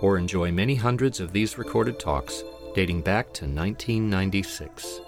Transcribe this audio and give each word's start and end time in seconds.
or 0.00 0.18
enjoy 0.18 0.50
many 0.52 0.74
hundreds 0.74 1.20
of 1.20 1.32
these 1.32 1.58
recorded 1.58 1.98
talks 1.98 2.42
dating 2.74 3.02
back 3.02 3.26
to 3.34 3.44
1996. 3.44 5.00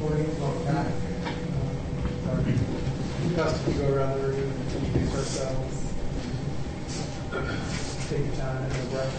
Morning, 0.00 0.40
welcome 0.40 0.64
back. 0.64 0.86
Um, 2.30 2.44
We 3.28 3.36
asked 3.36 3.68
if 3.68 3.78
go 3.78 3.94
around 3.94 4.20
the 4.20 4.28
room 4.28 4.50
and 4.50 4.84
introduce 4.84 5.14
ourselves. 5.14 5.74
Take 8.08 8.26
your 8.26 8.36
time 8.36 8.62
and 8.62 8.72
a 8.72 8.90
breath. 8.90 9.14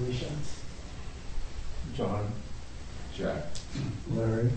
Alicia. 0.00 0.30
John. 1.94 2.32
Jack. 3.14 3.44
Larry. 4.10 4.50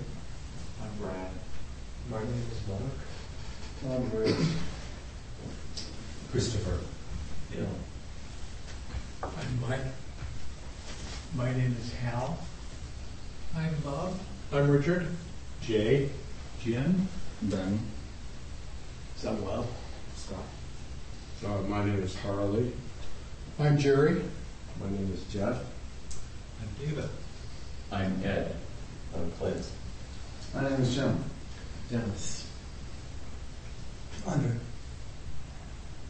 I'm 2.16 2.20
Brad. 2.20 2.24
My 2.24 2.24
name 2.24 2.46
is 2.52 2.68
Mark. 2.68 4.14
I'm 4.14 4.20
Rich. 4.20 4.48
Christopher. 6.32 6.80
Bill. 7.52 7.68
I'm 9.24 9.62
Mike. 9.62 9.80
My 11.36 11.52
name 11.52 11.76
is 11.80 11.94
Hal. 11.94 12.38
I'm 13.56 13.76
Bob. 13.84 14.14
I'm 14.52 14.70
Richard. 14.70 15.08
Jay. 15.62 16.10
Jim. 16.62 17.08
Ben. 17.42 17.80
Samuel. 19.16 19.68
Scott. 20.16 20.40
Uh, 21.46 21.62
my 21.68 21.84
name 21.84 22.02
is 22.02 22.16
Harley. 22.18 22.74
I'm 23.60 23.78
Jerry. 23.78 24.22
My 24.80 24.90
name 24.90 25.12
is 25.14 25.24
Jeff. 25.34 25.64
I'm 26.62 26.86
David. 26.86 27.10
I'm 27.92 28.24
Ed. 28.24 28.56
I'm 29.16 29.32
Clint. 29.34 29.66
My 30.54 30.70
name 30.70 30.82
is 30.82 30.96
Jim. 30.96 31.24
Dennis. 31.90 32.48
Andre. 34.26 34.52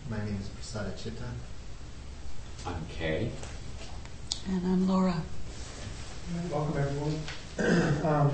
My 0.10 0.18
name 0.24 0.40
is 0.40 0.48
Prasada 0.50 0.96
Chitta. 1.02 1.24
I'm 2.66 2.86
Kay. 2.90 3.32
And 4.48 4.66
I'm 4.66 4.88
Laura. 4.88 5.22
Welcome, 6.52 6.78
everyone. 6.78 7.20
um, 8.06 8.32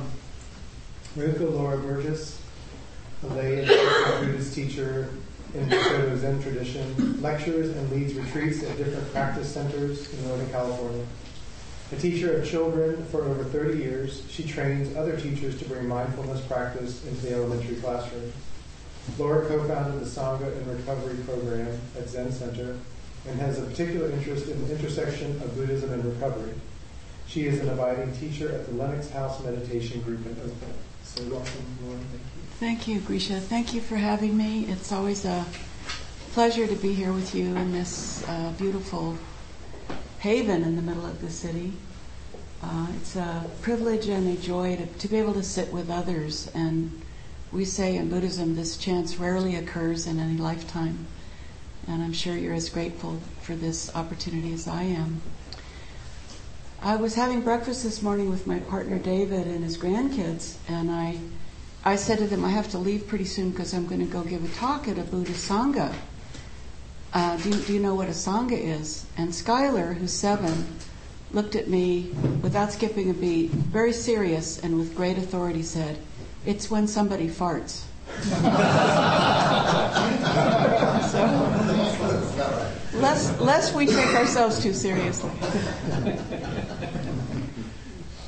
Ryuko 1.15 1.53
Laura 1.53 1.77
Burges, 1.77 2.39
a 3.23 3.27
lay 3.27 3.59
and 3.59 3.67
Buddhist 3.67 4.53
teacher 4.53 5.09
in 5.53 5.69
the 5.69 5.83
Soto 5.83 6.15
Zen 6.17 6.41
tradition, 6.43 7.21
lectures 7.21 7.75
and 7.75 7.91
leads 7.91 8.13
retreats 8.13 8.63
at 8.63 8.77
different 8.77 9.11
practice 9.11 9.51
centers 9.51 10.13
in 10.13 10.27
Northern 10.27 10.49
California. 10.51 11.05
A 11.91 11.95
teacher 11.95 12.37
of 12.37 12.47
children 12.47 13.03
for 13.05 13.23
over 13.23 13.43
30 13.43 13.79
years, 13.79 14.23
she 14.29 14.43
trains 14.43 14.95
other 14.95 15.19
teachers 15.19 15.57
to 15.57 15.65
bring 15.65 15.87
mindfulness 15.87 16.39
practice 16.41 17.03
into 17.07 17.21
the 17.21 17.33
elementary 17.33 17.77
classroom. 17.77 18.31
Laura 19.17 19.47
co-founded 19.47 19.99
the 19.99 20.05
Sangha 20.05 20.55
in 20.55 20.77
Recovery 20.77 21.17
Program 21.23 21.79
at 21.97 22.07
Zen 22.07 22.31
Center 22.31 22.77
and 23.27 23.39
has 23.39 23.57
a 23.57 23.63
particular 23.63 24.11
interest 24.11 24.47
in 24.49 24.67
the 24.67 24.75
intersection 24.75 25.31
of 25.41 25.55
Buddhism 25.55 25.91
and 25.91 26.05
recovery. 26.05 26.53
She 27.27 27.47
is 27.47 27.59
an 27.59 27.69
abiding 27.69 28.13
teacher 28.17 28.51
at 28.51 28.67
the 28.67 28.73
Lenox 28.73 29.09
House 29.09 29.43
Meditation 29.43 30.01
Group 30.01 30.23
in 30.27 30.33
Oakland. 30.33 30.73
So 31.03 31.23
welcome, 31.23 31.65
Laura. 31.83 31.97
Thank 31.97 32.21
you. 32.21 32.41
Thank 32.59 32.87
you, 32.87 32.99
Grisha. 32.99 33.39
Thank 33.39 33.73
you 33.73 33.81
for 33.81 33.95
having 33.95 34.37
me. 34.37 34.65
It's 34.65 34.91
always 34.91 35.25
a 35.25 35.43
pleasure 36.33 36.67
to 36.67 36.75
be 36.75 36.93
here 36.93 37.13
with 37.13 37.33
you 37.33 37.55
in 37.55 37.71
this 37.71 38.23
uh, 38.27 38.53
beautiful 38.59 39.17
haven 40.19 40.63
in 40.63 40.75
the 40.75 40.81
middle 40.81 41.05
of 41.05 41.21
the 41.21 41.29
city. 41.29 41.73
Uh, 42.61 42.87
it's 42.97 43.15
a 43.15 43.45
privilege 43.61 44.07
and 44.07 44.37
a 44.37 44.41
joy 44.41 44.75
to, 44.75 44.85
to 44.85 45.07
be 45.07 45.17
able 45.17 45.33
to 45.33 45.43
sit 45.43 45.71
with 45.71 45.89
others. 45.89 46.51
And 46.53 47.01
we 47.51 47.65
say 47.65 47.95
in 47.95 48.09
Buddhism, 48.09 48.55
this 48.55 48.77
chance 48.77 49.17
rarely 49.17 49.55
occurs 49.55 50.05
in 50.05 50.19
any 50.19 50.37
lifetime. 50.37 51.07
And 51.87 52.03
I'm 52.03 52.13
sure 52.13 52.35
you're 52.35 52.53
as 52.53 52.69
grateful 52.69 53.19
for 53.41 53.55
this 53.55 53.95
opportunity 53.95 54.53
as 54.53 54.67
I 54.67 54.83
am. 54.83 55.21
I 56.81 56.95
was 56.95 57.15
having 57.15 57.41
breakfast 57.41 57.83
this 57.83 58.01
morning 58.01 58.29
with 58.29 58.47
my 58.47 58.59
partner 58.59 58.99
David 58.99 59.47
and 59.47 59.63
his 59.63 59.77
grandkids, 59.77 60.55
and 60.67 60.89
I, 60.89 61.17
I 61.83 61.97
said 61.97 62.19
to 62.19 62.27
them, 62.27 62.45
I 62.45 62.49
have 62.49 62.69
to 62.71 62.77
leave 62.77 63.07
pretty 63.07 63.25
soon 63.25 63.51
because 63.51 63.73
I'm 63.73 63.85
going 63.85 63.99
to 63.99 64.11
go 64.11 64.23
give 64.23 64.45
a 64.45 64.55
talk 64.55 64.87
at 64.87 64.97
a 64.97 65.03
Buddhist 65.03 65.49
Sangha. 65.49 65.93
Uh, 67.11 67.37
do, 67.37 67.49
you, 67.49 67.55
do 67.55 67.73
you 67.73 67.79
know 67.79 67.95
what 67.95 68.07
a 68.07 68.11
Sangha 68.11 68.57
is? 68.57 69.05
And 69.17 69.29
Skylar, 69.29 69.95
who's 69.95 70.13
seven, 70.13 70.67
looked 71.31 71.55
at 71.55 71.67
me 71.67 72.11
without 72.41 72.71
skipping 72.71 73.09
a 73.09 73.13
beat, 73.13 73.51
very 73.51 73.93
serious 73.93 74.59
and 74.59 74.77
with 74.77 74.95
great 74.95 75.17
authority 75.17 75.63
said, 75.63 75.97
It's 76.45 76.69
when 76.69 76.87
somebody 76.87 77.27
farts. 77.27 77.83
so, 81.09 83.43
lest 83.43 83.75
we 83.75 83.85
take 83.85 84.15
ourselves 84.15 84.61
too 84.61 84.73
seriously. 84.73 85.29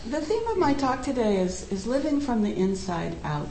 the 0.08 0.22
theme 0.22 0.48
of 0.48 0.58
my 0.58 0.74
talk 0.74 1.02
today 1.02 1.38
is, 1.38 1.72
is 1.72 1.88
living 1.88 2.22
from 2.22 2.44
the 2.44 2.56
inside 2.56 3.16
out, 3.24 3.50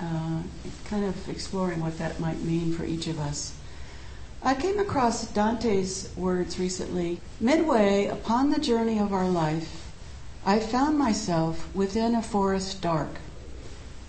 uh, 0.00 0.42
kind 0.86 1.04
of 1.04 1.28
exploring 1.28 1.80
what 1.80 1.98
that 1.98 2.20
might 2.20 2.40
mean 2.42 2.72
for 2.72 2.84
each 2.84 3.06
of 3.06 3.18
us. 3.18 3.55
I 4.42 4.54
came 4.54 4.78
across 4.78 5.26
Dante's 5.26 6.10
words 6.16 6.58
recently. 6.58 7.20
Midway 7.40 8.06
upon 8.06 8.50
the 8.50 8.60
journey 8.60 8.98
of 8.98 9.12
our 9.12 9.28
life, 9.28 9.90
I 10.44 10.60
found 10.60 10.98
myself 10.98 11.74
within 11.74 12.14
a 12.14 12.22
forest 12.22 12.80
dark, 12.80 13.18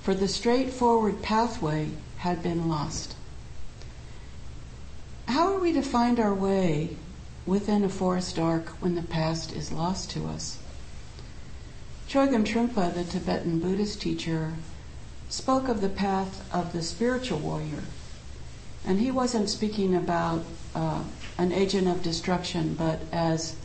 for 0.03 0.13
the 0.13 0.27
straightforward 0.27 1.21
pathway 1.21 1.89
had 2.17 2.43
been 2.43 2.69
lost. 2.69 3.15
How 5.27 5.53
are 5.53 5.59
we 5.59 5.73
to 5.73 5.81
find 5.81 6.19
our 6.19 6.33
way 6.33 6.97
within 7.45 7.83
a 7.83 7.89
forest 7.89 8.35
dark 8.35 8.69
when 8.81 8.95
the 8.95 9.01
past 9.01 9.51
is 9.53 9.71
lost 9.71 10.11
to 10.11 10.27
us? 10.27 10.59
Chogyam 12.07 12.45
Trungpa, 12.45 12.93
the 12.93 13.03
Tibetan 13.03 13.59
Buddhist 13.59 14.01
teacher, 14.01 14.53
spoke 15.29 15.67
of 15.67 15.81
the 15.81 15.89
path 15.89 16.47
of 16.53 16.71
the 16.71 16.81
spiritual 16.81 17.39
warrior. 17.39 17.83
And 18.87 19.01
he 19.01 19.11
wasn't 19.11 19.49
speaking 19.49 19.93
about 19.93 20.45
uh, 20.73 21.03
an 21.37 21.51
agent 21.51 21.87
of 21.87 22.01
destruction, 22.01 22.73
but 22.73 23.01
as 23.11 23.55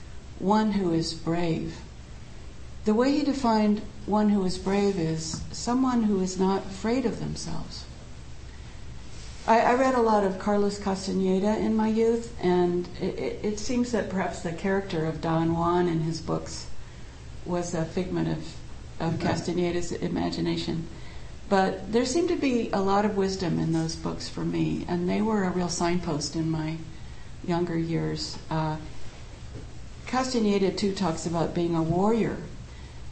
one 0.41 0.73
who 0.73 0.93
is 0.93 1.15
brave. 1.15 1.79
The 2.85 2.95
way 2.95 3.13
he 3.13 3.23
defined 3.23 3.83
one 4.05 4.31
who 4.31 4.45
is 4.45 4.59
brave 4.59 4.99
is 4.99 5.41
someone 5.53 6.03
who 6.03 6.21
is 6.21 6.41
not 6.41 6.67
afraid 6.67 7.07
of 7.07 7.21
themselves. 7.21 7.85
I, 9.47 9.61
I 9.61 9.75
read 9.75 9.95
a 9.95 10.01
lot 10.01 10.25
of 10.25 10.41
Carlos 10.41 10.81
Castaneda 10.81 11.57
in 11.57 11.77
my 11.77 11.89
youth, 11.89 12.37
and 12.43 12.89
it, 13.01 13.19
it, 13.19 13.41
it, 13.45 13.59
seems 13.61 13.93
that 13.93 14.11
perhaps 14.11 14.41
the 14.41 14.53
character 14.53 15.07
of 15.07 15.21
Don 15.21 15.55
Juan 15.55 15.87
in 15.87 16.01
his 16.01 16.21
books 16.21 16.67
was 17.45 17.75
a 17.75 17.85
figment 17.85 18.29
of, 18.29 18.55
of 18.99 19.21
Castaneda's 19.21 19.93
imagination. 19.93 20.89
But 21.53 21.93
there 21.93 22.07
seemed 22.07 22.31
to 22.31 22.37
be 22.37 22.71
a 22.73 22.81
lot 22.81 23.05
of 23.05 23.15
wisdom 23.15 23.59
in 23.59 23.75
those 23.75 23.95
books 23.95 24.27
for 24.27 24.43
me, 24.43 24.87
and 24.89 25.07
they 25.07 25.21
were 25.21 25.45
a 25.45 25.51
real 25.51 25.69
signpost 25.69 26.35
in 26.35 26.51
my 26.51 26.79
younger 27.47 27.77
years. 27.77 28.39
Uh, 28.49 28.79
Castaneda, 30.07 30.73
too, 30.73 30.95
talks 30.95 31.27
about 31.27 31.55
being 31.55 31.77
a 31.77 31.83
warrior. 31.83 32.39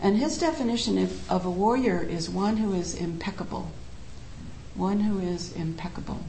And 0.00 0.16
his 0.16 0.38
definition 0.38 0.96
of, 0.96 1.30
of 1.30 1.44
a 1.44 1.50
warrior 1.50 2.02
is 2.02 2.30
one 2.30 2.56
who 2.56 2.72
is 2.72 2.94
impeccable. 2.94 3.72
One 4.74 5.00
who 5.00 5.20
is 5.20 5.52
impeccable. 5.52 6.20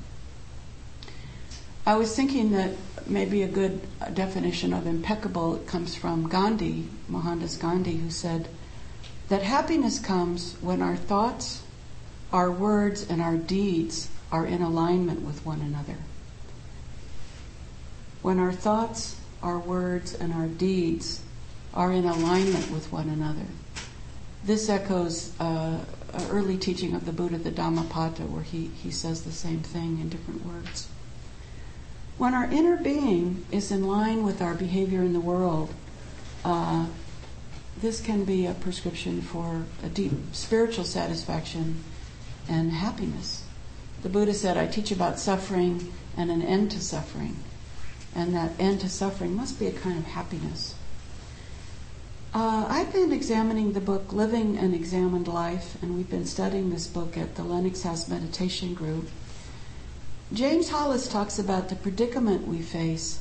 I 1.85 1.95
was 1.95 2.13
thinking 2.13 2.51
that 2.51 2.71
maybe 3.07 3.41
a 3.41 3.47
good 3.47 3.87
definition 4.13 4.73
of 4.73 4.85
impeccable 4.85 5.59
comes 5.59 5.95
from 5.95 6.27
Gandhi, 6.27 6.89
Mohandas 7.07 7.55
Gandhi, 7.55 7.95
who 7.95 8.09
said 8.09 8.49
that 9.29 9.43
happiness 9.43 9.97
comes 9.97 10.57
when 10.59 10.81
our 10.81 10.97
thoughts, 10.97 11.61
our 12.31 12.51
words, 12.51 13.07
and 13.09 13.21
our 13.21 13.37
deeds 13.37 14.09
are 14.31 14.45
in 14.45 14.61
alignment 14.61 15.21
with 15.21 15.45
one 15.45 15.61
another. 15.61 15.97
When 18.21 18.39
our 18.39 18.53
thoughts, 18.53 19.17
our 19.41 19.59
words, 19.59 20.13
and 20.13 20.33
our 20.33 20.47
deeds 20.47 21.21
are 21.73 21.91
in 21.91 22.05
alignment 22.05 22.69
with 22.71 22.91
one 22.91 23.09
another. 23.09 23.47
This 24.43 24.69
echoes 24.69 25.33
uh, 25.39 25.79
early 26.29 26.57
teaching 26.57 26.93
of 26.93 27.05
the 27.05 27.11
Buddha, 27.11 27.37
the 27.37 27.51
Dhammapada, 27.51 28.23
where 28.23 28.43
he, 28.43 28.67
he 28.81 28.91
says 28.91 29.23
the 29.23 29.31
same 29.31 29.59
thing 29.59 29.99
in 29.99 30.09
different 30.09 30.45
words. 30.45 30.87
When 32.17 32.33
our 32.33 32.45
inner 32.45 32.77
being 32.77 33.45
is 33.51 33.71
in 33.71 33.87
line 33.87 34.23
with 34.23 34.41
our 34.41 34.53
behavior 34.53 35.01
in 35.01 35.13
the 35.13 35.19
world, 35.19 35.73
uh, 36.43 36.87
this 37.79 38.01
can 38.01 38.25
be 38.25 38.45
a 38.45 38.53
prescription 38.53 39.21
for 39.21 39.63
a 39.83 39.89
deep 39.89 40.11
spiritual 40.33 40.83
satisfaction 40.83 41.83
and 42.47 42.71
happiness. 42.71 43.43
The 44.01 44.09
Buddha 44.09 44.33
said, 44.33 44.57
I 44.57 44.67
teach 44.67 44.91
about 44.91 45.19
suffering 45.19 45.91
and 46.17 46.31
an 46.31 46.41
end 46.41 46.71
to 46.71 46.81
suffering. 46.81 47.37
And 48.15 48.35
that 48.35 48.51
end 48.59 48.81
to 48.81 48.89
suffering 48.89 49.35
must 49.35 49.59
be 49.59 49.67
a 49.67 49.71
kind 49.71 49.97
of 49.97 50.05
happiness. 50.05 50.75
Uh, 52.33 52.65
I've 52.67 52.93
been 52.93 53.11
examining 53.11 53.73
the 53.73 53.81
book 53.81 54.13
Living 54.13 54.57
an 54.57 54.73
Examined 54.73 55.27
Life, 55.27 55.81
and 55.81 55.95
we've 55.95 56.09
been 56.09 56.25
studying 56.25 56.69
this 56.69 56.87
book 56.87 57.17
at 57.17 57.35
the 57.35 57.43
Lenox 57.43 57.83
House 57.83 58.07
Meditation 58.07 58.73
Group. 58.73 59.09
James 60.33 60.69
Hollis 60.69 61.09
talks 61.09 61.37
about 61.37 61.67
the 61.67 61.75
predicament 61.75 62.47
we 62.47 62.61
face 62.61 63.19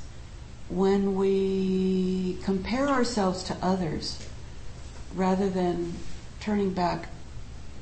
when 0.68 1.16
we 1.16 2.38
compare 2.44 2.88
ourselves 2.88 3.42
to 3.42 3.56
others 3.60 4.24
rather 5.16 5.50
than 5.50 5.94
turning 6.38 6.72
back, 6.72 7.08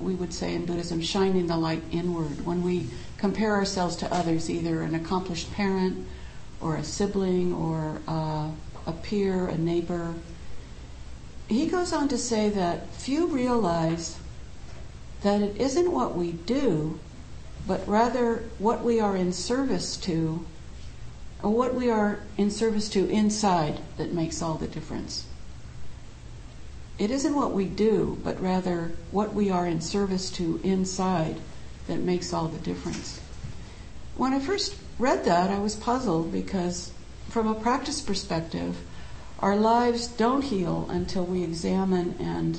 we 0.00 0.14
would 0.14 0.32
say 0.32 0.54
in 0.54 0.64
Buddhism, 0.64 1.00
shining 1.00 1.46
the 1.46 1.56
light 1.56 1.82
inward. 1.90 2.44
When 2.46 2.62
we 2.62 2.88
compare 3.16 3.54
ourselves 3.54 3.96
to 3.96 4.12
others, 4.12 4.48
either 4.48 4.82
an 4.82 4.94
accomplished 4.94 5.52
parent 5.52 6.06
or 6.60 6.76
a 6.76 6.84
sibling 6.84 7.52
or 7.52 8.00
uh, 8.06 8.50
a 8.86 8.92
peer, 9.02 9.46
a 9.46 9.58
neighbor, 9.58 10.14
he 11.48 11.66
goes 11.66 11.92
on 11.92 12.08
to 12.08 12.18
say 12.18 12.50
that 12.50 12.88
few 12.94 13.26
realize 13.26 14.18
that 15.22 15.40
it 15.40 15.56
isn't 15.56 15.90
what 15.90 16.14
we 16.14 16.32
do, 16.32 17.00
but 17.66 17.86
rather 17.88 18.44
what 18.58 18.84
we 18.84 19.00
are 19.00 19.16
in 19.16 19.32
service 19.32 19.96
to, 19.96 20.44
or 21.42 21.50
what 21.50 21.74
we 21.74 21.90
are 21.90 22.20
in 22.36 22.50
service 22.50 22.88
to 22.90 23.08
inside 23.08 23.80
that 23.96 24.12
makes 24.12 24.42
all 24.42 24.54
the 24.54 24.68
difference. 24.68 25.26
It 26.98 27.12
isn't 27.12 27.36
what 27.36 27.52
we 27.52 27.66
do, 27.66 28.18
but 28.24 28.40
rather 28.40 28.90
what 29.12 29.32
we 29.32 29.50
are 29.50 29.66
in 29.66 29.80
service 29.80 30.30
to 30.32 30.60
inside 30.64 31.36
that 31.86 32.00
makes 32.00 32.32
all 32.32 32.48
the 32.48 32.58
difference. 32.58 33.20
When 34.16 34.32
I 34.32 34.40
first 34.40 34.74
read 34.98 35.24
that, 35.24 35.48
I 35.48 35.60
was 35.60 35.76
puzzled 35.76 36.32
because, 36.32 36.90
from 37.28 37.46
a 37.46 37.54
practice 37.54 38.00
perspective, 38.00 38.78
our 39.38 39.54
lives 39.54 40.08
don't 40.08 40.42
heal 40.42 40.88
until 40.90 41.24
we 41.24 41.44
examine 41.44 42.16
and 42.18 42.58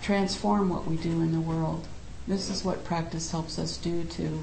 transform 0.00 0.68
what 0.68 0.86
we 0.86 0.96
do 0.96 1.20
in 1.20 1.32
the 1.32 1.40
world. 1.40 1.88
This 2.28 2.48
is 2.48 2.64
what 2.64 2.84
practice 2.84 3.32
helps 3.32 3.58
us 3.58 3.76
do 3.76 4.04
to 4.04 4.42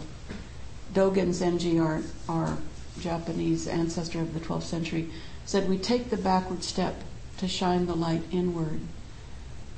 Dogen 0.93 1.29
Zenji, 1.29 1.81
our, 1.81 2.01
our 2.27 2.57
Japanese 2.99 3.67
ancestor 3.69 4.19
of 4.19 4.33
the 4.33 4.41
12th 4.41 4.63
century, 4.63 5.09
said 5.45 5.69
we 5.69 5.77
take 5.77 6.09
the 6.09 6.17
backward 6.17 6.63
step 6.63 7.01
to 7.37 7.47
shine 7.47 7.85
the 7.85 7.95
light 7.95 8.23
inward. 8.31 8.81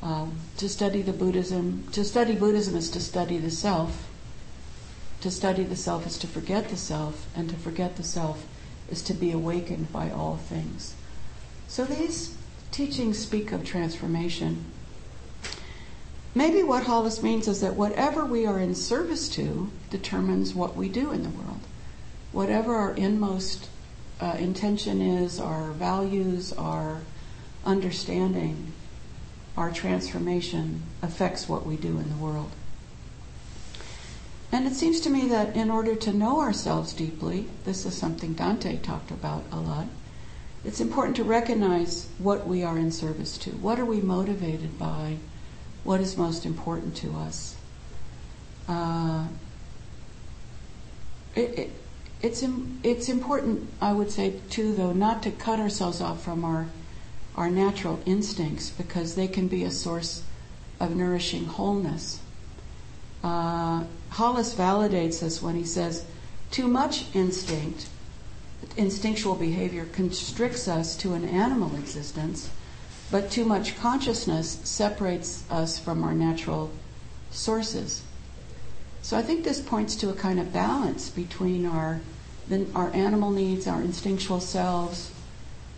Um, 0.05 0.37
to 0.57 0.69
study 0.69 1.01
the 1.01 1.13
Buddhism, 1.13 1.87
to 1.93 2.03
study 2.03 2.35
Buddhism 2.35 2.75
is 2.75 2.91
to 2.91 2.99
study 2.99 3.39
the 3.39 3.49
self. 3.49 4.07
To 5.21 5.31
study 5.31 5.63
the 5.63 5.75
self 5.75 6.05
is 6.05 6.19
to 6.19 6.27
forget 6.27 6.69
the 6.69 6.77
self, 6.77 7.25
and 7.35 7.49
to 7.49 7.55
forget 7.55 7.95
the 7.95 8.03
self 8.03 8.45
is 8.87 9.01
to 9.01 9.15
be 9.15 9.31
awakened 9.31 9.91
by 9.91 10.11
all 10.11 10.37
things. 10.37 10.93
So 11.67 11.85
these 11.85 12.37
teachings 12.69 13.17
speak 13.17 13.51
of 13.51 13.65
transformation. 13.65 14.65
Maybe 16.35 16.61
what 16.61 16.83
Hollis 16.83 17.23
means 17.23 17.47
is 17.47 17.61
that 17.61 17.73
whatever 17.73 18.25
we 18.25 18.45
are 18.45 18.59
in 18.59 18.75
service 18.75 19.27
to 19.29 19.71
determines 19.89 20.53
what 20.53 20.75
we 20.75 20.87
do 20.87 21.11
in 21.13 21.23
the 21.23 21.29
world. 21.29 21.61
Whatever 22.31 22.75
our 22.75 22.93
inmost 22.93 23.69
uh, 24.21 24.35
intention 24.37 25.01
is, 25.01 25.39
our 25.39 25.71
values, 25.71 26.53
our 26.53 27.01
understanding, 27.65 28.73
our 29.57 29.71
transformation 29.71 30.83
affects 31.01 31.47
what 31.47 31.65
we 31.65 31.75
do 31.77 31.97
in 31.99 32.09
the 32.09 32.17
world. 32.17 32.51
And 34.51 34.67
it 34.67 34.73
seems 34.73 35.01
to 35.01 35.09
me 35.09 35.27
that 35.29 35.55
in 35.55 35.69
order 35.69 35.95
to 35.95 36.13
know 36.13 36.39
ourselves 36.39 36.93
deeply, 36.93 37.47
this 37.65 37.85
is 37.85 37.97
something 37.97 38.33
Dante 38.33 38.77
talked 38.77 39.11
about 39.11 39.43
a 39.51 39.59
lot, 39.59 39.87
it's 40.63 40.79
important 40.79 41.15
to 41.17 41.23
recognize 41.23 42.07
what 42.17 42.47
we 42.47 42.63
are 42.63 42.77
in 42.77 42.91
service 42.91 43.37
to. 43.39 43.51
What 43.51 43.79
are 43.79 43.85
we 43.85 44.01
motivated 44.01 44.79
by? 44.79 45.17
What 45.83 46.01
is 46.01 46.17
most 46.17 46.45
important 46.45 46.95
to 46.97 47.13
us? 47.13 47.55
Uh, 48.67 49.27
it, 51.35 51.59
it, 51.59 51.71
it's, 52.21 52.43
it's 52.81 53.09
important, 53.09 53.69
I 53.79 53.93
would 53.93 54.09
say, 54.09 54.39
too, 54.49 54.73
though, 54.73 54.93
not 54.93 55.21
to 55.23 55.31
cut 55.31 55.59
ourselves 55.59 56.01
off 56.01 56.23
from 56.23 56.43
our, 56.43 56.67
our 57.35 57.49
natural 57.49 57.99
instincts 58.05 58.69
because 58.69 59.15
they 59.15 59.27
can 59.27 59.47
be 59.47 59.63
a 59.63 59.71
source 59.71 60.23
of 60.79 60.95
nourishing 60.95 61.45
wholeness. 61.45 62.19
Uh, 63.23 63.83
Hollis 64.11 64.53
validates 64.53 65.19
this 65.19 65.41
when 65.41 65.55
he 65.55 65.65
says, 65.65 66.05
too 66.51 66.67
much 66.67 67.05
instinct 67.15 67.89
instinctual 68.77 69.35
behavior 69.35 69.85
constricts 69.91 70.67
us 70.67 70.95
to 70.97 71.13
an 71.13 71.25
animal 71.25 71.75
existence, 71.75 72.49
but 73.11 73.29
too 73.29 73.45
much 73.45 73.77
consciousness 73.77 74.59
separates 74.63 75.49
us 75.51 75.77
from 75.77 76.03
our 76.03 76.13
natural 76.13 76.71
sources. 77.31 78.03
So 79.01 79.17
I 79.17 79.21
think 79.21 79.43
this 79.43 79.61
points 79.61 79.95
to 79.97 80.09
a 80.09 80.13
kind 80.13 80.39
of 80.39 80.51
balance 80.51 81.09
between 81.09 81.65
our 81.65 82.01
our 82.75 82.93
animal 82.93 83.31
needs, 83.31 83.65
our 83.65 83.81
instinctual 83.81 84.39
selves, 84.39 85.11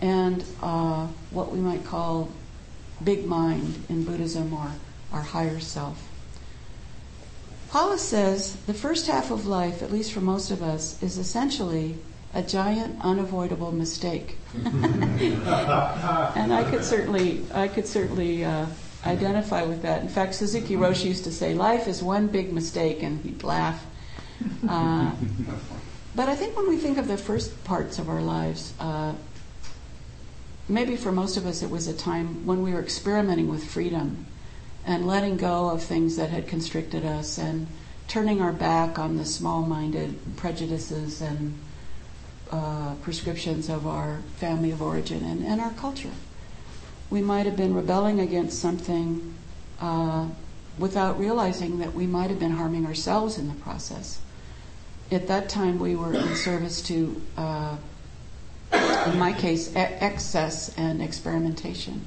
and 0.02 0.44
uh, 0.62 1.08
what 1.32 1.52
we 1.52 1.60
might 1.60 1.86
call 1.86 2.30
big 3.04 3.26
mind 3.26 3.84
in 3.90 4.04
Buddhism 4.04 4.54
or 4.54 4.72
our 5.12 5.22
higher 5.22 5.60
self. 5.60 6.08
Hollis 7.70 8.02
says 8.02 8.56
the 8.66 8.74
first 8.74 9.08
half 9.08 9.30
of 9.30 9.46
life, 9.46 9.84
at 9.84 9.92
least 9.92 10.14
for 10.14 10.22
most 10.22 10.52
of 10.52 10.64
us, 10.64 11.02
is 11.04 11.18
essentially 11.18 11.98
a 12.34 12.42
giant 12.42 13.00
unavoidable 13.02 13.72
mistake. 13.72 14.38
and 14.54 15.44
I 16.54 16.66
could 16.70 16.84
certainly, 16.84 17.44
I 17.54 17.68
could 17.68 17.88
certainly 17.88 18.46
uh, 18.46 18.68
identify 19.06 19.64
with 19.64 19.82
that. 19.82 20.02
In 20.02 20.10
fact, 20.10 20.36
Suzuki 20.36 20.76
Roshi 20.76 21.06
used 21.06 21.24
to 21.26 21.32
say, 21.32 21.54
"Life 21.54 21.88
is 21.88 22.02
one 22.02 22.28
big 22.28 22.54
mistake," 22.54 23.04
and 23.04 23.22
he'd 23.24 23.44
laugh. 23.44 23.86
Uh, 24.68 25.12
but 26.16 26.30
I 26.30 26.36
think 26.36 26.56
when 26.56 26.70
we 26.70 26.78
think 26.78 26.98
of 26.98 27.08
the 27.08 27.18
first 27.18 27.64
parts 27.64 28.00
of 28.00 28.10
our 28.10 28.22
lives, 28.22 28.74
uh, 28.80 29.14
maybe 30.68 30.96
for 30.96 31.12
most 31.12 31.38
of 31.38 31.46
us, 31.46 31.62
it 31.62 31.70
was 31.70 31.88
a 31.88 31.94
time 31.94 32.46
when 32.46 32.62
we 32.62 32.74
were 32.74 32.82
experimenting 32.82 33.48
with 33.50 33.64
freedom 33.64 34.26
and 34.86 35.06
letting 35.06 35.38
go 35.38 35.70
of 35.70 35.84
things 35.84 36.16
that 36.16 36.30
had 36.30 36.48
constricted 36.48 37.06
us 37.06 37.38
and 37.38 37.68
turning 38.08 38.42
our 38.42 38.54
back 38.54 38.98
on 38.98 39.18
the 39.18 39.26
small-minded 39.26 40.18
prejudices 40.38 41.22
and 41.22 41.58
uh, 42.52 42.96
prescriptions 43.02 43.70
of 43.70 43.86
our 43.86 44.20
family 44.38 44.72
of 44.72 44.82
origin 44.82 45.24
and, 45.24 45.44
and 45.44 45.60
our 45.60 45.72
culture. 45.72 46.12
We 47.10 47.22
might 47.22 47.46
have 47.46 47.58
been 47.58 47.74
rebelling 47.74 48.20
against 48.20 48.60
something 48.60 49.34
uh, 49.82 50.28
without 50.78 51.20
realizing 51.20 51.80
that 51.80 51.94
we 51.94 52.08
might 52.08 52.30
have 52.30 52.40
been 52.40 52.52
harming 52.52 52.86
ourselves 52.86 53.38
in 53.38 53.48
the 53.48 53.56
process. 53.56 54.20
At 55.12 55.28
that 55.28 55.50
time, 55.50 55.80
we 55.80 55.96
were 55.96 56.14
in 56.14 56.36
service 56.36 56.82
to, 56.84 57.22
uh, 57.38 57.78
in 58.74 59.18
my 59.18 59.34
case, 59.34 59.70
e- 59.72 59.78
excess 59.78 60.74
and 60.78 61.02
experimentation. 61.02 62.06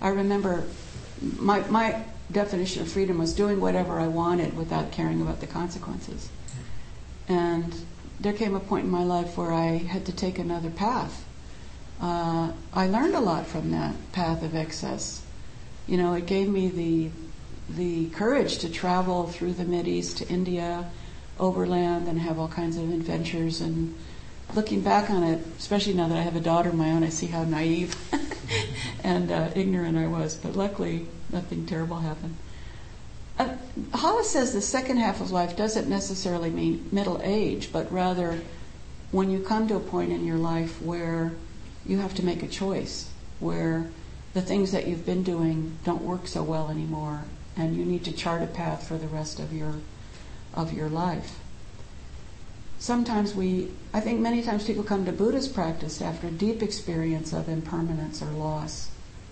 I 0.00 0.08
remember 0.08 0.64
my, 1.38 1.60
my 1.68 2.04
definition 2.30 2.82
of 2.82 2.90
freedom 2.90 3.18
was 3.18 3.34
doing 3.34 3.60
whatever 3.60 4.00
I 4.00 4.08
wanted 4.08 4.56
without 4.56 4.90
caring 4.90 5.20
about 5.20 5.40
the 5.40 5.46
consequences. 5.46 6.28
And 7.28 7.74
there 8.20 8.32
came 8.32 8.54
a 8.54 8.60
point 8.60 8.84
in 8.84 8.90
my 8.90 9.04
life 9.04 9.36
where 9.36 9.52
I 9.52 9.78
had 9.78 10.06
to 10.06 10.12
take 10.12 10.38
another 10.38 10.70
path. 10.70 11.24
Uh, 12.00 12.52
I 12.72 12.86
learned 12.86 13.14
a 13.14 13.20
lot 13.20 13.46
from 13.46 13.70
that 13.70 13.94
path 14.12 14.42
of 14.42 14.56
excess. 14.56 15.22
You 15.86 15.96
know, 15.96 16.14
it 16.14 16.26
gave 16.26 16.48
me 16.48 16.68
the 16.68 17.10
the 17.68 18.10
courage 18.10 18.58
to 18.58 18.68
travel 18.68 19.28
through 19.28 19.54
the 19.54 19.64
Mid 19.64 19.88
East 19.88 20.18
to 20.18 20.28
India, 20.28 20.90
overland, 21.38 22.06
and 22.08 22.20
have 22.20 22.38
all 22.38 22.48
kinds 22.48 22.76
of 22.76 22.92
adventures. 22.92 23.60
And 23.60 23.94
looking 24.54 24.80
back 24.80 25.10
on 25.10 25.22
it, 25.22 25.44
especially 25.58 25.94
now 25.94 26.08
that 26.08 26.18
I 26.18 26.22
have 26.22 26.36
a 26.36 26.40
daughter 26.40 26.68
of 26.70 26.74
my 26.74 26.90
own, 26.90 27.02
I 27.02 27.08
see 27.08 27.26
how 27.26 27.44
naive 27.44 27.96
and 29.04 29.30
uh, 29.30 29.50
ignorant 29.54 29.96
I 29.96 30.06
was. 30.06 30.36
But 30.36 30.56
luckily, 30.56 31.06
nothing 31.30 31.66
terrible 31.66 31.98
happened. 31.98 32.36
Uh, 33.38 33.56
Hollis 33.94 34.30
says 34.30 34.52
the 34.52 34.60
second 34.60 34.98
half 34.98 35.20
of 35.20 35.30
life 35.30 35.56
doesn't 35.56 35.88
necessarily 35.88 36.50
mean 36.50 36.88
middle 36.92 37.20
age, 37.22 37.72
but 37.72 37.90
rather 37.90 38.40
when 39.10 39.30
you 39.30 39.40
come 39.40 39.68
to 39.68 39.76
a 39.76 39.80
point 39.80 40.12
in 40.12 40.24
your 40.26 40.36
life 40.36 40.80
where 40.82 41.32
you 41.86 41.98
have 41.98 42.14
to 42.14 42.24
make 42.24 42.42
a 42.42 42.48
choice, 42.48 43.10
where 43.40 43.90
the 44.34 44.42
things 44.42 44.72
that 44.72 44.86
you've 44.86 45.06
been 45.06 45.22
doing 45.22 45.78
don't 45.84 46.02
work 46.02 46.26
so 46.26 46.42
well 46.42 46.68
anymore, 46.68 47.24
and 47.56 47.76
you 47.76 47.84
need 47.84 48.04
to 48.04 48.12
chart 48.12 48.42
a 48.42 48.46
path 48.46 48.86
for 48.86 48.96
the 48.96 49.08
rest 49.08 49.38
of 49.38 49.52
your 49.52 49.74
of 50.54 50.72
your 50.72 50.88
life. 50.88 51.41
Sometimes 52.82 53.32
we, 53.32 53.70
I 53.94 54.00
think 54.00 54.18
many 54.18 54.42
times 54.42 54.66
people 54.66 54.82
come 54.82 55.04
to 55.04 55.12
Buddhist 55.12 55.54
practice 55.54 56.02
after 56.02 56.26
a 56.26 56.32
deep 56.32 56.64
experience 56.64 57.32
of 57.32 57.48
impermanence 57.48 58.20
or 58.20 58.32
loss. 58.32 58.90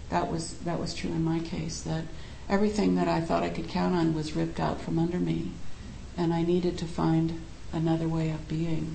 That 0.09 0.31
was 0.31 0.53
that 0.59 0.79
was 0.79 0.95
true 0.95 1.11
in 1.11 1.25
my 1.25 1.41
case. 1.41 1.81
That 1.81 2.05
everything 2.49 2.95
that 2.95 3.09
I 3.09 3.21
thought 3.21 3.43
I 3.43 3.51
could 3.51 3.67
count 3.67 3.97
on 3.97 4.15
was 4.15 4.37
ripped 4.37 4.61
out 4.61 4.81
from 4.81 5.01
under 5.01 5.19
me, 5.19 5.51
and 6.17 6.33
I 6.33 6.43
needed 6.43 6.79
to 6.79 6.85
find 6.85 7.41
another 7.73 8.07
way 8.07 8.31
of 8.31 8.47
being. 8.47 8.95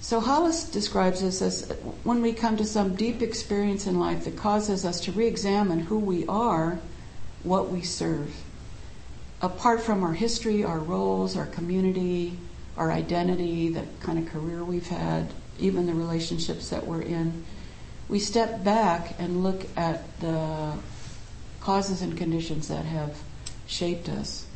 So 0.00 0.18
Hollis 0.18 0.64
describes 0.64 1.20
this 1.20 1.42
as 1.42 1.70
when 2.02 2.22
we 2.22 2.32
come 2.32 2.56
to 2.56 2.64
some 2.64 2.96
deep 2.96 3.20
experience 3.20 3.86
in 3.86 4.00
life 4.00 4.24
that 4.24 4.38
causes 4.38 4.86
us 4.86 5.00
to 5.00 5.12
re-examine 5.12 5.80
who 5.80 5.98
we 5.98 6.26
are, 6.28 6.78
what 7.42 7.68
we 7.68 7.82
serve. 7.82 8.34
Apart 9.42 9.82
from 9.82 10.02
our 10.02 10.14
history, 10.14 10.64
our 10.64 10.78
roles, 10.78 11.36
our 11.36 11.44
community, 11.44 12.38
our 12.80 12.90
identity, 12.90 13.68
the 13.68 13.84
kind 14.00 14.18
of 14.18 14.32
career 14.32 14.64
we've 14.64 14.88
had, 14.88 15.28
even 15.58 15.84
the 15.84 15.92
relationships 15.92 16.70
that 16.70 16.86
we're 16.86 17.02
in, 17.02 17.44
we 18.08 18.18
step 18.18 18.64
back 18.64 19.14
and 19.18 19.44
look 19.44 19.66
at 19.76 20.18
the 20.20 20.72
causes 21.60 22.00
and 22.00 22.16
conditions 22.16 22.68
that 22.68 22.86
have 22.86 23.18
shaped 23.66 24.08
us. 24.08 24.46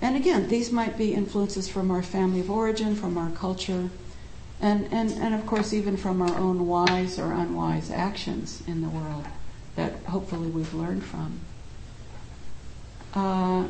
And 0.00 0.14
again, 0.16 0.46
these 0.46 0.70
might 0.70 0.96
be 0.96 1.14
influences 1.14 1.68
from 1.68 1.90
our 1.90 2.02
family 2.02 2.38
of 2.38 2.48
origin, 2.48 2.94
from 2.94 3.18
our 3.18 3.30
culture, 3.30 3.90
and, 4.60 4.86
and, 4.92 5.10
and 5.10 5.34
of 5.34 5.44
course, 5.44 5.72
even 5.72 5.96
from 5.96 6.22
our 6.22 6.38
own 6.38 6.68
wise 6.68 7.18
or 7.18 7.32
unwise 7.32 7.90
actions 7.90 8.62
in 8.68 8.82
the 8.82 8.88
world 8.88 9.26
that 9.74 9.94
hopefully 10.04 10.46
we've 10.48 10.74
learned 10.74 11.02
from. 11.02 11.40
Uh, 13.14 13.66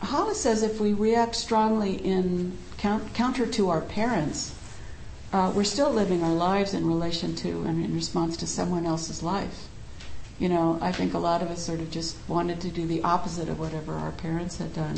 Hollis 0.00 0.40
says 0.40 0.62
if 0.62 0.80
we 0.80 0.92
react 0.92 1.36
strongly 1.36 1.94
in 1.94 2.56
counter 2.78 3.46
to 3.46 3.68
our 3.68 3.82
parents, 3.82 4.54
uh, 5.32 5.52
we're 5.54 5.64
still 5.64 5.90
living 5.90 6.22
our 6.22 6.34
lives 6.34 6.74
in 6.74 6.86
relation 6.86 7.36
to 7.36 7.62
and 7.64 7.84
in 7.84 7.94
response 7.94 8.36
to 8.38 8.46
someone 8.46 8.86
else's 8.86 9.22
life. 9.22 9.68
You 10.38 10.48
know, 10.48 10.78
I 10.80 10.90
think 10.90 11.12
a 11.12 11.18
lot 11.18 11.42
of 11.42 11.50
us 11.50 11.64
sort 11.64 11.80
of 11.80 11.90
just 11.90 12.16
wanted 12.26 12.60
to 12.62 12.68
do 12.68 12.86
the 12.86 13.02
opposite 13.02 13.48
of 13.48 13.60
whatever 13.60 13.92
our 13.94 14.10
parents 14.10 14.56
had 14.56 14.74
done. 14.74 14.96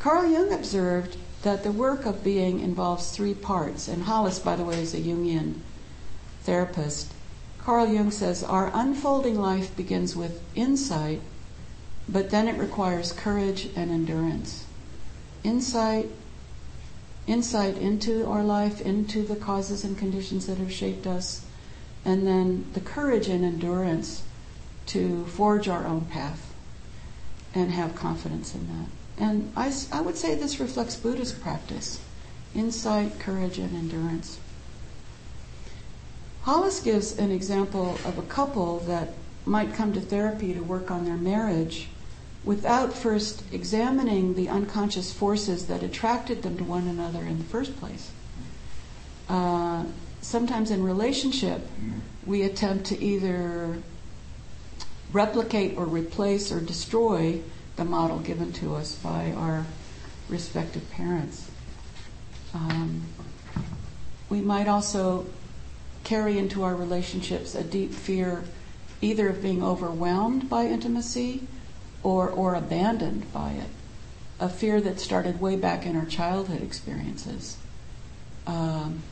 Carl 0.00 0.26
Jung 0.26 0.52
observed 0.52 1.16
that 1.42 1.62
the 1.62 1.72
work 1.72 2.04
of 2.04 2.24
being 2.24 2.60
involves 2.60 3.12
three 3.12 3.34
parts, 3.34 3.86
and 3.86 4.02
Hollis, 4.02 4.38
by 4.40 4.56
the 4.56 4.64
way, 4.64 4.82
is 4.82 4.94
a 4.94 4.98
Jungian 4.98 5.60
therapist. 6.42 7.12
Carl 7.60 7.86
Jung 7.86 8.10
says 8.10 8.42
our 8.42 8.70
unfolding 8.74 9.38
life 9.40 9.74
begins 9.76 10.16
with 10.16 10.42
insight, 10.54 11.20
but 12.12 12.30
then 12.30 12.48
it 12.48 12.58
requires 12.58 13.12
courage 13.12 13.68
and 13.76 13.90
endurance. 13.90 14.64
Insight, 15.44 16.10
insight 17.26 17.78
into 17.78 18.26
our 18.26 18.42
life, 18.42 18.80
into 18.80 19.22
the 19.22 19.36
causes 19.36 19.84
and 19.84 19.96
conditions 19.96 20.46
that 20.46 20.58
have 20.58 20.72
shaped 20.72 21.06
us, 21.06 21.44
and 22.04 22.26
then 22.26 22.66
the 22.72 22.80
courage 22.80 23.28
and 23.28 23.44
endurance 23.44 24.24
to 24.86 25.24
forge 25.26 25.68
our 25.68 25.86
own 25.86 26.00
path 26.06 26.52
and 27.54 27.70
have 27.70 27.94
confidence 27.94 28.54
in 28.54 28.66
that. 28.66 28.88
And 29.22 29.52
I, 29.54 29.72
I 29.92 30.00
would 30.00 30.16
say 30.16 30.34
this 30.34 30.58
reflects 30.58 30.96
Buddhist 30.96 31.40
practice 31.40 32.00
insight, 32.52 33.20
courage, 33.20 33.58
and 33.58 33.76
endurance. 33.76 34.40
Hollis 36.42 36.80
gives 36.80 37.16
an 37.16 37.30
example 37.30 37.96
of 38.04 38.18
a 38.18 38.22
couple 38.22 38.80
that 38.80 39.10
might 39.46 39.74
come 39.74 39.92
to 39.92 40.00
therapy 40.00 40.52
to 40.54 40.60
work 40.60 40.90
on 40.90 41.04
their 41.04 41.16
marriage 41.16 41.88
without 42.44 42.92
first 42.92 43.42
examining 43.52 44.34
the 44.34 44.48
unconscious 44.48 45.12
forces 45.12 45.66
that 45.66 45.82
attracted 45.82 46.42
them 46.42 46.56
to 46.56 46.64
one 46.64 46.88
another 46.88 47.20
in 47.20 47.38
the 47.38 47.44
first 47.44 47.78
place. 47.78 48.10
Uh, 49.28 49.84
sometimes 50.22 50.70
in 50.70 50.82
relationship, 50.82 51.60
we 52.24 52.42
attempt 52.42 52.86
to 52.86 53.00
either 53.02 53.78
replicate 55.12 55.76
or 55.76 55.84
replace 55.84 56.50
or 56.50 56.60
destroy 56.60 57.40
the 57.76 57.84
model 57.84 58.18
given 58.18 58.52
to 58.52 58.74
us 58.74 58.94
by 58.96 59.32
our 59.32 59.66
respective 60.28 60.88
parents. 60.90 61.50
Um, 62.54 63.02
we 64.28 64.40
might 64.40 64.68
also 64.68 65.26
carry 66.04 66.38
into 66.38 66.62
our 66.62 66.74
relationships 66.74 67.54
a 67.54 67.62
deep 67.62 67.92
fear 67.92 68.44
either 69.00 69.28
of 69.28 69.42
being 69.42 69.62
overwhelmed 69.62 70.48
by 70.48 70.66
intimacy 70.66 71.46
or, 72.02 72.28
or 72.28 72.54
abandoned 72.54 73.32
by 73.32 73.52
it. 73.52 73.68
A 74.38 74.48
fear 74.48 74.80
that 74.80 74.98
started 74.98 75.40
way 75.40 75.56
back 75.56 75.84
in 75.84 75.96
our 75.96 76.06
childhood 76.06 76.62
experiences. 76.62 77.58
Um, 78.46 79.02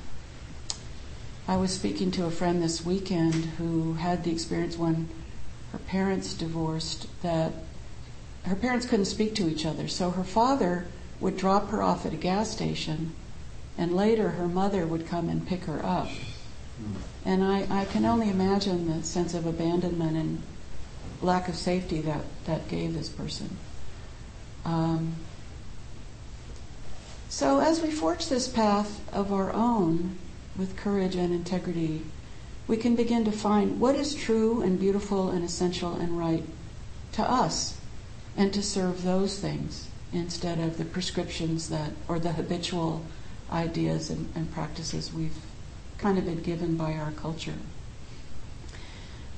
I 1.46 1.56
was 1.56 1.72
speaking 1.72 2.10
to 2.12 2.24
a 2.24 2.30
friend 2.30 2.62
this 2.62 2.84
weekend 2.84 3.34
who 3.34 3.94
had 3.94 4.24
the 4.24 4.30
experience 4.30 4.76
when 4.76 5.08
her 5.72 5.78
parents 5.78 6.34
divorced 6.34 7.08
that 7.22 7.52
her 8.44 8.56
parents 8.56 8.86
couldn't 8.86 9.04
speak 9.04 9.34
to 9.34 9.48
each 9.48 9.66
other. 9.66 9.88
So 9.88 10.10
her 10.10 10.24
father 10.24 10.86
would 11.20 11.36
drop 11.36 11.68
her 11.68 11.82
off 11.82 12.06
at 12.06 12.12
a 12.12 12.16
gas 12.16 12.50
station, 12.50 13.14
and 13.76 13.94
later 13.94 14.30
her 14.30 14.48
mother 14.48 14.86
would 14.86 15.06
come 15.06 15.28
and 15.28 15.46
pick 15.46 15.64
her 15.64 15.84
up. 15.84 16.08
And 17.24 17.42
I, 17.44 17.66
I 17.68 17.84
can 17.84 18.04
only 18.04 18.30
imagine 18.30 18.88
the 18.88 19.04
sense 19.04 19.34
of 19.34 19.46
abandonment 19.46 20.16
and 20.16 20.42
lack 21.22 21.48
of 21.48 21.56
safety 21.56 22.00
that, 22.02 22.22
that 22.44 22.68
gave 22.68 22.94
this 22.94 23.08
person. 23.08 23.56
Um, 24.64 25.14
so 27.28 27.60
as 27.60 27.80
we 27.80 27.90
forge 27.90 28.28
this 28.28 28.48
path 28.48 29.00
of 29.12 29.32
our 29.32 29.52
own 29.52 30.16
with 30.56 30.76
courage 30.76 31.14
and 31.14 31.32
integrity, 31.32 32.02
we 32.66 32.76
can 32.76 32.96
begin 32.96 33.24
to 33.24 33.32
find 33.32 33.80
what 33.80 33.94
is 33.94 34.14
true 34.14 34.62
and 34.62 34.78
beautiful 34.78 35.30
and 35.30 35.44
essential 35.44 35.94
and 35.94 36.18
right 36.18 36.44
to 37.12 37.22
us 37.22 37.78
and 38.36 38.52
to 38.52 38.62
serve 38.62 39.02
those 39.02 39.38
things 39.38 39.88
instead 40.12 40.58
of 40.58 40.78
the 40.78 40.84
prescriptions 40.84 41.68
that 41.68 41.92
or 42.08 42.18
the 42.18 42.32
habitual 42.32 43.04
ideas 43.50 44.10
and, 44.10 44.30
and 44.34 44.52
practices 44.52 45.12
we've 45.12 45.36
kind 45.98 46.18
of 46.18 46.24
been 46.24 46.42
given 46.42 46.76
by 46.76 46.92
our 46.92 47.12
culture. 47.12 47.54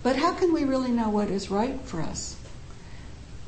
But 0.02 0.16
how 0.16 0.32
can 0.32 0.52
we 0.52 0.64
really 0.64 0.90
know 0.90 1.10
what 1.10 1.28
is 1.28 1.50
right 1.50 1.80
for 1.82 2.00
us? 2.00 2.36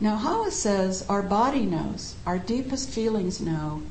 Now, 0.01 0.17
Hollis 0.17 0.61
says 0.61 1.07
our 1.09 1.23
body 1.23 1.65
knows, 1.65 2.17
our 2.27 2.39
deepest 2.39 2.91
feelings 2.91 3.41
know, 3.41 3.83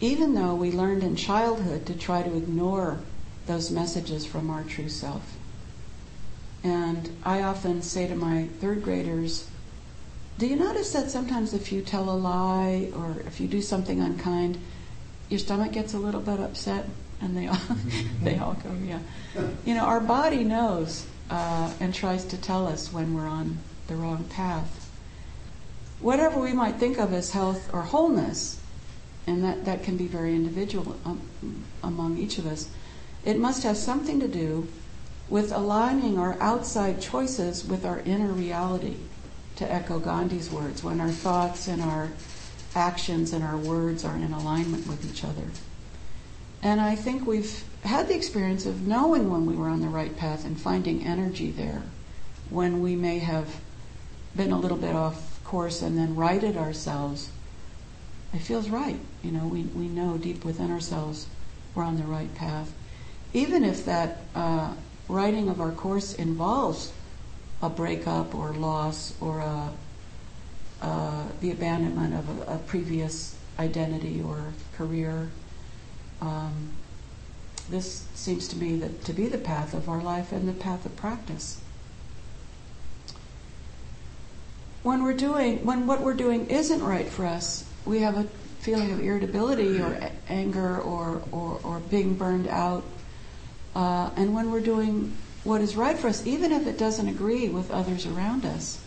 even 0.00 0.34
though 0.34 0.54
we 0.54 0.72
learned 0.72 1.02
in 1.02 1.16
childhood 1.16 1.86
to 1.86 1.94
try 1.94 2.22
to 2.22 2.36
ignore 2.36 2.98
those 3.46 3.70
messages 3.70 4.26
from 4.26 4.50
our 4.50 4.64
true 4.64 4.88
self. 4.88 5.36
And 6.64 7.16
I 7.24 7.42
often 7.42 7.80
say 7.80 8.08
to 8.08 8.16
my 8.16 8.48
third 8.60 8.82
graders, 8.82 9.48
do 10.38 10.46
you 10.46 10.56
notice 10.56 10.92
that 10.92 11.10
sometimes 11.10 11.54
if 11.54 11.72
you 11.72 11.80
tell 11.80 12.10
a 12.10 12.18
lie 12.18 12.90
or 12.94 13.22
if 13.26 13.40
you 13.40 13.46
do 13.46 13.62
something 13.62 14.00
unkind, 14.00 14.58
your 15.30 15.38
stomach 15.38 15.72
gets 15.72 15.94
a 15.94 15.98
little 15.98 16.20
bit 16.20 16.40
upset? 16.40 16.86
And 17.20 17.36
they 17.36 17.46
all, 17.46 17.58
they 18.22 18.36
all 18.36 18.54
go, 18.54 18.70
yeah. 18.84 18.98
You 19.64 19.74
know, 19.74 19.84
our 19.84 20.00
body 20.00 20.44
knows 20.44 21.06
uh, 21.30 21.72
and 21.80 21.94
tries 21.94 22.24
to 22.26 22.36
tell 22.36 22.66
us 22.66 22.92
when 22.92 23.14
we're 23.14 23.26
on 23.26 23.58
the 23.88 23.96
wrong 23.96 24.24
path. 24.24 24.90
Whatever 26.00 26.40
we 26.40 26.52
might 26.52 26.76
think 26.76 26.98
of 26.98 27.12
as 27.12 27.30
health 27.30 27.72
or 27.72 27.82
wholeness, 27.82 28.60
and 29.26 29.42
that, 29.42 29.64
that 29.64 29.82
can 29.82 29.96
be 29.96 30.06
very 30.06 30.34
individual 30.34 30.96
um, 31.04 31.20
among 31.82 32.18
each 32.18 32.38
of 32.38 32.46
us, 32.46 32.68
it 33.24 33.38
must 33.38 33.62
have 33.62 33.76
something 33.76 34.20
to 34.20 34.28
do 34.28 34.68
with 35.28 35.50
aligning 35.50 36.18
our 36.18 36.36
outside 36.40 37.00
choices 37.00 37.64
with 37.64 37.84
our 37.84 38.00
inner 38.00 38.28
reality, 38.28 38.96
to 39.56 39.72
echo 39.72 39.98
Gandhi's 39.98 40.50
words, 40.50 40.84
when 40.84 41.00
our 41.00 41.10
thoughts 41.10 41.66
and 41.66 41.82
our 41.82 42.10
actions 42.74 43.32
and 43.32 43.42
our 43.42 43.56
words 43.56 44.04
are 44.04 44.16
in 44.16 44.32
alignment 44.32 44.86
with 44.86 45.10
each 45.10 45.24
other. 45.24 45.48
And 46.62 46.80
I 46.80 46.94
think 46.94 47.26
we've 47.26 47.64
had 47.86 48.08
the 48.08 48.14
experience 48.14 48.66
of 48.66 48.86
knowing 48.86 49.30
when 49.30 49.46
we 49.46 49.54
were 49.54 49.68
on 49.68 49.80
the 49.80 49.88
right 49.88 50.16
path 50.16 50.44
and 50.44 50.58
finding 50.58 51.04
energy 51.04 51.50
there 51.50 51.82
when 52.50 52.80
we 52.80 52.96
may 52.96 53.18
have 53.18 53.60
been 54.34 54.52
a 54.52 54.58
little 54.58 54.76
bit 54.76 54.94
off 54.94 55.42
course 55.44 55.82
and 55.82 55.96
then 55.96 56.14
righted 56.16 56.56
ourselves. 56.56 57.30
It 58.32 58.40
feels 58.40 58.68
right. 58.68 58.98
You 59.22 59.30
know, 59.30 59.46
we, 59.46 59.62
we 59.62 59.88
know 59.88 60.18
deep 60.18 60.44
within 60.44 60.70
ourselves 60.70 61.26
we're 61.74 61.84
on 61.84 61.96
the 61.96 62.04
right 62.04 62.34
path. 62.34 62.72
Even 63.32 63.64
if 63.64 63.84
that 63.84 64.20
uh, 64.34 64.72
writing 65.08 65.48
of 65.48 65.60
our 65.60 65.72
course 65.72 66.14
involves 66.14 66.92
a 67.62 67.68
breakup 67.68 68.34
or 68.34 68.52
loss 68.52 69.14
or 69.20 69.40
a, 69.40 69.70
uh, 70.82 71.24
the 71.40 71.50
abandonment 71.50 72.14
of 72.14 72.48
a, 72.48 72.54
a 72.54 72.58
previous 72.58 73.36
identity 73.58 74.22
or 74.22 74.52
career 74.76 75.30
um, 76.20 76.72
this 77.66 78.06
seems 78.14 78.48
to 78.48 78.56
me 78.56 78.76
that 78.76 79.04
to 79.04 79.12
be 79.12 79.26
the 79.26 79.38
path 79.38 79.74
of 79.74 79.88
our 79.88 80.02
life 80.02 80.32
and 80.32 80.48
the 80.48 80.52
path 80.52 80.86
of 80.86 80.96
practice. 80.96 81.60
when 84.86 85.02
we're 85.02 85.12
doing, 85.12 85.64
when 85.64 85.84
what 85.88 86.00
we're 86.00 86.14
doing 86.14 86.46
isn't 86.46 86.80
right 86.80 87.08
for 87.08 87.26
us, 87.26 87.64
we 87.84 87.98
have 88.02 88.16
a 88.16 88.22
feeling 88.60 88.92
of 88.92 89.00
irritability 89.00 89.80
or 89.80 89.92
a- 89.94 90.12
anger 90.28 90.78
or, 90.78 91.22
or, 91.32 91.58
or 91.64 91.80
being 91.80 92.14
burned 92.14 92.46
out. 92.46 92.84
Uh, 93.74 94.10
and 94.14 94.32
when 94.32 94.52
we're 94.52 94.60
doing 94.60 95.12
what 95.42 95.60
is 95.60 95.74
right 95.74 95.98
for 95.98 96.06
us, 96.06 96.24
even 96.24 96.52
if 96.52 96.68
it 96.68 96.78
doesn't 96.78 97.08
agree 97.08 97.48
with 97.48 97.68
others 97.72 98.06
around 98.06 98.44
us, 98.44 98.80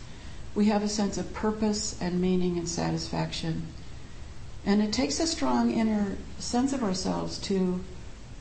we 0.56 0.68
have 0.68 0.84
a 0.84 0.88
sense 0.88 1.18
of 1.18 1.34
purpose 1.34 1.98
and 2.00 2.22
meaning 2.22 2.58
and 2.58 2.70
satisfaction. 2.70 3.68
And 4.66 4.82
it 4.82 4.94
takes 4.94 5.20
a 5.20 5.28
strong 5.28 5.70
inner 5.70 6.16
sense 6.38 6.72
of 6.72 6.82
ourselves 6.82 7.38
to 7.40 7.84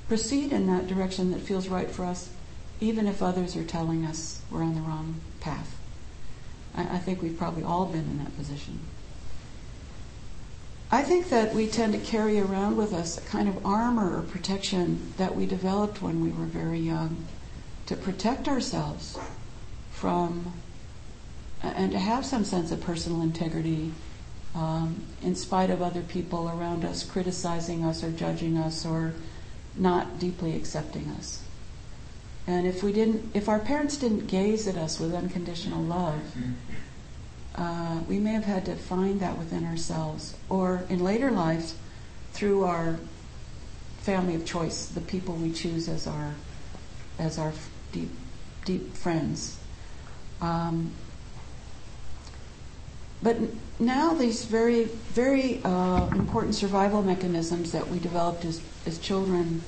proceed 0.09 0.53
in 0.53 0.67
that 0.67 0.87
direction 0.87 1.31
that 1.31 1.41
feels 1.41 1.69
right 1.69 1.91
for 1.91 2.05
us, 2.05 2.31
even 2.81 3.07
if 3.07 3.23
others 3.23 3.57
are 3.57 3.65
telling 3.65 4.05
us 4.05 4.41
we're 4.51 4.63
on 4.63 4.75
the 4.75 4.81
wrong 4.81 5.21
path. 5.41 5.79
I, 6.75 6.83
I 6.83 6.99
think 6.99 7.23
we've 7.23 7.39
probably 7.39 7.63
all 7.63 7.87
been 7.87 8.01
in 8.01 8.19
that 8.19 8.37
position. 8.37 8.81
I 10.91 11.03
think 11.03 11.29
that 11.29 11.55
we 11.55 11.67
tend 11.67 11.93
to 11.93 11.99
carry 11.99 12.41
around 12.41 12.79
with 12.79 12.95
us 12.95 13.19
a 13.19 13.21
kind 13.21 13.47
of 13.47 13.65
armor 13.67 14.19
or 14.19 14.23
protection 14.23 15.13
that 15.19 15.37
we 15.37 15.45
developed 15.45 16.01
when 16.01 16.25
we 16.25 16.31
were 16.31 16.47
very 16.47 16.79
young 16.79 17.27
to 17.87 17.95
protect 17.95 18.49
ourselves 18.49 19.19
from 19.93 20.53
and 21.63 21.93
to 21.93 21.99
have 21.99 22.25
some 22.25 22.45
sense 22.45 22.71
of 22.71 22.81
personal 22.81 23.21
integrity 23.21 23.93
um, 24.55 25.03
in 25.23 25.35
spite 25.35 25.69
of 25.69 25.83
other 25.83 26.03
people 26.03 26.49
around 26.49 26.85
us 26.85 27.05
criticizing 27.05 27.85
us 27.85 28.03
or 28.03 28.11
judging 28.11 28.57
us 28.57 28.87
or 28.87 29.13
not 29.77 30.19
deeply 30.19 30.57
accepting 30.57 31.09
us. 31.11 31.43
And 32.47 32.67
if 32.67 32.83
we 32.83 32.93
didn't, 32.93 33.31
if 33.35 33.49
our 33.49 33.59
parents 33.59 33.99
didn't 33.99 34.27
gaze 34.27 34.67
at 34.67 34.77
us 34.77 34.99
with 34.99 35.15
unconditional 35.15 35.83
love, 35.83 36.21
uh, 37.55 38.01
we 38.09 38.19
may 38.19 38.33
have 38.33 38.45
had 38.45 38.65
to 38.65 38.75
find 38.75 39.21
that 39.21 39.37
within 39.37 39.67
ourselves, 39.67 40.35
or 40.49 40.85
in 40.89 41.05
later 41.05 41.31
lives, 41.31 41.75
through 42.33 42.65
our 42.65 42.99
family 43.99 44.35
of 44.35 44.47
choice, 44.47 44.87
the 44.87 45.01
people 45.03 45.35
we 45.35 45.53
choose 45.53 45.89
as 45.89 46.07
our 46.07 46.35
as 47.19 47.39
our 47.39 47.53
deep 47.93 48.11
deep 48.65 48.95
friends. 48.95 49.59
Um, 50.41 50.93
but 53.23 53.37
now 53.79 54.15
these 54.15 54.45
very 54.45 54.85
very 54.85 55.61
uh, 55.65 56.07
important 56.13 56.55
survival 56.55 57.03
mechanisms 57.03 57.73
that 57.73 57.89
we 57.89 57.99
developed 57.99 58.45
as 58.45 58.61
as 58.89 58.99
children 58.99 59.63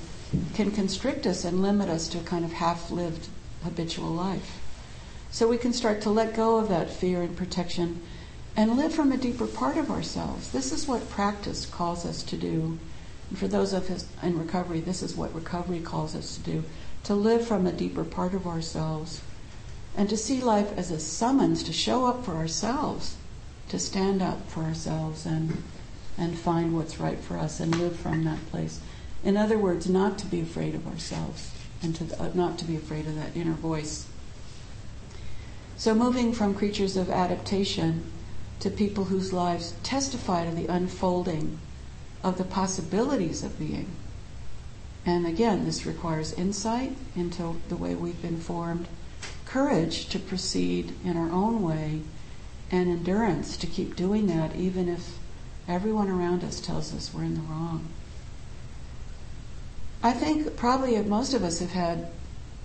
can 0.55 0.73
constrict 0.73 1.27
us 1.27 1.45
and 1.45 1.63
limit 1.63 1.89
us 1.89 2.09
to 2.09 2.19
a 2.19 2.23
kind 2.23 2.45
of 2.45 2.55
half-lived 2.55 3.29
habitual 3.63 4.11
life. 4.11 4.61
So 5.31 5.47
we 5.47 5.59
can 5.59 5.73
start 5.73 6.01
to 6.03 6.11
let 6.11 6.35
go 6.35 6.57
of 6.57 6.69
that 6.69 6.91
fear 6.91 7.23
and 7.23 7.37
protection 7.37 8.01
and 8.57 8.77
live 8.77 8.93
from 8.93 9.13
a 9.13 9.17
deeper 9.17 9.47
part 9.47 9.77
of 9.77 9.91
ourselves. 9.91 10.51
This 10.51 10.73
is 10.73 10.89
what 10.89 11.09
practice 11.11 11.67
calls 11.67 12.05
us 12.05 12.23
to 12.25 12.37
do. 12.37 12.79
And 13.29 13.39
for 13.39 13.47
those 13.47 13.73
of 13.73 13.89
us 13.91 14.07
in 14.23 14.39
recovery, 14.39 14.81
this 14.81 15.03
is 15.03 15.15
what 15.15 15.35
recovery 15.35 15.81
calls 15.81 16.17
us 16.17 16.37
to 16.37 16.43
do 16.43 16.65
to 17.05 17.15
live 17.15 17.47
from 17.47 17.67
a 17.67 17.73
deeper 17.73 18.05
part 18.05 18.35
of 18.35 18.47
ourselves 18.47 19.23
and 19.97 20.09
to 20.09 20.17
see 20.17 20.41
life 20.41 20.77
as 20.77 20.91
a 20.91 21.01
summons 21.01 21.63
to 21.63 21.73
show 21.73 22.07
up 22.07 22.25
for 22.25 22.35
ourselves, 22.35 23.17
to 23.69 23.79
stand 23.79 24.21
up 24.21 24.49
for 24.49 24.63
ourselves 24.63 25.25
and, 25.27 25.63
and 26.19 26.39
find 26.39 26.77
what's 26.77 27.01
right 27.01 27.19
for 27.19 27.39
us 27.39 27.59
and 27.61 27.77
live 27.79 27.97
from 27.97 28.25
that 28.25 28.39
place. 28.51 28.81
In 29.23 29.37
other 29.37 29.59
words, 29.59 29.89
not 29.89 30.19
to 30.19 30.27
be 30.27 30.41
afraid 30.41 30.75
of 30.75 30.87
ourselves 30.87 31.53
and 31.83 31.95
to, 31.97 32.23
uh, 32.23 32.31
not 32.35 32.59
to 32.59 32.65
be 32.65 32.77
afraid 32.77 33.07
of 33.07 33.17
that 33.17 33.37
inner 33.37 33.53
voice. 33.53 34.07
So, 35.77 35.95
moving 35.95 36.33
from 36.33 36.55
creatures 36.55 36.97
of 36.97 37.11
adaptation 37.11 38.05
to 38.61 38.71
people 38.71 39.05
whose 39.05 39.33
lives 39.33 39.75
testify 39.83 40.45
to 40.45 40.55
the 40.55 40.67
unfolding 40.67 41.59
of 42.23 42.37
the 42.37 42.45
possibilities 42.45 43.43
of 43.43 43.59
being. 43.59 43.87
And 45.07 45.27
again, 45.27 45.65
this 45.65 45.87
requires 45.87 46.35
insight 46.35 46.97
into 47.17 47.61
the 47.69 47.77
way 47.77 47.95
we've 47.95 48.21
been 48.21 48.41
formed, 48.41 48.89
courage 49.47 50.09
to 50.11 50.19
proceed 50.19 50.95
in 51.05 51.17
our 51.17 51.31
own 51.31 51.63
way, 51.63 52.03
and 52.71 52.91
endurance 52.91 53.57
to 53.57 53.67
keep 53.67 53.97
doing 53.97 54.27
that 54.27 54.55
even 54.55 54.89
if 54.89 55.19
everyone 55.67 56.09
around 56.09 56.45
us 56.45 56.61
tells 56.61 56.95
us 56.95 57.13
we're 57.13 57.25
in 57.25 57.35
the 57.35 57.41
wrong. 57.41 57.89
I 60.03 60.13
think 60.13 60.57
probably 60.57 61.01
most 61.03 61.35
of 61.35 61.45
us 61.45 61.59
have 61.59 61.73
had 61.73 62.11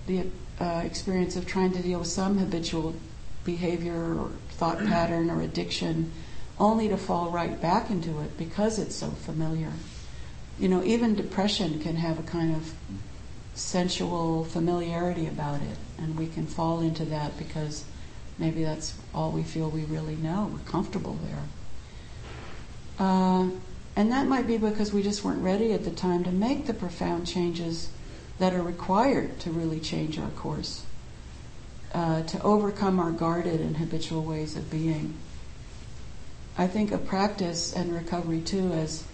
the 0.06 0.26
uh, 0.60 0.82
experience 0.84 1.36
of 1.36 1.46
trying 1.46 1.72
to 1.72 1.82
deal 1.82 1.98
with 1.98 2.08
some 2.08 2.38
habitual 2.38 2.94
behavior 3.44 4.14
or 4.14 4.30
thought 4.50 4.78
pattern 4.86 5.30
or 5.30 5.42
addiction 5.42 6.12
only 6.58 6.88
to 6.88 6.96
fall 6.96 7.30
right 7.30 7.60
back 7.60 7.90
into 7.90 8.20
it 8.20 8.38
because 8.38 8.78
it's 8.78 8.96
so 8.96 9.10
familiar. 9.10 9.72
You 10.58 10.68
know, 10.68 10.82
even 10.82 11.14
depression 11.14 11.80
can 11.80 11.96
have 11.96 12.18
a 12.18 12.22
kind 12.22 12.56
of 12.56 12.72
sensual 13.54 14.44
familiarity 14.44 15.26
about 15.26 15.60
it, 15.60 15.76
and 15.98 16.18
we 16.18 16.26
can 16.26 16.46
fall 16.46 16.80
into 16.80 17.04
that 17.06 17.36
because 17.36 17.84
maybe 18.38 18.64
that's 18.64 18.94
all 19.14 19.30
we 19.30 19.42
feel 19.42 19.68
we 19.68 19.84
really 19.84 20.16
know. 20.16 20.50
We're 20.52 20.70
comfortable 20.70 21.18
there. 21.24 21.42
Uh, 22.98 23.50
and 23.96 24.12
that 24.12 24.26
might 24.26 24.46
be 24.46 24.58
because 24.58 24.92
we 24.92 25.02
just 25.02 25.24
weren't 25.24 25.42
ready 25.42 25.72
at 25.72 25.84
the 25.84 25.90
time 25.90 26.22
to 26.24 26.30
make 26.30 26.66
the 26.66 26.74
profound 26.74 27.26
changes 27.26 27.88
that 28.38 28.52
are 28.52 28.62
required 28.62 29.40
to 29.40 29.50
really 29.50 29.80
change 29.80 30.18
our 30.18 30.28
course, 30.30 30.84
uh, 31.94 32.22
to 32.24 32.40
overcome 32.42 33.00
our 33.00 33.10
guarded 33.10 33.60
and 33.60 33.78
habitual 33.78 34.22
ways 34.22 34.54
of 34.54 34.70
being. 34.70 35.14
I 36.58 36.66
think 36.66 36.92
of 36.92 37.06
practice 37.06 37.72
and 37.72 37.94
recovery 37.94 38.40
too 38.40 38.72
as 38.72 39.04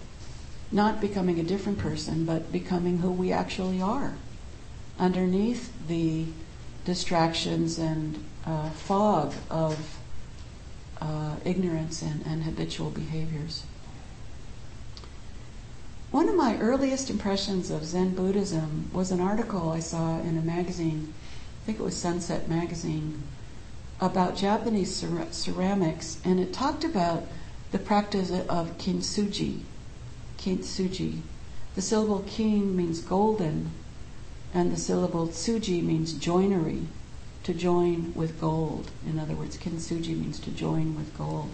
not 0.73 1.01
becoming 1.01 1.38
a 1.38 1.45
different 1.45 1.79
person, 1.79 2.25
but 2.25 2.51
becoming 2.51 2.99
who 2.99 3.12
we 3.12 3.33
actually 3.33 3.81
are 3.81 4.14
underneath 4.99 5.73
the 5.87 6.27
distractions 6.85 7.79
and 7.79 8.25
uh, 8.47 8.71
fog 8.71 9.33
of 9.49 9.99
uh, 11.01 11.37
ignorance 11.45 12.03
and, 12.03 12.25
and 12.27 12.42
habitual 12.45 12.90
behaviors. 12.90 13.64
One 16.12 16.29
of 16.29 16.37
my 16.37 16.59
earliest 16.59 17.09
impressions 17.09 17.70
of 17.70 17.87
Zen 17.87 18.14
Buddhism 18.14 18.90
was 18.92 19.11
an 19.11 19.20
article 19.22 19.70
I 19.70 19.81
saw 19.81 20.20
in 20.20 20.37
a 20.37 20.42
magazine, 20.42 21.14
I 21.62 21.64
think 21.64 21.81
it 21.81 21.83
was 21.83 21.96
Sunset 21.96 22.51
Magazine, 22.51 23.22
about 23.98 24.37
Japanese 24.37 24.94
cer- 24.94 25.29
ceramics, 25.31 26.18
and 26.22 26.38
it 26.38 26.53
talked 26.53 26.85
about 26.85 27.25
the 27.70 27.79
practice 27.79 28.31
of 28.31 28.77
kintsugi. 28.77 29.61
Kintsugi. 30.37 31.22
The 31.77 31.81
syllable 31.81 32.25
kin 32.27 32.77
means 32.77 33.01
golden, 33.01 33.70
and 34.53 34.70
the 34.70 34.77
syllable 34.77 35.29
tsugi 35.29 35.83
means 35.83 36.12
joinery, 36.12 36.88
to 37.44 37.55
join 37.55 38.12
with 38.14 38.38
gold. 38.38 38.90
In 39.07 39.18
other 39.18 39.35
words, 39.35 39.57
kintsugi 39.57 40.14
means 40.14 40.38
to 40.40 40.51
join 40.51 40.94
with 40.94 41.16
gold. 41.16 41.48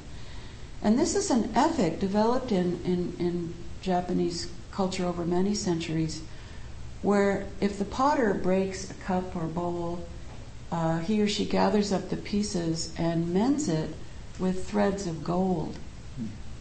And 0.82 0.98
this 0.98 1.14
is 1.14 1.30
an 1.30 1.52
ethic 1.54 2.00
developed 2.00 2.50
in, 2.50 2.80
in, 2.84 3.14
in 3.20 3.54
Japanese 3.82 4.50
culture 4.72 5.06
over 5.06 5.24
many 5.24 5.54
centuries, 5.54 6.22
where 7.02 7.46
if 7.60 7.78
the 7.78 7.84
potter 7.84 8.34
breaks 8.34 8.90
a 8.90 8.94
cup 8.94 9.34
or 9.34 9.46
bowl, 9.46 10.06
uh, 10.70 10.98
he 10.98 11.22
or 11.22 11.28
she 11.28 11.44
gathers 11.44 11.92
up 11.92 12.10
the 12.10 12.16
pieces 12.16 12.92
and 12.98 13.32
mends 13.32 13.68
it 13.68 13.94
with 14.38 14.68
threads 14.68 15.06
of 15.06 15.24
gold. 15.24 15.78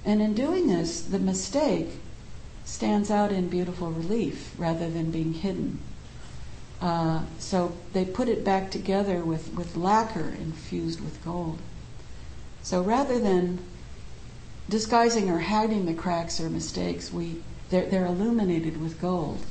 And 0.05 0.21
in 0.21 0.33
doing 0.33 0.67
this, 0.67 1.01
the 1.01 1.19
mistake 1.19 1.89
stands 2.63 3.11
out 3.11 3.31
in 3.31 3.49
beautiful 3.49 3.91
relief 3.91 4.53
rather 4.57 4.89
than 4.89 5.11
being 5.11 5.33
hidden. 5.33 5.79
Uh, 6.81 7.23
so 7.39 7.75
they 7.93 8.05
put 8.05 8.29
it 8.29 8.43
back 8.43 8.69
together 8.71 9.21
with, 9.21 9.53
with 9.53 9.75
lacquer 9.75 10.35
infused 10.39 11.01
with 11.01 11.23
gold. 11.25 11.59
So 12.61 12.81
rather 12.81 13.19
than 13.19 13.59
disguising 14.69 15.29
or 15.29 15.39
hiding 15.39 15.85
the 15.85 15.93
cracks 15.93 16.39
or 16.39 16.49
mistakes, 16.49 17.11
we 17.11 17.41
they're, 17.69 17.85
they're 17.85 18.05
illuminated 18.05 18.81
with 18.81 19.01
gold. 19.01 19.45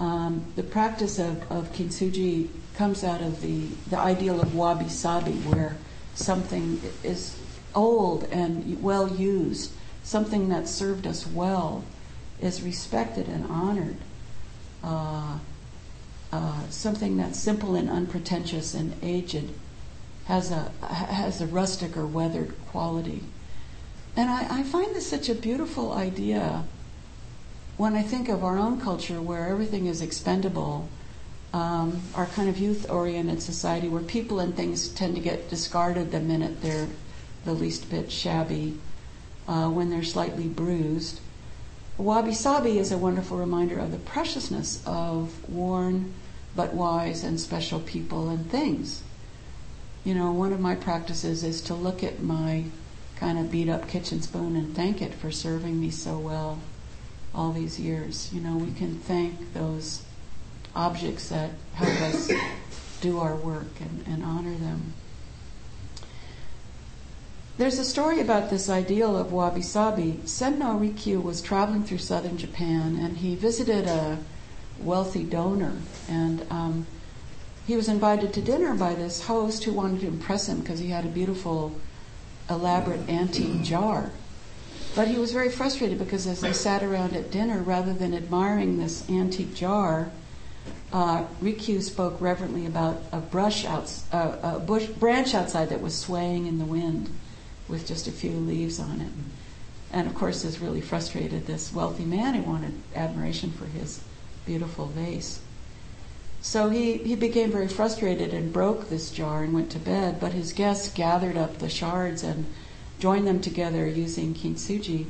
Um, 0.00 0.44
the 0.56 0.62
practice 0.62 1.18
of, 1.18 1.50
of 1.50 1.72
kintsugi 1.72 2.48
comes 2.76 3.02
out 3.04 3.20
of 3.20 3.42
the, 3.42 3.66
the 3.90 3.98
ideal 3.98 4.40
of 4.40 4.54
wabi 4.54 4.88
sabi, 4.88 5.32
where 5.32 5.76
something 6.14 6.80
is 7.02 7.36
old 7.74 8.24
and 8.30 8.82
well 8.82 9.08
used, 9.08 9.72
something 10.04 10.48
that 10.48 10.68
served 10.68 11.06
us 11.06 11.26
well, 11.26 11.84
is 12.40 12.62
respected 12.62 13.28
and 13.28 13.50
honored. 13.50 13.96
Uh, 14.82 15.38
uh, 16.32 16.68
something 16.68 17.16
that's 17.16 17.38
simple 17.38 17.74
and 17.74 17.90
unpretentious 17.90 18.74
and 18.74 18.94
aged 19.02 19.50
has 20.26 20.50
a 20.50 20.70
has 20.86 21.40
a 21.40 21.46
rustic 21.46 21.96
or 21.96 22.06
weathered 22.06 22.54
quality. 22.66 23.22
And 24.16 24.30
I, 24.30 24.60
I 24.60 24.62
find 24.64 24.94
this 24.94 25.08
such 25.08 25.28
a 25.28 25.34
beautiful 25.34 25.92
idea 25.92 26.64
when 27.76 27.94
I 27.94 28.02
think 28.02 28.28
of 28.28 28.42
our 28.42 28.58
own 28.58 28.80
culture 28.80 29.22
where 29.22 29.46
everything 29.46 29.86
is 29.86 30.02
expendable, 30.02 30.88
um, 31.52 32.02
our 32.14 32.26
kind 32.26 32.48
of 32.48 32.58
youth 32.58 32.90
oriented 32.90 33.40
society 33.40 33.88
where 33.88 34.02
people 34.02 34.40
and 34.40 34.56
things 34.56 34.88
tend 34.88 35.14
to 35.14 35.20
get 35.20 35.48
discarded 35.48 36.10
the 36.10 36.20
minute 36.20 36.60
they're 36.60 36.88
the 37.44 37.52
least 37.54 37.88
bit 37.88 38.10
shabby, 38.10 38.76
uh, 39.46 39.68
when 39.68 39.90
they're 39.90 40.02
slightly 40.02 40.48
bruised. 40.48 41.20
Wabi 41.96 42.34
Sabi 42.34 42.78
is 42.78 42.92
a 42.92 42.98
wonderful 42.98 43.38
reminder 43.38 43.78
of 43.78 43.92
the 43.92 43.98
preciousness 43.98 44.82
of 44.84 45.48
worn 45.48 46.14
but 46.54 46.74
wise 46.74 47.22
and 47.22 47.38
special 47.38 47.80
people 47.80 48.28
and 48.28 48.50
things. 48.50 49.02
You 50.04 50.14
know, 50.14 50.32
one 50.32 50.52
of 50.52 50.60
my 50.60 50.74
practices 50.74 51.44
is 51.44 51.60
to 51.62 51.74
look 51.74 52.02
at 52.02 52.22
my 52.22 52.64
kind 53.18 53.38
of 53.38 53.50
beat 53.50 53.68
up 53.68 53.88
kitchen 53.88 54.22
spoon 54.22 54.56
and 54.56 54.74
thank 54.74 55.02
it 55.02 55.14
for 55.14 55.30
serving 55.30 55.80
me 55.80 55.90
so 55.90 56.18
well 56.18 56.58
all 57.34 57.52
these 57.52 57.78
years. 57.78 58.32
You 58.32 58.40
know, 58.40 58.56
we 58.56 58.72
can 58.72 58.98
thank 58.98 59.54
those 59.54 60.02
objects 60.74 61.28
that 61.28 61.50
help 61.74 62.00
us 62.02 62.30
do 63.00 63.18
our 63.18 63.36
work 63.36 63.80
and, 63.80 64.04
and 64.06 64.24
honor 64.24 64.54
them. 64.54 64.92
There's 67.58 67.80
a 67.80 67.84
story 67.84 68.20
about 68.20 68.50
this 68.50 68.68
ideal 68.68 69.16
of 69.16 69.32
wabi 69.32 69.62
sabi. 69.62 70.20
Sen 70.24 70.60
no 70.60 70.78
Rikyu 70.78 71.20
was 71.20 71.42
traveling 71.42 71.82
through 71.82 71.98
southern 71.98 72.38
Japan 72.38 72.96
and 73.00 73.16
he 73.16 73.34
visited 73.34 73.86
a 73.86 74.18
wealthy 74.78 75.24
donor 75.24 75.76
and 76.08 76.46
um, 76.50 76.86
he 77.66 77.74
was 77.74 77.88
invited 77.88 78.32
to 78.32 78.40
dinner 78.40 78.74
by 78.74 78.94
this 78.94 79.26
host 79.26 79.64
who 79.64 79.72
wanted 79.72 80.00
to 80.00 80.06
impress 80.06 80.48
him 80.48 80.60
because 80.60 80.78
he 80.78 80.88
had 80.88 81.04
a 81.04 81.08
beautiful, 81.08 81.74
elaborate 82.48 83.08
antique 83.08 83.62
jar. 83.62 84.10
But 84.94 85.08
he 85.08 85.16
was 85.16 85.32
very 85.32 85.50
frustrated 85.50 85.98
because 85.98 86.26
as 86.26 86.40
they 86.40 86.52
sat 86.52 86.82
around 86.82 87.14
at 87.14 87.30
dinner, 87.30 87.62
rather 87.62 87.92
than 87.92 88.14
admiring 88.14 88.78
this 88.78 89.08
antique 89.08 89.54
jar, 89.54 90.10
uh, 90.92 91.24
Rikyu 91.42 91.82
spoke 91.82 92.20
reverently 92.20 92.66
about 92.66 93.02
a 93.12 93.18
brush 93.18 93.64
outs, 93.64 94.04
uh, 94.12 94.38
a 94.42 94.58
bush 94.58 94.86
branch 94.86 95.34
outside 95.34 95.68
that 95.68 95.82
was 95.82 95.96
swaying 95.96 96.46
in 96.46 96.58
the 96.58 96.64
wind 96.64 97.10
with 97.68 97.86
just 97.86 98.08
a 98.08 98.12
few 98.12 98.32
leaves 98.32 98.80
on 98.80 99.00
it. 99.00 99.12
And 99.92 100.06
of 100.06 100.14
course, 100.14 100.42
this 100.42 100.58
really 100.58 100.80
frustrated 100.80 101.46
this 101.46 101.72
wealthy 101.72 102.04
man 102.04 102.34
who 102.34 102.42
wanted 102.42 102.74
admiration 102.94 103.50
for 103.52 103.66
his 103.66 104.02
beautiful 104.46 104.86
vase. 104.86 105.40
So 106.48 106.70
he, 106.70 106.94
he 106.96 107.14
became 107.14 107.52
very 107.52 107.68
frustrated 107.68 108.32
and 108.32 108.50
broke 108.50 108.88
this 108.88 109.10
jar 109.10 109.42
and 109.42 109.52
went 109.52 109.70
to 109.72 109.78
bed, 109.78 110.18
but 110.18 110.32
his 110.32 110.54
guests 110.54 110.90
gathered 110.90 111.36
up 111.36 111.58
the 111.58 111.68
shards 111.68 112.22
and 112.24 112.46
joined 112.98 113.26
them 113.26 113.42
together 113.42 113.86
using 113.86 114.32
kintsugi. 114.32 115.04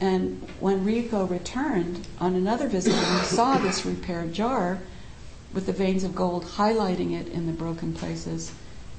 And 0.00 0.44
when 0.58 0.84
Ryuko 0.84 1.30
returned 1.30 2.08
on 2.18 2.34
another 2.34 2.66
visit 2.66 2.94
and 2.94 3.20
he 3.20 3.26
saw 3.26 3.58
this 3.58 3.86
repaired 3.86 4.32
jar 4.32 4.80
with 5.54 5.66
the 5.66 5.72
veins 5.72 6.02
of 6.02 6.16
gold 6.16 6.44
highlighting 6.44 7.12
it 7.12 7.28
in 7.28 7.46
the 7.46 7.52
broken 7.52 7.94
places, 7.94 8.50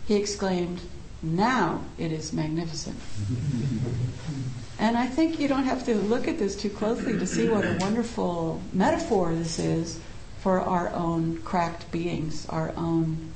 he 0.07 0.15
exclaimed, 0.15 0.79
Now 1.21 1.81
it 1.97 2.13
is 2.13 2.31
magnificent. 2.31 2.97
and 4.79 4.95
I 4.95 5.07
think 5.07 5.37
you 5.37 5.49
don't 5.49 5.65
have 5.65 5.83
to 5.87 5.95
look 5.95 6.29
at 6.29 6.39
this 6.39 6.55
too 6.55 6.69
closely 6.69 7.19
to 7.19 7.27
see 7.27 7.49
what 7.49 7.65
a 7.65 7.77
wonderful 7.81 8.61
metaphor 8.71 9.35
this 9.35 9.59
is 9.59 9.99
for 10.43 10.59
our 10.59 10.89
own 10.89 11.37
cracked 11.43 11.89
beings, 11.89 12.45
our 12.49 12.73
own 12.75 13.31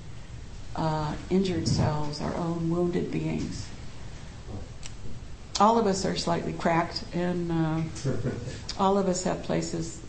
uh, 0.76 1.13
injured 1.30 1.65
selves, 1.65 2.20
our 2.20 2.36
own 2.36 2.70
wounded 2.70 3.10
beings. 3.10 3.65
All 5.58 5.80
of 5.80 5.88
us 5.88 6.04
are 6.04 6.17
slightly 6.17 6.52
cracked, 6.52 7.06
and 7.13 7.50
uh, 7.50 8.12
all 8.78 8.98
of 8.98 9.08
us 9.08 9.24
have 9.24 9.41
places 9.43 10.02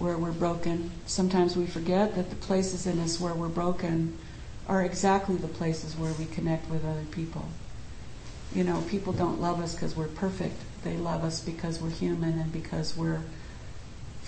where 0.00 0.18
we're 0.18 0.32
broken. 0.32 0.90
Sometimes 1.06 1.56
we 1.56 1.66
forget 1.66 2.16
that 2.16 2.30
the 2.30 2.36
places 2.36 2.84
in 2.84 2.98
us 2.98 3.20
where 3.20 3.32
we're 3.32 3.48
broken 3.48 4.18
are 4.66 4.82
exactly 4.82 5.36
the 5.36 5.46
places 5.46 5.96
where 5.96 6.12
we 6.14 6.26
connect 6.26 6.68
with 6.68 6.84
other 6.84 7.04
people. 7.12 7.48
You 8.52 8.64
know, 8.64 8.82
people 8.88 9.12
don't 9.12 9.40
love 9.40 9.60
us 9.60 9.74
because 9.76 9.94
we're 9.94 10.08
perfect. 10.08 10.56
They 10.82 10.96
love 10.96 11.22
us 11.22 11.38
because 11.38 11.80
we're 11.80 11.90
human 11.90 12.40
and 12.40 12.52
because 12.52 12.96
we're 12.96 13.20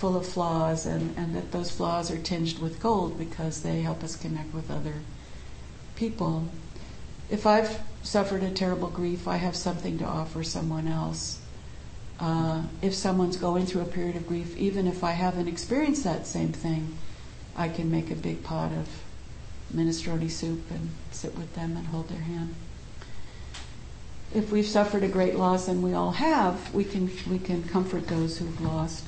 full 0.03 0.17
of 0.17 0.25
flaws, 0.25 0.85
and, 0.85 1.17
and 1.17 1.33
that 1.33 1.53
those 1.53 1.71
flaws 1.71 2.11
are 2.11 2.17
tinged 2.17 2.59
with 2.59 2.77
gold 2.81 3.17
because 3.17 3.63
they 3.63 3.79
help 3.79 4.03
us 4.03 4.17
connect 4.17 4.53
with 4.53 4.69
other 4.69 4.95
people. 5.95 6.45
If 7.29 7.45
I've 7.45 7.79
suffered 8.01 8.43
a 8.43 8.51
terrible 8.51 8.89
grief, 8.89 9.29
I 9.29 9.37
have 9.37 9.55
something 9.55 9.97
to 9.99 10.03
offer 10.03 10.43
someone 10.43 10.89
else. 10.89 11.39
Uh, 12.19 12.63
if 12.81 12.93
someone's 12.93 13.37
going 13.37 13.65
through 13.65 13.83
a 13.83 13.85
period 13.85 14.17
of 14.17 14.27
grief, 14.27 14.57
even 14.57 14.87
if 14.87 15.05
I 15.05 15.11
haven't 15.11 15.47
experienced 15.47 16.03
that 16.03 16.27
same 16.27 16.51
thing, 16.51 16.97
I 17.55 17.69
can 17.69 17.89
make 17.89 18.11
a 18.11 18.15
big 18.15 18.43
pot 18.43 18.73
of 18.73 18.89
minestrone 19.73 20.29
soup 20.29 20.69
and 20.69 20.89
sit 21.11 21.33
with 21.37 21.55
them 21.55 21.77
and 21.77 21.87
hold 21.87 22.09
their 22.09 22.23
hand. 22.23 22.55
If 24.35 24.51
we've 24.51 24.67
suffered 24.67 25.03
a 25.03 25.07
great 25.07 25.37
loss, 25.37 25.69
and 25.69 25.81
we 25.81 25.93
all 25.93 26.11
have, 26.11 26.73
we 26.73 26.83
can 26.83 27.09
we 27.29 27.39
can 27.39 27.63
comfort 27.63 28.09
those 28.09 28.39
who've 28.39 28.59
lost. 28.59 29.05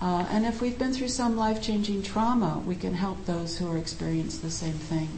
Uh, 0.00 0.26
and 0.30 0.44
if 0.44 0.60
we've 0.60 0.78
been 0.78 0.92
through 0.92 1.08
some 1.08 1.36
life-changing 1.36 2.02
trauma, 2.02 2.62
we 2.66 2.76
can 2.76 2.94
help 2.94 3.24
those 3.24 3.58
who 3.58 3.70
are 3.70 3.78
experiencing 3.78 4.42
the 4.42 4.50
same 4.50 4.74
thing. 4.74 5.08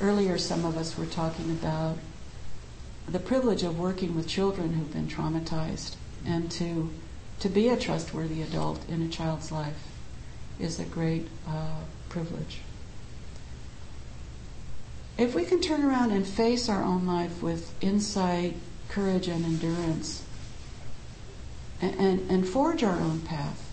Earlier, 0.00 0.36
some 0.36 0.64
of 0.64 0.76
us 0.76 0.98
were 0.98 1.06
talking 1.06 1.50
about 1.50 1.96
the 3.08 3.18
privilege 3.18 3.62
of 3.62 3.78
working 3.78 4.14
with 4.14 4.26
children 4.26 4.74
who've 4.74 4.92
been 4.92 5.08
traumatized, 5.08 5.96
and 6.26 6.50
to 6.52 6.90
to 7.40 7.48
be 7.48 7.68
a 7.68 7.76
trustworthy 7.76 8.42
adult 8.42 8.88
in 8.88 9.02
a 9.02 9.08
child's 9.08 9.50
life 9.50 9.88
is 10.58 10.78
a 10.78 10.84
great 10.84 11.26
uh, 11.48 11.80
privilege. 12.08 12.60
If 15.18 15.34
we 15.34 15.44
can 15.44 15.60
turn 15.60 15.82
around 15.82 16.12
and 16.12 16.26
face 16.26 16.68
our 16.68 16.82
own 16.82 17.06
life 17.06 17.42
with 17.42 17.74
insight, 17.82 18.54
courage, 18.88 19.28
and 19.28 19.44
endurance, 19.44 20.22
and, 21.80 21.94
and, 21.96 22.30
and 22.30 22.48
forge 22.48 22.82
our 22.82 22.98
own 23.00 23.20
path, 23.20 23.63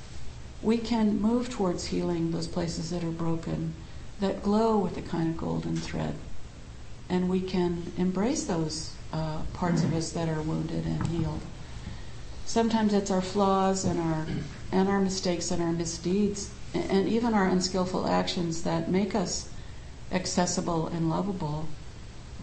we 0.63 0.78
can 0.78 1.19
move 1.21 1.50
towards 1.50 1.86
healing 1.86 2.32
those 2.32 2.47
places 2.47 2.91
that 2.91 3.04
are 3.04 3.12
broken, 3.12 3.74
that 4.19 4.43
glow 4.43 4.78
with 4.78 4.97
a 4.97 5.02
kind 5.02 5.30
of 5.30 5.38
golden 5.38 5.76
thread. 5.76 6.15
And 7.10 7.30
we 7.30 7.41
can 7.41 7.91
embrace 7.97 8.43
those 8.43 8.95
uh, 9.12 9.41
parts 9.54 9.84
of 9.84 9.93
us 9.93 10.12
that 10.12 10.30
are 10.30 10.41
wounded 10.41 10.86
and 10.86 11.08
healed. 11.08 11.41
Sometimes 12.45 12.93
it's 12.93 13.12
our 13.12 13.21
flaws 13.21 13.86
and 13.86 14.00
our 14.00 14.26
and 14.71 14.89
our 14.89 15.00
mistakes 15.00 15.52
and 15.52 15.62
our 15.62 15.71
misdeeds 15.71 16.50
and 16.74 17.08
even 17.08 17.34
our 17.34 17.47
unskillful 17.47 18.08
actions 18.08 18.63
that 18.63 18.89
make 18.89 19.13
us 19.15 19.50
accessible 20.12 20.88
and 20.88 21.10
lovable. 21.10 21.67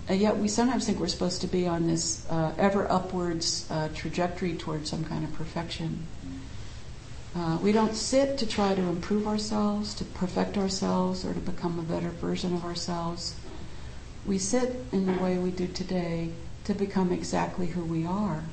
And 0.09 0.21
yet 0.21 0.39
we 0.39 0.49
sometimes 0.49 0.87
think 0.87 0.99
we're 0.99 1.09
supposed 1.09 1.41
to 1.43 1.47
be 1.47 1.67
on 1.67 1.87
this 1.87 2.27
uh, 2.31 2.55
ever 2.59 2.91
upwards 2.91 3.67
uh, 3.71 3.89
trajectory 3.95 4.55
towards 4.55 4.91
some 4.91 5.05
kind 5.05 5.25
of 5.25 5.33
perfection. 5.35 6.07
Uh, 7.37 7.59
we 7.63 7.73
don't 7.73 7.95
sit 7.95 8.39
to 8.39 8.47
try 8.47 8.75
to 8.75 8.83
improve 8.83 9.27
ourselves, 9.27 9.95
to 9.95 10.05
perfect 10.05 10.57
ourselves, 10.57 11.25
or 11.25 11.35
to 11.35 11.41
become 11.41 11.79
a 11.79 11.83
better 11.83 12.09
version 12.09 12.55
of 12.55 12.65
ourselves. 12.65 13.35
We 14.27 14.39
sit 14.39 14.85
in 14.93 15.07
the 15.07 15.23
way 15.23 15.39
we 15.39 15.51
do 15.51 15.67
today 15.67 16.31
to 16.65 16.75
become 16.75 17.13
exactly 17.13 17.67
who 17.67 17.85
we 17.85 18.05
are. 18.05 18.45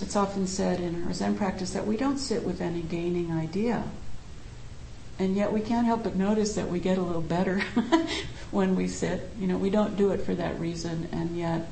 It's 0.00 0.16
often 0.16 0.46
said 0.46 0.80
in 0.80 1.04
our 1.04 1.12
Zen 1.12 1.36
practice 1.36 1.72
that 1.72 1.86
we 1.86 1.96
don't 1.96 2.18
sit 2.18 2.44
with 2.44 2.60
any 2.60 2.82
gaining 2.82 3.30
idea. 3.30 3.84
And 5.18 5.36
yet 5.36 5.52
we 5.52 5.60
can't 5.60 5.86
help 5.86 6.02
but 6.02 6.16
notice 6.16 6.54
that 6.54 6.68
we 6.68 6.80
get 6.80 6.98
a 6.98 7.02
little 7.02 7.22
better 7.22 7.60
when 8.50 8.74
we 8.74 8.88
sit. 8.88 9.30
You 9.38 9.46
know, 9.46 9.56
we 9.58 9.70
don't 9.70 9.96
do 9.96 10.10
it 10.10 10.22
for 10.22 10.34
that 10.34 10.58
reason, 10.58 11.08
and 11.12 11.36
yet 11.36 11.68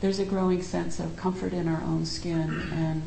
there's 0.00 0.18
a 0.18 0.24
growing 0.24 0.62
sense 0.62 0.98
of 0.98 1.16
comfort 1.16 1.52
in 1.52 1.68
our 1.68 1.82
own 1.82 2.04
skin 2.06 2.68
and 2.72 3.02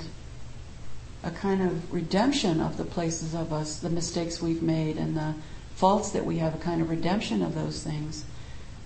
a 1.25 1.31
kind 1.31 1.61
of 1.61 1.91
redemption 1.91 2.61
of 2.61 2.77
the 2.77 2.85
places 2.85 3.33
of 3.33 3.51
us, 3.51 3.79
the 3.79 3.89
mistakes 3.89 4.41
we've 4.41 4.61
made 4.61 4.95
and 4.95 5.17
the 5.17 5.33
faults 5.75 6.11
that 6.11 6.23
we 6.23 6.37
have, 6.37 6.53
a 6.53 6.59
kind 6.59 6.81
of 6.81 6.89
redemption 6.89 7.41
of 7.41 7.55
those 7.55 7.83
things 7.83 8.23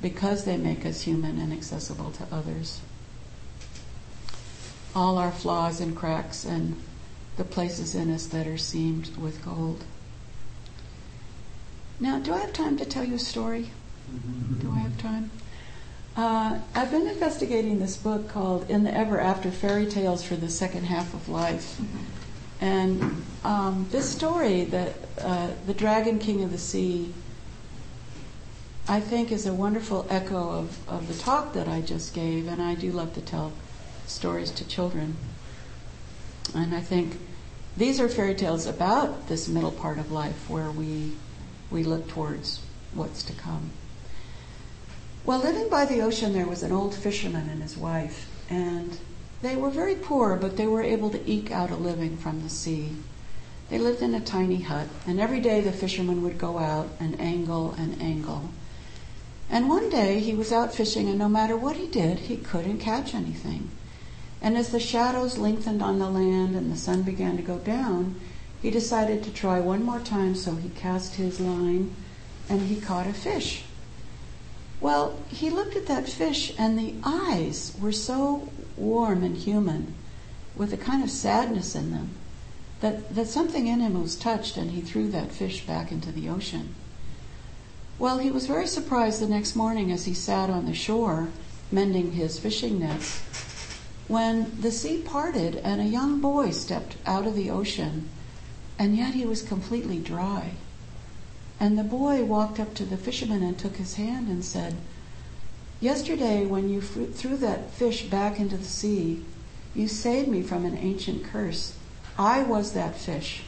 because 0.02 0.46
they 0.46 0.56
make 0.56 0.86
us 0.86 1.02
human 1.02 1.38
and 1.40 1.52
accessible 1.52 2.12
to 2.12 2.26
others. 2.32 2.80
All 4.96 5.18
our 5.18 5.32
flaws 5.32 5.82
and 5.82 5.96
cracks 5.96 6.46
and 6.46 6.82
the 7.36 7.44
places 7.44 7.94
in 7.94 8.12
us 8.12 8.26
that 8.28 8.48
are 8.48 8.58
seamed 8.58 9.16
with 9.18 9.44
gold. 9.44 9.84
Now, 12.00 12.20
do 12.20 12.34
I 12.34 12.38
have 12.38 12.54
time 12.54 12.78
to 12.78 12.86
tell 12.86 13.04
you 13.04 13.16
a 13.16 13.20
story? 13.20 13.72
Do 14.62 14.72
I 14.72 14.80
have 14.80 14.98
time? 14.98 15.30
Uh, 16.16 16.60
I've 16.74 16.92
been 16.92 17.08
investigating 17.08 17.80
this 17.80 17.98
book 17.98 18.30
called 18.30 18.70
In 18.70 18.84
the 18.84 18.94
Ever 18.94 19.20
After 19.20 19.52
Fairy 19.52 19.86
Tales 19.86 20.24
for 20.24 20.36
the 20.36 20.50
Second 20.50 20.86
Half 20.86 21.14
of 21.14 21.30
Life. 21.30 21.80
And 22.62 23.24
um, 23.44 23.88
this 23.92 24.10
story, 24.10 24.66
that 24.66 24.94
uh, 25.22 25.52
the 25.66 25.74
Dragon 25.74 26.20
King 26.20 26.44
of 26.44 26.52
the 26.52 26.58
Sea, 26.58 27.14
I 28.88 29.00
think 29.00 29.32
is 29.32 29.46
a 29.46 29.54
wonderful 29.54 30.06
echo 30.10 30.50
of, 30.50 30.90
of 30.90 31.08
the 31.08 31.14
talk 31.14 31.54
that 31.54 31.68
I 31.68 31.82
just 31.82 32.14
gave, 32.14 32.48
and 32.48 32.62
I 32.62 32.76
do 32.76 32.92
love 32.92 33.14
to 33.14 33.22
tell 33.22 33.54
stories 34.08 34.52
to 34.52 34.68
children. 34.68 35.16
And 36.54 36.76
I 36.76 36.82
think 36.82 37.18
these 37.78 38.00
are 38.00 38.10
fairy 38.10 38.36
tales 38.36 38.66
about 38.66 39.28
this 39.28 39.48
middle 39.48 39.72
part 39.72 40.00
of 40.00 40.12
life 40.12 40.50
where 40.50 40.72
we 40.72 41.14
we 41.72 41.84
look 41.84 42.08
towards 42.08 42.62
what's 42.94 43.22
to 43.24 43.34
come. 43.34 43.70
Well, 45.24 45.40
living 45.40 45.70
by 45.70 45.86
the 45.86 46.02
ocean, 46.02 46.34
there 46.34 46.48
was 46.48 46.64
an 46.64 46.72
old 46.72 46.96
fisherman 46.96 47.48
and 47.48 47.62
his 47.62 47.78
wife, 47.78 48.28
and 48.50 48.98
they 49.42 49.56
were 49.56 49.70
very 49.70 49.96
poor, 49.96 50.36
but 50.36 50.58
they 50.58 50.68
were 50.68 50.84
able 50.84 51.10
to 51.10 51.30
eke 51.30 51.52
out 51.52 51.72
a 51.72 51.76
living 51.76 52.18
from 52.18 52.42
the 52.42 52.50
sea. 52.50 52.96
They 53.70 53.78
lived 53.78 54.02
in 54.02 54.14
a 54.14 54.20
tiny 54.20 54.62
hut, 54.62 54.88
and 55.06 55.20
every 55.20 55.40
day 55.40 55.62
the 55.62 55.72
fisherman 55.72 56.24
would 56.24 56.38
go 56.38 56.58
out 56.58 56.90
and 57.00 57.20
angle 57.22 57.74
and 57.78 58.02
angle. 58.02 58.50
And 59.50 59.70
one 59.70 59.90
day 59.90 60.20
he 60.20 60.34
was 60.34 60.52
out 60.52 60.74
fishing, 60.74 61.08
and 61.08 61.20
no 61.20 61.30
matter 61.30 61.56
what 61.56 61.78
he 61.78 61.88
did, 61.88 62.20
he 62.20 62.38
couldn't 62.38 62.80
catch 62.80 63.16
anything. 63.16 63.70
And 64.42 64.58
as 64.58 64.70
the 64.70 64.80
shadows 64.80 65.38
lengthened 65.38 65.82
on 65.82 66.00
the 66.00 66.10
land 66.10 66.56
and 66.56 66.72
the 66.72 66.78
sun 66.78 67.04
began 67.04 67.36
to 67.38 67.44
go 67.44 67.58
down, 67.60 68.20
he 68.62 68.70
decided 68.70 69.24
to 69.24 69.32
try 69.32 69.60
one 69.60 69.84
more 69.84 70.00
time, 70.00 70.36
so 70.36 70.56
he 70.56 70.70
cast 70.70 71.16
his 71.16 71.40
line 71.40 71.96
and 72.50 72.62
he 72.62 72.80
caught 72.82 73.08
a 73.08 73.14
fish. 73.14 73.64
Well, 74.82 75.18
he 75.28 75.50
looked 75.50 75.76
at 75.76 75.88
that 75.88 76.08
fish, 76.08 76.54
and 76.58 76.78
the 76.78 76.96
eyes 77.04 77.74
were 77.82 77.92
so 77.92 78.50
warm 78.80 79.24
and 79.24 79.38
human, 79.38 79.94
with 80.56 80.74
a 80.74 80.78
kind 80.78 81.04
of 81.04 81.12
sadness 81.12 81.76
in 81.76 81.92
them, 81.92 82.12
that, 82.82 83.14
that 83.14 83.28
something 83.28 83.68
in 83.68 83.80
him 83.80 84.02
was 84.02 84.16
touched, 84.16 84.58
and 84.58 84.72
he 84.72 84.82
threw 84.82 85.10
that 85.10 85.32
fish 85.32 85.66
back 85.66 85.92
into 85.92 86.12
the 86.12 86.30
ocean. 86.30 86.74
Well, 87.98 88.20
he 88.20 88.32
was 88.32 88.48
very 88.48 88.68
surprised 88.68 89.22
the 89.22 89.28
next 89.28 89.56
morning 89.56 89.92
as 89.92 90.06
he 90.06 90.14
sat 90.14 90.50
on 90.50 90.66
the 90.66 90.74
shore 90.74 91.30
mending 91.72 92.14
his 92.14 92.40
fishing 92.40 92.80
nets 92.80 93.22
when 94.10 94.60
the 94.60 94.72
sea 94.72 94.98
parted 94.98 95.56
and 95.58 95.80
a 95.80 95.86
young 95.86 96.20
boy 96.20 96.50
stepped 96.50 96.98
out 97.06 97.28
of 97.28 97.36
the 97.36 97.50
ocean, 97.50 98.10
and 98.80 98.98
yet 98.98 99.14
he 99.14 99.24
was 99.24 99.44
completely 99.44 100.00
dry. 100.00 100.54
And 101.60 101.78
the 101.78 101.84
boy 101.84 102.24
walked 102.24 102.60
up 102.60 102.74
to 102.76 102.86
the 102.86 102.98
fisherman 102.98 103.44
and 103.44 103.58
took 103.58 103.76
his 103.76 103.96
hand 103.96 104.28
and 104.28 104.44
said, 104.44 104.78
Yesterday, 105.82 106.46
when 106.46 106.68
you 106.68 106.82
threw 106.82 107.38
that 107.38 107.72
fish 107.72 108.04
back 108.04 108.38
into 108.38 108.58
the 108.58 108.66
sea, 108.66 109.24
you 109.74 109.88
saved 109.88 110.28
me 110.28 110.42
from 110.42 110.66
an 110.66 110.78
ancient 110.78 111.24
curse. 111.24 111.74
I 112.18 112.44
was 112.44 112.74
that 112.74 112.98
fish. 112.98 113.44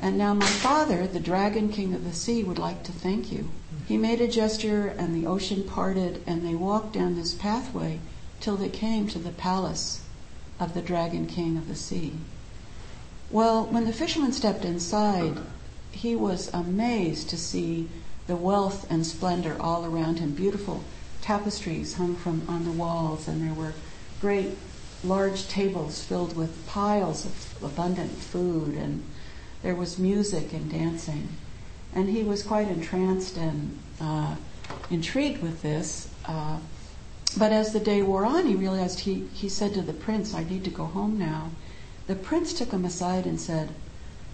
And 0.00 0.16
now 0.16 0.34
my 0.34 0.46
father, 0.46 1.08
the 1.08 1.18
dragon 1.18 1.68
king 1.68 1.94
of 1.94 2.04
the 2.04 2.12
sea, 2.12 2.44
would 2.44 2.60
like 2.60 2.84
to 2.84 2.92
thank 2.92 3.32
you. 3.32 3.50
He 3.88 3.96
made 3.96 4.20
a 4.20 4.28
gesture, 4.28 4.86
and 4.86 5.12
the 5.12 5.26
ocean 5.26 5.64
parted, 5.64 6.22
and 6.28 6.46
they 6.46 6.54
walked 6.54 6.92
down 6.92 7.16
this 7.16 7.34
pathway 7.34 7.98
till 8.38 8.56
they 8.56 8.68
came 8.68 9.08
to 9.08 9.18
the 9.18 9.30
palace 9.30 10.02
of 10.60 10.74
the 10.74 10.82
dragon 10.82 11.26
king 11.26 11.56
of 11.56 11.66
the 11.66 11.74
sea. 11.74 12.12
Well, 13.32 13.64
when 13.64 13.84
the 13.84 13.92
fisherman 13.92 14.30
stepped 14.30 14.64
inside, 14.64 15.38
he 15.90 16.14
was 16.14 16.54
amazed 16.54 17.28
to 17.30 17.36
see 17.36 17.88
the 18.28 18.36
wealth 18.36 18.86
and 18.88 19.04
splendor 19.04 19.56
all 19.58 19.84
around 19.84 20.20
him. 20.20 20.30
Beautiful 20.30 20.84
tapestries 21.22 21.94
hung 21.94 22.16
from 22.16 22.42
on 22.48 22.64
the 22.64 22.72
walls, 22.72 23.28
and 23.28 23.46
there 23.46 23.54
were 23.54 23.74
great 24.20 24.56
large 25.04 25.48
tables 25.48 26.02
filled 26.02 26.36
with 26.36 26.66
piles 26.66 27.24
of 27.24 27.62
abundant 27.62 28.12
food, 28.12 28.74
and 28.74 29.04
there 29.62 29.74
was 29.74 29.98
music 29.98 30.52
and 30.52 30.70
dancing. 30.70 31.28
And 31.94 32.08
he 32.08 32.22
was 32.22 32.42
quite 32.42 32.68
entranced 32.68 33.36
and 33.36 33.78
uh, 34.00 34.36
intrigued 34.90 35.42
with 35.42 35.62
this. 35.62 36.10
Uh, 36.24 36.58
but 37.36 37.52
as 37.52 37.72
the 37.72 37.80
day 37.80 38.02
wore 38.02 38.24
on, 38.24 38.46
he 38.46 38.54
realized 38.54 39.00
he, 39.00 39.28
he 39.32 39.48
said 39.48 39.74
to 39.74 39.82
the 39.82 39.92
prince, 39.92 40.34
I 40.34 40.44
need 40.44 40.64
to 40.64 40.70
go 40.70 40.84
home 40.84 41.18
now. 41.18 41.50
The 42.06 42.14
prince 42.14 42.52
took 42.52 42.70
him 42.70 42.84
aside 42.84 43.26
and 43.26 43.40
said, 43.40 43.70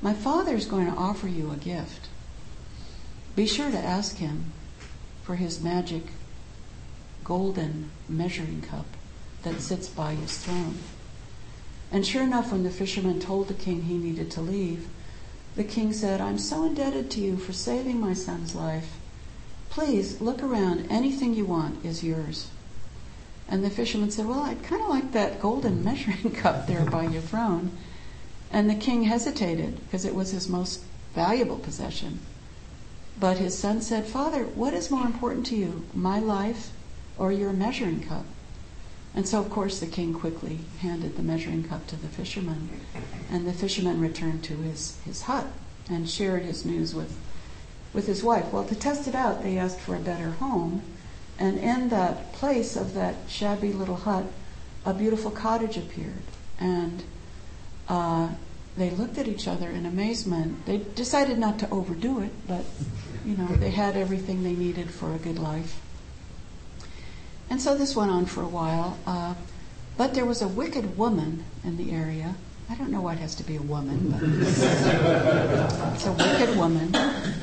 My 0.00 0.14
father 0.14 0.54
is 0.54 0.66
going 0.66 0.86
to 0.86 0.96
offer 0.96 1.28
you 1.28 1.50
a 1.50 1.56
gift. 1.56 2.08
Be 3.34 3.46
sure 3.46 3.70
to 3.70 3.78
ask 3.78 4.16
him 4.16 4.52
for 5.22 5.36
his 5.36 5.60
magic 5.60 6.04
golden 7.24 7.90
measuring 8.08 8.60
cup 8.62 8.86
that 9.42 9.60
sits 9.60 9.88
by 9.88 10.14
his 10.14 10.38
throne. 10.38 10.78
And 11.90 12.06
sure 12.06 12.22
enough, 12.22 12.52
when 12.52 12.62
the 12.62 12.70
fisherman 12.70 13.20
told 13.20 13.48
the 13.48 13.54
king 13.54 13.82
he 13.82 13.96
needed 13.96 14.30
to 14.32 14.40
leave, 14.40 14.88
the 15.56 15.64
king 15.64 15.92
said, 15.92 16.20
I'm 16.20 16.38
so 16.38 16.64
indebted 16.64 17.10
to 17.12 17.20
you 17.20 17.36
for 17.36 17.52
saving 17.52 18.00
my 18.00 18.12
son's 18.12 18.54
life. 18.54 18.98
Please 19.70 20.20
look 20.20 20.42
around. 20.42 20.86
Anything 20.90 21.34
you 21.34 21.44
want 21.44 21.84
is 21.84 22.02
yours. 22.02 22.48
And 23.48 23.62
the 23.62 23.70
fisherman 23.70 24.10
said, 24.10 24.26
Well, 24.26 24.40
I'd 24.40 24.62
kind 24.62 24.82
of 24.82 24.88
like 24.88 25.12
that 25.12 25.40
golden 25.40 25.84
measuring 25.84 26.32
cup 26.32 26.66
there 26.66 26.84
by 26.84 27.04
your 27.04 27.22
throne. 27.22 27.70
And 28.50 28.68
the 28.68 28.74
king 28.74 29.04
hesitated 29.04 29.76
because 29.84 30.04
it 30.04 30.14
was 30.14 30.30
his 30.30 30.48
most 30.48 30.82
valuable 31.14 31.58
possession. 31.58 32.20
But 33.18 33.38
his 33.38 33.56
son 33.56 33.80
said, 33.80 34.06
Father, 34.06 34.44
what 34.44 34.74
is 34.74 34.90
more 34.90 35.06
important 35.06 35.46
to 35.46 35.56
you, 35.56 35.84
my 35.94 36.18
life 36.18 36.70
or 37.18 37.32
your 37.32 37.52
measuring 37.52 38.02
cup? 38.02 38.24
And 39.14 39.28
so, 39.28 39.38
of 39.38 39.48
course, 39.48 39.78
the 39.78 39.86
king 39.86 40.12
quickly 40.12 40.58
handed 40.80 41.16
the 41.16 41.22
measuring 41.22 41.62
cup 41.62 41.86
to 41.86 41.96
the 41.96 42.08
fisherman. 42.08 42.68
And 43.30 43.46
the 43.46 43.52
fisherman 43.52 44.00
returned 44.00 44.42
to 44.44 44.56
his, 44.56 44.98
his 45.04 45.22
hut 45.22 45.46
and 45.88 46.10
shared 46.10 46.42
his 46.42 46.64
news 46.64 46.94
with, 46.94 47.16
with 47.92 48.06
his 48.06 48.24
wife. 48.24 48.52
Well, 48.52 48.64
to 48.64 48.74
test 48.74 49.06
it 49.06 49.14
out, 49.14 49.42
they 49.42 49.56
asked 49.56 49.78
for 49.78 49.94
a 49.94 50.00
better 50.00 50.30
home. 50.30 50.82
And 51.38 51.58
in 51.58 51.90
that 51.90 52.32
place 52.32 52.74
of 52.74 52.94
that 52.94 53.14
shabby 53.28 53.72
little 53.72 53.96
hut, 53.96 54.24
a 54.84 54.92
beautiful 54.92 55.30
cottage 55.30 55.76
appeared. 55.76 56.22
And 56.58 57.04
uh, 57.88 58.30
they 58.76 58.90
looked 58.90 59.18
at 59.18 59.28
each 59.28 59.46
other 59.46 59.70
in 59.70 59.86
amazement. 59.86 60.66
They 60.66 60.78
decided 60.78 61.38
not 61.38 61.60
to 61.60 61.70
overdo 61.70 62.20
it, 62.20 62.32
but, 62.48 62.64
you 63.24 63.36
know, 63.36 63.46
they 63.46 63.70
had 63.70 63.96
everything 63.96 64.42
they 64.42 64.54
needed 64.54 64.90
for 64.90 65.14
a 65.14 65.18
good 65.18 65.38
life. 65.38 65.80
And 67.50 67.60
so 67.60 67.76
this 67.76 67.94
went 67.94 68.10
on 68.10 68.26
for 68.26 68.42
a 68.42 68.48
while. 68.48 68.98
Uh, 69.06 69.34
but 69.96 70.14
there 70.14 70.24
was 70.24 70.42
a 70.42 70.48
wicked 70.48 70.98
woman 70.98 71.44
in 71.62 71.76
the 71.76 71.92
area. 71.92 72.34
I 72.68 72.74
don't 72.76 72.90
know 72.90 73.02
why 73.02 73.12
it 73.12 73.18
has 73.18 73.34
to 73.36 73.44
be 73.44 73.56
a 73.56 73.62
woman, 73.62 74.10
but 74.10 74.20
it's 75.94 76.06
a 76.06 76.12
wicked 76.12 76.56
woman. 76.56 76.94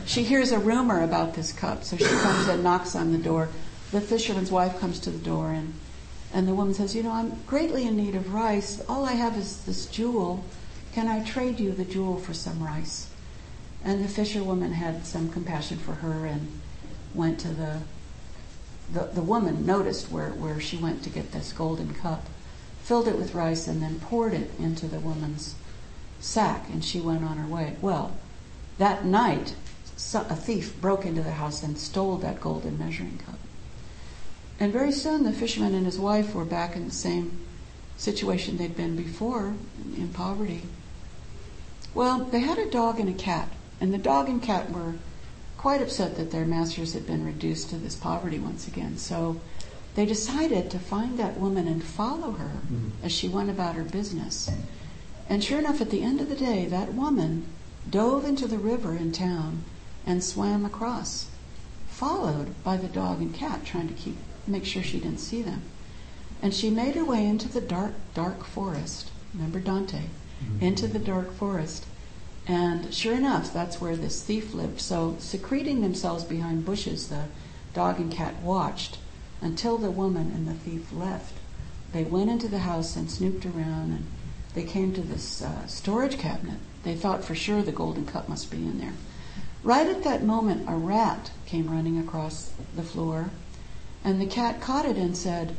She 0.06 0.24
hears 0.24 0.52
a 0.52 0.60
rumor 0.60 1.04
about 1.04 1.36
this 1.36 1.54
cup, 1.54 1.84
so 1.84 1.96
she 1.96 2.06
comes 2.06 2.48
and 2.48 2.64
knocks 2.64 2.96
on 2.96 3.12
the 3.12 3.20
door. 3.20 3.50
The 3.92 4.02
fisherman's 4.02 4.52
wife 4.52 4.80
comes 4.80 5.00
to 5.02 5.12
the 5.12 5.20
door, 5.20 5.52
and, 5.52 5.74
and 6.34 6.48
the 6.48 6.56
woman 6.56 6.74
says, 6.74 6.96
You 6.96 7.04
know, 7.04 7.12
I'm 7.12 7.34
greatly 7.46 7.86
in 7.86 7.96
need 7.96 8.16
of 8.16 8.34
rice. 8.34 8.82
All 8.90 9.06
I 9.06 9.14
have 9.14 9.38
is 9.38 9.64
this 9.64 9.86
jewel. 9.86 10.44
Can 10.92 11.08
I 11.08 11.24
trade 11.24 11.60
you 11.60 11.72
the 11.72 11.86
jewel 11.86 12.18
for 12.18 12.34
some 12.34 12.62
rice? 12.62 13.10
And 13.84 14.04
the 14.04 14.10
fisherwoman 14.10 14.74
had 14.74 15.06
some 15.06 15.30
compassion 15.30 15.78
for 15.78 15.94
her 15.94 16.26
and 16.26 16.60
went 17.14 17.40
to 17.42 17.50
the 17.50 17.82
the, 18.94 19.10
the 19.14 19.22
woman 19.22 19.66
noticed 19.66 20.12
where, 20.12 20.30
where 20.30 20.60
she 20.60 20.78
went 20.78 21.04
to 21.04 21.10
get 21.10 21.32
this 21.32 21.54
golden 21.54 21.94
cup, 21.94 22.26
filled 22.84 23.08
it 23.08 23.18
with 23.18 23.36
rice, 23.36 23.68
and 23.68 23.82
then 23.82 24.00
poured 24.00 24.34
it 24.34 24.52
into 24.60 24.88
the 24.88 25.00
woman's 25.00 25.56
sack, 26.20 26.70
and 26.70 26.84
she 26.84 27.00
went 27.00 27.24
on 27.24 27.38
her 27.38 27.48
way. 27.48 27.76
Well, 27.82 28.16
that 28.78 29.06
night, 29.06 29.56
a 30.14 30.36
thief 30.36 30.80
broke 30.82 31.06
into 31.06 31.22
the 31.22 31.32
house 31.32 31.64
and 31.64 31.78
stole 31.78 32.18
that 32.18 32.42
golden 32.42 32.78
measuring 32.78 33.20
cup. 33.20 33.40
And 34.60 34.74
very 34.74 34.92
soon, 34.92 35.24
the 35.24 35.32
fisherman 35.32 35.74
and 35.74 35.86
his 35.86 36.00
wife 36.00 36.36
were 36.36 36.46
back 36.46 36.76
in 36.76 36.86
the 36.86 36.94
same 36.94 37.40
situation 37.98 38.58
they'd 38.58 38.76
been 38.76 38.96
before, 38.96 39.54
in 39.96 40.10
poverty. 40.10 40.64
Well, 41.94 42.26
they 42.26 42.40
had 42.40 42.58
a 42.58 42.70
dog 42.70 43.00
and 43.00 43.10
a 43.10 43.14
cat, 43.14 43.50
and 43.80 43.94
the 43.94 43.98
dog 43.98 44.30
and 44.30 44.42
cat 44.42 44.72
were 44.72 44.96
quite 45.62 45.80
upset 45.80 46.16
that 46.16 46.32
their 46.32 46.44
masters 46.44 46.94
had 46.94 47.06
been 47.06 47.24
reduced 47.24 47.70
to 47.70 47.76
this 47.76 47.96
poverty 47.96 48.40
once 48.40 48.68
again. 48.68 48.98
So 48.98 49.40
they 49.94 50.08
decided 50.08 50.72
to 50.72 50.80
find 50.80 51.20
that 51.20 51.40
woman 51.40 51.68
and 51.68 51.84
follow 51.84 52.32
her 52.32 52.62
mm-hmm. 52.66 52.90
as 53.04 53.12
she 53.12 53.30
went 53.30 53.52
about 53.52 53.76
her 53.76 53.84
business. 53.84 54.50
And 55.30 55.44
sure 55.44 55.60
enough, 55.60 55.80
at 55.80 55.92
the 55.92 56.02
end 56.02 56.20
of 56.20 56.30
the 56.30 56.36
day, 56.36 56.66
that 56.66 56.96
woman 56.96 57.46
dove 57.88 58.26
into 58.26 58.48
the 58.48 58.58
river 58.58 58.96
in 58.96 59.12
town 59.12 59.64
and 60.04 60.24
swam 60.24 60.66
across, 60.66 61.28
followed 61.88 62.56
by 62.64 62.76
the 62.76 62.88
dog 62.88 63.22
and 63.22 63.32
cat, 63.32 63.64
trying 63.64 63.88
to 63.88 63.94
keep 63.94 64.18
make 64.48 64.66
sure 64.66 64.82
she 64.82 65.00
didn't 65.00 65.20
see 65.20 65.44
them. 65.44 65.62
And 66.42 66.56
she 66.56 66.72
made 66.72 66.96
her 66.96 67.06
way 67.06 67.24
into 67.24 67.48
the 67.48 67.62
dark, 67.62 67.94
dark 68.16 68.44
forest. 68.44 69.12
Remember 69.36 69.60
Dante? 69.60 70.06
Mm-hmm. 70.44 70.66
Into 70.66 70.88
the 70.88 70.98
dark 70.98 71.32
forest. 71.34 71.86
And 72.52 72.94
sure 72.94 73.16
enough, 73.16 73.54
that's 73.54 73.80
where 73.80 73.96
this 73.96 74.22
thief 74.22 74.54
lived. 74.54 74.82
So, 74.82 75.16
secreting 75.20 75.80
themselves 75.80 76.26
behind 76.26 76.66
bushes, 76.66 77.08
the 77.08 77.28
dog 77.74 77.98
and 77.98 78.12
cat 78.12 78.42
watched 78.42 78.98
until 79.40 79.78
the 79.78 79.90
woman 79.90 80.34
and 80.36 80.46
the 80.46 80.54
thief 80.54 80.92
left. 80.92 81.34
They 81.94 82.04
went 82.04 82.30
into 82.30 82.50
the 82.50 82.60
house 82.60 82.98
and 82.98 83.10
snooped 83.10 83.46
around, 83.46 83.94
and 83.94 84.06
they 84.54 84.64
came 84.64 84.94
to 84.94 85.02
this 85.02 85.42
uh, 85.42 85.66
storage 85.68 86.18
cabinet. 86.18 86.58
They 86.84 86.94
thought 86.94 87.24
for 87.24 87.36
sure 87.36 87.62
the 87.62 87.72
golden 87.72 88.06
cup 88.06 88.28
must 88.28 88.52
be 88.52 88.58
in 88.58 88.80
there. 88.80 88.96
Right 89.64 89.88
at 89.88 90.04
that 90.04 90.22
moment, 90.22 90.68
a 90.68 90.76
rat 90.76 91.32
came 91.46 91.72
running 91.72 91.98
across 91.98 92.52
the 92.76 92.84
floor, 92.84 93.30
and 94.04 94.20
the 94.20 94.26
cat 94.26 94.60
caught 94.60 94.84
it 94.84 94.98
and 94.98 95.16
said, 95.16 95.56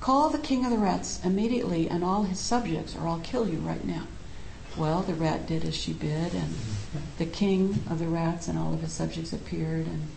Call 0.00 0.28
the 0.28 0.38
king 0.38 0.64
of 0.64 0.72
the 0.72 0.78
rats 0.78 1.24
immediately 1.24 1.88
and 1.88 2.02
all 2.02 2.24
his 2.24 2.40
subjects, 2.40 2.96
or 2.96 3.06
I'll 3.06 3.20
kill 3.20 3.48
you 3.48 3.58
right 3.58 3.84
now. 3.84 4.08
Well, 4.76 5.02
the 5.02 5.14
rat 5.14 5.46
did 5.46 5.64
as 5.64 5.76
she 5.76 5.92
bid, 5.92 6.34
and 6.34 6.54
the 7.18 7.26
king 7.26 7.84
of 7.90 7.98
the 7.98 8.08
rats 8.08 8.48
and 8.48 8.58
all 8.58 8.72
of 8.72 8.80
his 8.80 8.92
subjects 8.92 9.32
appeared, 9.32 9.86
and 9.86 10.08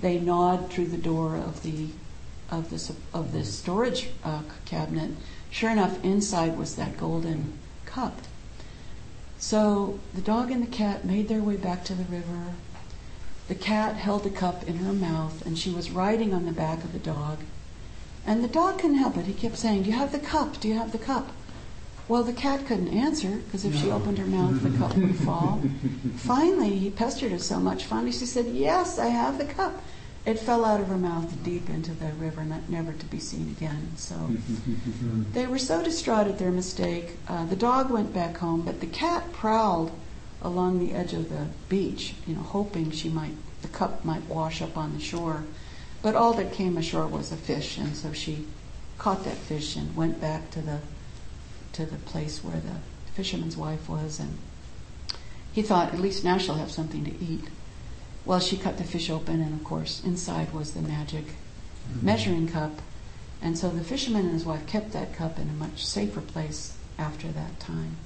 they 0.00 0.18
gnawed 0.18 0.70
through 0.70 0.88
the 0.88 0.96
door 0.96 1.36
of 1.36 1.62
the 1.62 1.88
of 2.50 2.68
this 2.68 2.92
of 3.14 3.32
this 3.32 3.56
storage 3.56 4.10
uh, 4.24 4.42
cabinet, 4.64 5.12
sure 5.50 5.70
enough, 5.70 6.04
inside 6.04 6.58
was 6.58 6.74
that 6.74 6.98
golden 6.98 7.58
cup. 7.86 8.18
So 9.38 10.00
the 10.14 10.20
dog 10.20 10.50
and 10.50 10.62
the 10.62 10.70
cat 10.70 11.04
made 11.04 11.28
their 11.28 11.40
way 11.40 11.56
back 11.56 11.84
to 11.84 11.94
the 11.94 12.04
river. 12.04 12.54
The 13.48 13.54
cat 13.54 13.96
held 13.96 14.24
the 14.24 14.30
cup 14.30 14.64
in 14.64 14.78
her 14.78 14.92
mouth, 14.92 15.46
and 15.46 15.58
she 15.58 15.70
was 15.70 15.90
riding 15.90 16.34
on 16.34 16.44
the 16.44 16.52
back 16.52 16.84
of 16.84 16.92
the 16.92 16.98
dog. 16.98 17.38
And 18.26 18.42
the 18.42 18.48
dog 18.48 18.78
couldn't 18.80 18.98
help 18.98 19.16
it. 19.16 19.26
He 19.26 19.32
kept 19.32 19.58
saying, 19.58 19.84
"Do 19.84 19.90
you 19.90 19.96
have 19.96 20.12
the 20.12 20.18
cup? 20.18 20.60
Do 20.60 20.68
you 20.68 20.74
have 20.74 20.92
the 20.92 20.98
cup?" 20.98 21.32
Well, 22.08 22.24
the 22.24 22.32
cat 22.32 22.66
couldn't 22.66 22.88
answer 22.88 23.36
because 23.44 23.64
if 23.64 23.74
she 23.76 23.90
opened 23.90 24.18
her 24.18 24.26
mouth, 24.26 24.62
the 24.62 24.76
cup 24.76 24.96
would 24.96 25.16
fall. 25.24 25.62
Finally, 26.16 26.78
he 26.78 26.90
pestered 26.90 27.32
her 27.32 27.38
so 27.38 27.58
much. 27.60 27.84
Finally, 27.84 28.12
she 28.12 28.26
said, 28.26 28.46
"Yes, 28.46 28.98
I 28.98 29.06
have 29.06 29.38
the 29.38 29.44
cup." 29.44 29.82
It 30.24 30.38
fell 30.38 30.64
out 30.64 30.80
of 30.80 30.86
her 30.86 30.98
mouth 30.98 31.42
deep 31.42 31.68
into 31.68 31.92
the 31.92 32.12
river, 32.12 32.44
not, 32.44 32.68
never 32.68 32.92
to 32.92 33.06
be 33.06 33.18
seen 33.18 33.48
again. 33.56 33.92
So 33.96 34.14
they 35.32 35.46
were 35.46 35.58
so 35.58 35.82
distraught 35.82 36.28
at 36.28 36.38
their 36.38 36.52
mistake. 36.52 37.16
Uh, 37.26 37.44
the 37.46 37.56
dog 37.56 37.90
went 37.90 38.12
back 38.14 38.36
home, 38.36 38.62
but 38.62 38.80
the 38.80 38.86
cat 38.86 39.32
prowled 39.32 39.90
along 40.40 40.78
the 40.78 40.92
edge 40.92 41.12
of 41.12 41.28
the 41.28 41.48
beach, 41.68 42.14
you 42.26 42.34
know, 42.34 42.42
hoping 42.42 42.90
she 42.90 43.08
might 43.08 43.34
the 43.62 43.68
cup 43.68 44.04
might 44.04 44.24
wash 44.26 44.60
up 44.60 44.76
on 44.76 44.92
the 44.92 45.00
shore. 45.00 45.44
But 46.02 46.16
all 46.16 46.32
that 46.34 46.52
came 46.52 46.76
ashore 46.76 47.06
was 47.06 47.30
a 47.30 47.36
fish, 47.36 47.78
and 47.78 47.96
so 47.96 48.12
she 48.12 48.46
caught 48.98 49.24
that 49.24 49.36
fish 49.36 49.76
and 49.76 49.96
went 49.96 50.20
back 50.20 50.50
to 50.50 50.60
the 50.60 50.80
to 51.72 51.86
the 51.86 51.96
place 51.96 52.42
where 52.44 52.60
the 52.60 52.76
fisherman's 53.14 53.56
wife 53.56 53.88
was, 53.88 54.20
and 54.20 54.38
he 55.52 55.62
thought, 55.62 55.92
at 55.92 56.00
least 56.00 56.24
now 56.24 56.38
she'll 56.38 56.54
have 56.54 56.70
something 56.70 57.04
to 57.04 57.24
eat. 57.24 57.44
Well, 58.24 58.40
she 58.40 58.56
cut 58.56 58.78
the 58.78 58.84
fish 58.84 59.10
open, 59.10 59.40
and 59.40 59.54
of 59.54 59.64
course, 59.64 60.02
inside 60.04 60.52
was 60.52 60.72
the 60.72 60.82
magic 60.82 61.24
measuring 62.00 62.48
cup. 62.48 62.80
And 63.40 63.58
so 63.58 63.68
the 63.68 63.84
fisherman 63.84 64.26
and 64.26 64.32
his 64.32 64.44
wife 64.44 64.66
kept 64.66 64.92
that 64.92 65.14
cup 65.14 65.38
in 65.38 65.48
a 65.48 65.52
much 65.52 65.84
safer 65.84 66.20
place 66.20 66.76
after 66.98 67.28
that 67.28 67.58
time. 67.58 67.96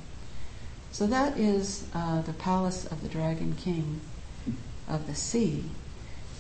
So 0.90 1.06
that 1.06 1.36
is 1.36 1.84
uh, 1.94 2.22
the 2.22 2.32
palace 2.32 2.86
of 2.86 3.02
the 3.02 3.08
Dragon 3.08 3.54
King 3.54 4.00
of 4.88 5.06
the 5.06 5.14
sea. 5.14 5.64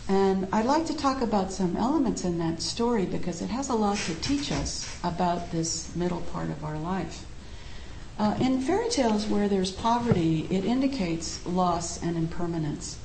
And 0.08 0.46
I'd 0.52 0.66
like 0.66 0.86
to 0.86 0.96
talk 0.96 1.20
about 1.20 1.50
some 1.52 1.76
elements 1.76 2.24
in 2.24 2.38
that 2.38 2.62
story 2.62 3.06
because 3.06 3.42
it 3.42 3.50
has 3.50 3.68
a 3.68 3.74
lot 3.74 3.98
to 3.98 4.14
teach 4.16 4.52
us 4.52 4.98
about 5.02 5.50
this 5.50 5.94
middle 5.96 6.20
part 6.20 6.48
of 6.48 6.64
our 6.64 6.78
life. 6.78 7.24
Uh, 8.18 8.36
in 8.40 8.60
fairy 8.60 8.88
tales 8.88 9.26
where 9.26 9.48
there's 9.48 9.72
poverty, 9.72 10.46
it 10.48 10.64
indicates 10.64 11.44
loss 11.44 12.02
and 12.02 12.16
impermanence. 12.16 12.98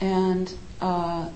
And 0.00 0.52
uh, 0.80 1.28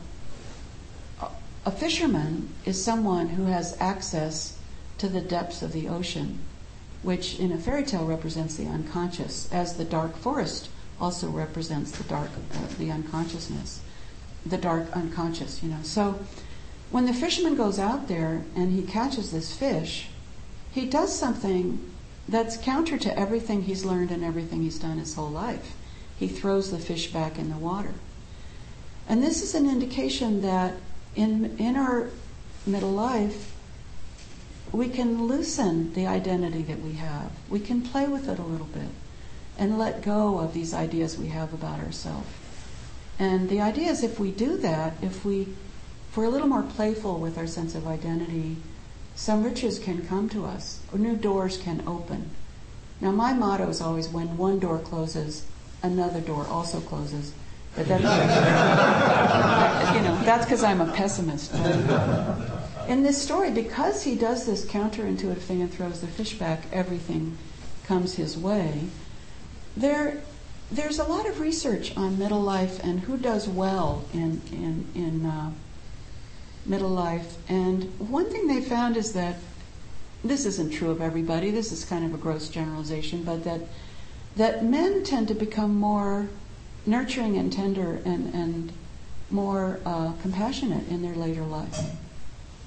a 1.67 1.71
fisherman 1.71 2.49
is 2.65 2.83
someone 2.83 3.29
who 3.29 3.45
has 3.45 3.77
access 3.79 4.59
to 4.97 5.09
the 5.09 5.21
depths 5.21 5.63
of 5.63 5.73
the 5.73 5.87
ocean, 5.89 6.39
which 7.03 7.39
in 7.39 7.53
a 7.53 7.59
fairy 7.59 7.85
tale 7.85 8.07
represents 8.07 8.57
the 8.57 8.67
unconscious, 8.67 9.53
as 9.53 9.77
the 9.77 9.85
dark 9.85 10.17
forest 10.17 10.71
also 11.01 11.29
represents 11.29 11.93
the 11.93 12.05
dark, 12.05 12.31
uh, 12.55 12.67
the 12.79 12.91
unconsciousness, 12.91 13.81
the 14.51 14.59
dark 14.59 14.89
unconscious, 14.93 15.63
you 15.63 15.69
know. 15.69 15.83
So 15.83 16.19
when 16.91 17.07
the 17.07 17.13
fisherman 17.13 17.57
goes 17.57 17.79
out 17.79 18.09
there 18.09 18.45
and 18.57 18.73
he 18.73 18.83
catches 18.83 19.31
this 19.31 19.55
fish, 19.55 20.09
he 20.73 20.87
does 20.87 21.17
something 21.17 21.79
that's 22.29 22.57
counter 22.57 22.99
to 22.99 23.19
everything 23.19 23.63
he's 23.63 23.85
learned 23.85 24.11
and 24.11 24.23
everything 24.23 24.63
he's 24.63 24.79
done 24.79 24.99
his 24.99 25.15
whole 25.15 25.31
life. 25.31 25.75
He 26.19 26.29
throws 26.29 26.71
the 26.71 26.79
fish 26.79 27.13
back 27.13 27.39
in 27.39 27.51
the 27.51 27.57
water. 27.57 27.95
And 29.09 29.23
this 29.23 29.43
is 29.43 29.55
an 29.55 29.69
indication 29.69 30.43
that 30.43 30.75
in, 31.17 31.57
in 31.59 31.77
our 31.77 32.11
middle 32.67 32.93
life, 32.93 33.55
we 34.73 34.89
can 34.89 35.27
loosen 35.27 35.95
the 35.95 36.07
identity 36.07 36.63
that 36.63 36.81
we 36.81 36.95
have. 36.95 37.31
We 37.49 37.61
can 37.61 37.81
play 37.81 38.07
with 38.07 38.29
it 38.29 38.39
a 38.39 38.43
little 38.43 38.67
bit 38.67 38.91
and 39.57 39.79
let 39.79 40.03
go 40.03 40.39
of 40.39 40.53
these 40.53 40.75
ideas 40.75 41.19
we 41.19 41.29
have 41.29 41.55
about 41.55 41.81
ourselves. 41.81 42.29
And 43.19 43.49
the 43.49 43.61
idea 43.61 43.91
is 43.91 44.03
if 44.03 44.21
we 44.21 44.31
do 44.31 44.57
that, 44.59 44.95
if, 45.03 45.25
we, 45.25 45.43
if 46.11 46.17
we're 46.17 46.25
a 46.25 46.31
little 46.31 46.47
more 46.47 46.63
playful 46.63 47.19
with 47.19 47.37
our 47.37 47.47
sense 47.47 47.75
of 47.75 47.87
identity, 47.87 48.57
some 49.17 49.43
riches 49.43 49.79
can 49.79 50.07
come 50.07 50.29
to 50.29 50.45
us, 50.45 50.81
or 50.93 50.99
new 50.99 51.17
doors 51.17 51.59
can 51.59 51.83
open. 51.87 52.31
Now, 53.01 53.11
my 53.11 53.33
motto 53.33 53.69
is 53.69 53.81
always 53.81 54.09
when 54.09 54.37
one 54.37 54.61
door 54.61 54.79
closes, 54.79 55.45
another 55.83 56.21
door 56.21 56.47
also 56.47 56.81
closes. 56.81 57.33
But 57.75 57.89
that's, 57.89 58.03
you 59.97 60.03
know, 60.03 60.21
that's 60.25 60.45
because 60.45 60.63
I'm 60.63 60.81
a 60.81 60.93
pessimist. 60.93 61.53
In 62.89 63.03
this 63.03 63.21
story, 63.21 63.51
because 63.51 64.03
he 64.03 64.15
does 64.15 64.47
this 64.47 64.65
counterintuitive 64.65 65.39
thing 65.39 65.61
and 65.61 65.73
throws 65.73 66.01
the 66.01 66.07
fish 66.07 66.35
back, 66.35 66.65
everything 66.73 67.37
comes 67.85 68.15
his 68.15 68.37
way. 68.37 68.89
There, 69.77 70.23
there's 70.71 70.99
a 70.99 71.05
lot 71.05 71.27
of 71.27 71.41
research 71.41 71.97
on 71.97 72.19
middle 72.19 72.43
life 72.43 72.83
and 72.83 73.01
who 73.01 73.17
does 73.17 73.49
well 73.49 74.05
in 74.13 74.43
in 74.53 74.87
in 74.95 75.27
uh, 75.27 75.51
middle 76.67 76.91
life. 76.91 77.37
And 77.49 77.85
one 77.99 78.31
thing 78.31 78.47
they 78.47 78.61
found 78.61 78.97
is 78.97 79.13
that 79.13 79.37
this 80.25 80.45
isn't 80.45 80.71
true 80.71 80.91
of 80.91 81.01
everybody. 81.01 81.51
This 81.51 81.73
is 81.73 81.85
kind 81.85 82.05
of 82.05 82.13
a 82.13 82.19
gross 82.19 82.49
generalization, 82.49 83.23
but 83.23 83.45
that 83.45 83.61
that 84.37 84.65
men 84.65 85.05
tend 85.05 85.29
to 85.29 85.35
become 85.35 85.75
more 85.75 86.29
nurturing 86.87 87.37
and 87.37 87.53
tender 87.53 88.01
and, 88.05 88.33
and 88.35 88.73
more 89.31 89.81
uh, 89.85 90.13
compassionate 90.23 90.89
in 90.89 91.03
their 91.03 91.15
later 91.15 91.43
life. 91.43 91.79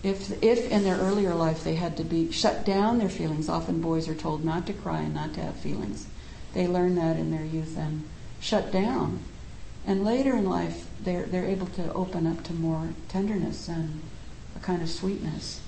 If, 0.04 0.32
if 0.44 0.70
in 0.72 0.84
their 0.84 0.98
earlier 0.98 1.34
life 1.34 1.64
they 1.64 1.76
had 1.76 1.98
to 1.98 2.04
be 2.04 2.32
shut 2.32 2.66
down 2.66 2.98
their 2.98 3.10
feelings, 3.10 3.50
often 3.50 3.82
boys 3.82 4.08
are 4.08 4.16
told 4.16 4.44
not 4.44 4.68
to 4.68 4.74
cry 4.74 5.02
and 5.02 5.14
not 5.14 5.34
to 5.36 5.42
have 5.42 5.56
feelings. 5.56 6.08
They 6.54 6.68
learn 6.68 6.96
that 6.96 7.18
in 7.18 7.32
their 7.32 7.46
youth 7.46 7.78
and 7.78 8.08
shut 8.40 8.72
down. 8.72 9.20
And 9.86 10.04
later 10.04 10.36
in 10.36 10.46
life, 10.46 10.86
they're, 11.04 11.24
they're 11.24 11.46
able 11.46 11.68
to 11.68 11.92
open 11.94 12.28
up 12.28 12.44
to 12.46 12.54
more 12.54 12.90
tenderness 13.08 13.68
and 13.68 14.02
a 14.56 14.60
kind 14.60 14.82
of 14.82 14.90
sweetness. 14.90 15.62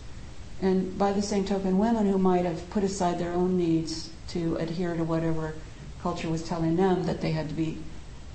And 0.62 0.98
by 0.98 1.12
the 1.14 1.22
same 1.22 1.46
token, 1.46 1.78
women 1.78 2.10
who 2.10 2.18
might 2.18 2.46
have 2.46 2.70
put 2.70 2.84
aside 2.84 3.20
their 3.20 3.34
own 3.34 3.58
needs 3.58 4.12
to 4.30 4.56
adhere 4.58 4.96
to 4.96 5.04
whatever 5.04 5.56
culture 6.02 6.30
was 6.30 6.44
telling 6.48 6.76
them 6.76 7.04
that 7.06 7.22
they 7.22 7.32
had 7.32 7.50
to 7.50 7.56
be 7.56 7.80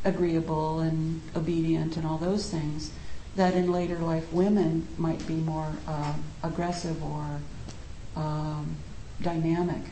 agreeable 0.04 0.80
and 0.80 1.20
obedient 1.36 1.96
and 1.96 2.06
all 2.06 2.18
those 2.18 2.50
things, 2.50 2.90
that 3.36 3.54
in 3.54 3.70
later 3.70 3.98
life 3.98 4.32
women 4.32 4.86
might 4.96 5.24
be 5.26 5.34
more 5.34 5.72
uh, 5.86 6.14
aggressive 6.42 7.02
or 7.02 7.40
um, 8.16 8.76
dynamic. 9.22 9.82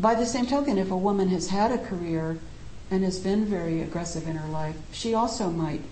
By 0.00 0.14
the 0.14 0.24
same 0.24 0.46
token, 0.46 0.78
if 0.78 0.90
a 0.90 0.96
woman 0.96 1.28
has 1.28 1.48
had 1.48 1.70
a 1.70 1.76
career 1.76 2.38
and 2.90 3.04
has 3.04 3.18
been 3.18 3.44
very 3.44 3.82
aggressive 3.82 4.26
in 4.26 4.36
her 4.36 4.48
life, 4.48 4.76
she 4.92 5.12
also 5.12 5.50
might 5.50 5.82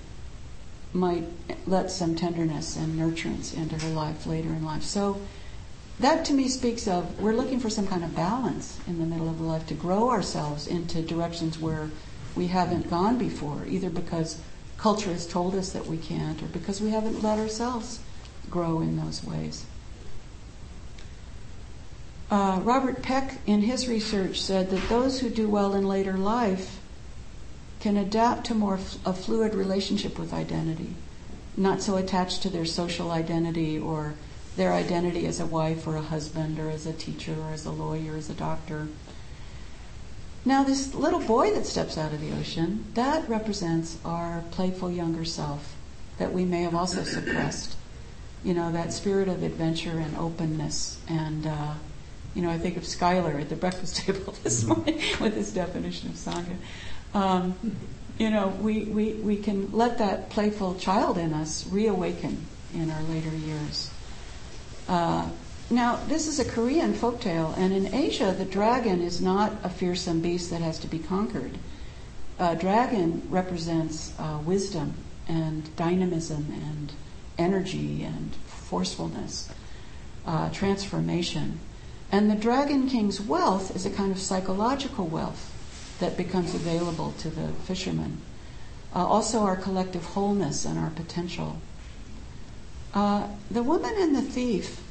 might 0.94 1.24
let 1.66 1.90
some 1.90 2.16
tenderness 2.16 2.74
and 2.74 2.98
nurturance 2.98 3.54
into 3.54 3.76
her 3.76 3.92
life 3.92 4.24
later 4.24 4.48
in 4.48 4.64
life. 4.64 4.82
So 4.82 5.20
that 6.00 6.24
to 6.24 6.32
me 6.32 6.48
speaks 6.48 6.88
of 6.88 7.20
we're 7.20 7.34
looking 7.34 7.60
for 7.60 7.68
some 7.68 7.86
kind 7.86 8.02
of 8.02 8.16
balance 8.16 8.78
in 8.86 8.98
the 8.98 9.04
middle 9.04 9.28
of 9.28 9.42
life 9.42 9.66
to 9.66 9.74
grow 9.74 10.08
ourselves 10.08 10.66
into 10.66 11.02
directions 11.02 11.58
where 11.58 11.90
we 12.34 12.46
haven't 12.46 12.88
gone 12.88 13.18
before, 13.18 13.66
either 13.66 13.90
because 13.90 14.40
culture 14.78 15.12
has 15.12 15.26
told 15.26 15.54
us 15.54 15.72
that 15.72 15.86
we 15.86 15.98
can't 15.98 16.42
or 16.42 16.46
because 16.46 16.80
we 16.80 16.90
haven't 16.90 17.22
let 17.22 17.38
ourselves 17.38 18.00
grow 18.48 18.80
in 18.80 18.96
those 18.96 19.22
ways. 19.22 19.66
Uh, 22.30 22.60
Robert 22.62 23.02
Peck, 23.02 23.38
in 23.46 23.62
his 23.62 23.88
research, 23.88 24.40
said 24.40 24.70
that 24.70 24.88
those 24.88 25.20
who 25.20 25.30
do 25.30 25.48
well 25.48 25.74
in 25.74 25.88
later 25.88 26.18
life 26.18 26.78
can 27.80 27.96
adapt 27.96 28.46
to 28.46 28.54
more 28.54 28.76
f- 28.76 28.98
a 29.06 29.14
fluid 29.14 29.54
relationship 29.54 30.18
with 30.18 30.34
identity, 30.34 30.94
not 31.56 31.80
so 31.80 31.96
attached 31.96 32.42
to 32.42 32.50
their 32.50 32.66
social 32.66 33.10
identity 33.12 33.78
or 33.78 34.14
their 34.56 34.74
identity 34.74 35.26
as 35.26 35.40
a 35.40 35.46
wife 35.46 35.86
or 35.86 35.96
a 35.96 36.02
husband 36.02 36.58
or 36.58 36.68
as 36.68 36.84
a 36.84 36.92
teacher 36.92 37.34
or 37.40 37.52
as 37.52 37.64
a 37.64 37.70
lawyer 37.70 38.12
or 38.12 38.16
as 38.16 38.28
a 38.28 38.34
doctor. 38.34 38.88
Now, 40.44 40.64
this 40.64 40.94
little 40.94 41.20
boy 41.20 41.52
that 41.54 41.66
steps 41.66 41.96
out 41.96 42.12
of 42.12 42.20
the 42.20 42.32
ocean, 42.38 42.84
that 42.94 43.28
represents 43.28 43.98
our 44.04 44.44
playful 44.50 44.90
younger 44.90 45.24
self 45.24 45.76
that 46.18 46.32
we 46.32 46.44
may 46.44 46.62
have 46.62 46.74
also 46.74 47.04
suppressed. 47.04 47.76
You 48.44 48.54
know, 48.54 48.70
that 48.72 48.92
spirit 48.92 49.28
of 49.28 49.42
adventure 49.42 49.98
and 49.98 50.16
openness. 50.16 50.98
And, 51.08 51.46
uh, 51.46 51.74
you 52.38 52.44
know, 52.44 52.50
I 52.50 52.58
think 52.58 52.76
of 52.76 52.86
Schuyler 52.86 53.36
at 53.36 53.48
the 53.48 53.56
breakfast 53.56 53.96
table 54.06 54.32
this 54.44 54.62
morning 54.62 55.00
with 55.18 55.34
his 55.34 55.52
definition 55.52 56.10
of 56.10 56.14
Sangha. 56.14 56.56
Um, 57.12 57.76
you 58.16 58.30
know, 58.30 58.46
we, 58.60 58.84
we, 58.84 59.14
we 59.14 59.36
can 59.38 59.72
let 59.72 59.98
that 59.98 60.30
playful 60.30 60.76
child 60.76 61.18
in 61.18 61.34
us 61.34 61.66
reawaken 61.66 62.46
in 62.72 62.92
our 62.92 63.02
later 63.02 63.34
years. 63.34 63.90
Uh, 64.88 65.28
now, 65.68 65.96
this 66.06 66.28
is 66.28 66.38
a 66.38 66.44
Korean 66.44 66.94
folktale, 66.94 67.58
and 67.58 67.72
in 67.72 67.92
Asia, 67.92 68.32
the 68.38 68.44
dragon 68.44 69.02
is 69.02 69.20
not 69.20 69.52
a 69.64 69.68
fearsome 69.68 70.20
beast 70.20 70.50
that 70.50 70.60
has 70.60 70.78
to 70.78 70.86
be 70.86 71.00
conquered. 71.00 71.58
A 72.38 72.54
dragon 72.54 73.26
represents 73.30 74.14
uh, 74.16 74.38
wisdom 74.44 74.94
and 75.26 75.74
dynamism 75.74 76.46
and 76.52 76.92
energy 77.36 78.04
and 78.04 78.32
forcefulness, 78.46 79.50
uh, 80.24 80.50
transformation. 80.50 81.58
And 82.10 82.30
the 82.30 82.34
Dragon 82.34 82.88
King's 82.88 83.20
wealth 83.20 83.74
is 83.76 83.84
a 83.84 83.90
kind 83.90 84.10
of 84.10 84.18
psychological 84.18 85.06
wealth 85.06 85.54
that 86.00 86.16
becomes 86.16 86.54
available 86.54 87.12
to 87.18 87.28
the 87.28 87.48
fishermen. 87.64 88.22
Uh, 88.94 89.06
also, 89.06 89.40
our 89.40 89.56
collective 89.56 90.04
wholeness 90.04 90.64
and 90.64 90.78
our 90.78 90.90
potential. 90.90 91.60
Uh, 92.94 93.28
the 93.50 93.62
woman 93.62 93.92
and 93.98 94.16
the 94.16 94.22
thief 94.22 94.82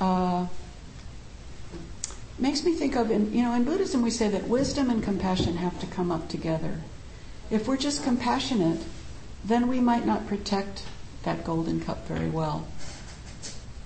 uh, 0.00 0.46
makes 2.38 2.64
me 2.64 2.72
think 2.74 2.96
of, 2.96 3.10
in, 3.10 3.32
you 3.32 3.42
know, 3.42 3.54
in 3.54 3.64
Buddhism 3.64 4.02
we 4.02 4.10
say 4.10 4.28
that 4.28 4.48
wisdom 4.48 4.90
and 4.90 5.02
compassion 5.02 5.56
have 5.58 5.78
to 5.80 5.86
come 5.86 6.10
up 6.10 6.28
together. 6.28 6.80
If 7.50 7.68
we're 7.68 7.76
just 7.76 8.02
compassionate, 8.02 8.80
then 9.44 9.68
we 9.68 9.78
might 9.78 10.04
not 10.04 10.26
protect 10.26 10.82
that 11.22 11.44
golden 11.44 11.80
cup 11.80 12.08
very 12.08 12.28
well. 12.28 12.66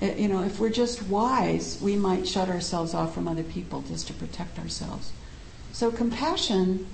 It- 0.00 0.18
you 0.18 0.28
know, 0.28 0.42
if 0.42 0.58
we're 0.58 0.70
just 0.70 1.02
wise, 1.04 1.78
we 1.80 1.96
might 1.96 2.26
shut 2.26 2.48
ourselves 2.48 2.94
off 2.94 3.14
from 3.14 3.28
other 3.28 3.42
people 3.42 3.82
just 3.82 4.06
to 4.08 4.12
protect 4.14 4.58
ourselves. 4.58 5.12
So 5.72 5.90
compassion 5.90 6.86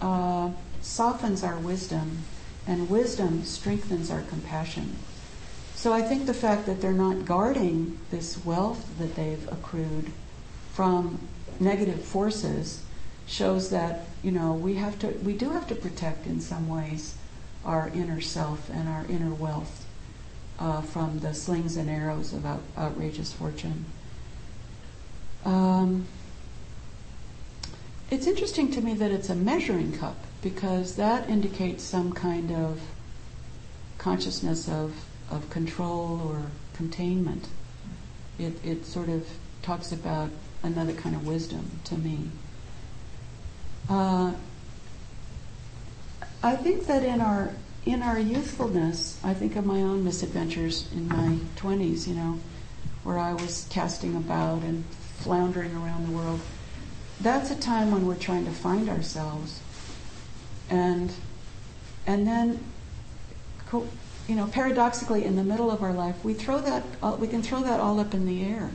uh, 0.00 0.50
softens 0.82 1.42
our 1.42 1.58
wisdom, 1.58 2.18
and 2.66 2.90
wisdom 2.90 3.44
strengthens 3.44 4.10
our 4.10 4.22
compassion. 4.22 4.96
So 5.74 5.92
I 5.92 6.02
think 6.02 6.26
the 6.26 6.34
fact 6.34 6.66
that 6.66 6.80
they're 6.80 6.92
not 6.92 7.24
guarding 7.24 7.98
this 8.10 8.42
wealth 8.44 8.86
that 8.98 9.14
they've 9.16 9.46
accrued 9.52 10.12
from 10.72 11.18
negative 11.60 12.02
forces 12.02 12.82
shows 13.26 13.70
that 13.70 14.06
you 14.22 14.30
know 14.30 14.52
we 14.52 14.74
have 14.74 14.98
to 14.98 15.08
we 15.22 15.32
do 15.32 15.50
have 15.50 15.66
to 15.68 15.74
protect 15.74 16.26
in 16.26 16.40
some 16.40 16.68
ways 16.68 17.14
our 17.64 17.90
inner 17.94 18.20
self 18.20 18.68
and 18.70 18.88
our 18.88 19.06
inner 19.08 19.32
wealth 19.32 19.83
uh, 20.58 20.80
from 20.82 21.20
the 21.20 21.34
slings 21.34 21.76
and 21.76 21.90
arrows 21.90 22.32
of 22.32 22.46
out, 22.46 22.62
outrageous 22.76 23.32
fortune. 23.32 23.84
Um, 25.44 26.06
it's 28.10 28.26
interesting 28.26 28.70
to 28.72 28.80
me 28.80 28.94
that 28.94 29.10
it's 29.10 29.28
a 29.28 29.34
measuring 29.34 29.92
cup 29.92 30.16
because 30.42 30.96
that 30.96 31.28
indicates 31.28 31.82
some 31.82 32.12
kind 32.12 32.52
of 32.52 32.80
consciousness 33.98 34.68
of, 34.68 34.94
of 35.30 35.48
control 35.50 36.20
or 36.24 36.42
containment. 36.74 37.48
It, 38.38 38.64
it 38.64 38.86
sort 38.86 39.08
of 39.08 39.26
talks 39.62 39.92
about 39.92 40.30
another 40.62 40.92
kind 40.92 41.14
of 41.14 41.26
wisdom 41.26 41.80
to 41.84 41.96
me. 41.96 42.28
Uh, 43.88 44.32
I 46.42 46.56
think 46.56 46.86
that 46.86 47.02
in 47.02 47.20
our 47.20 47.52
in 47.86 48.02
our 48.02 48.18
youthfulness, 48.18 49.20
I 49.22 49.34
think 49.34 49.56
of 49.56 49.66
my 49.66 49.82
own 49.82 50.04
misadventures 50.04 50.90
in 50.92 51.08
my 51.08 51.38
twenties. 51.56 52.08
You 52.08 52.14
know, 52.14 52.40
where 53.02 53.18
I 53.18 53.34
was 53.34 53.66
casting 53.70 54.16
about 54.16 54.62
and 54.62 54.84
floundering 55.18 55.74
around 55.76 56.08
the 56.08 56.12
world. 56.12 56.40
That's 57.20 57.50
a 57.50 57.56
time 57.56 57.90
when 57.90 58.06
we're 58.06 58.16
trying 58.16 58.44
to 58.46 58.50
find 58.50 58.88
ourselves, 58.88 59.60
and 60.68 61.12
and 62.06 62.26
then, 62.26 62.60
you 63.72 64.34
know, 64.34 64.46
paradoxically, 64.46 65.24
in 65.24 65.36
the 65.36 65.44
middle 65.44 65.70
of 65.70 65.82
our 65.82 65.92
life, 65.92 66.24
we 66.24 66.34
throw 66.34 66.60
that 66.60 66.82
uh, 67.02 67.16
we 67.18 67.28
can 67.28 67.42
throw 67.42 67.62
that 67.62 67.80
all 67.80 68.00
up 68.00 68.14
in 68.14 68.26
the 68.26 68.44
air, 68.44 68.70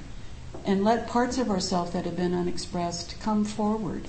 and 0.66 0.84
let 0.84 1.07
parts 1.07 1.38
of 1.38 1.49
ourselves 1.49 1.91
that 1.91 2.05
have 2.05 2.16
been 2.16 2.34
unexpressed 2.34 3.20
come 3.20 3.43
forward 3.43 4.07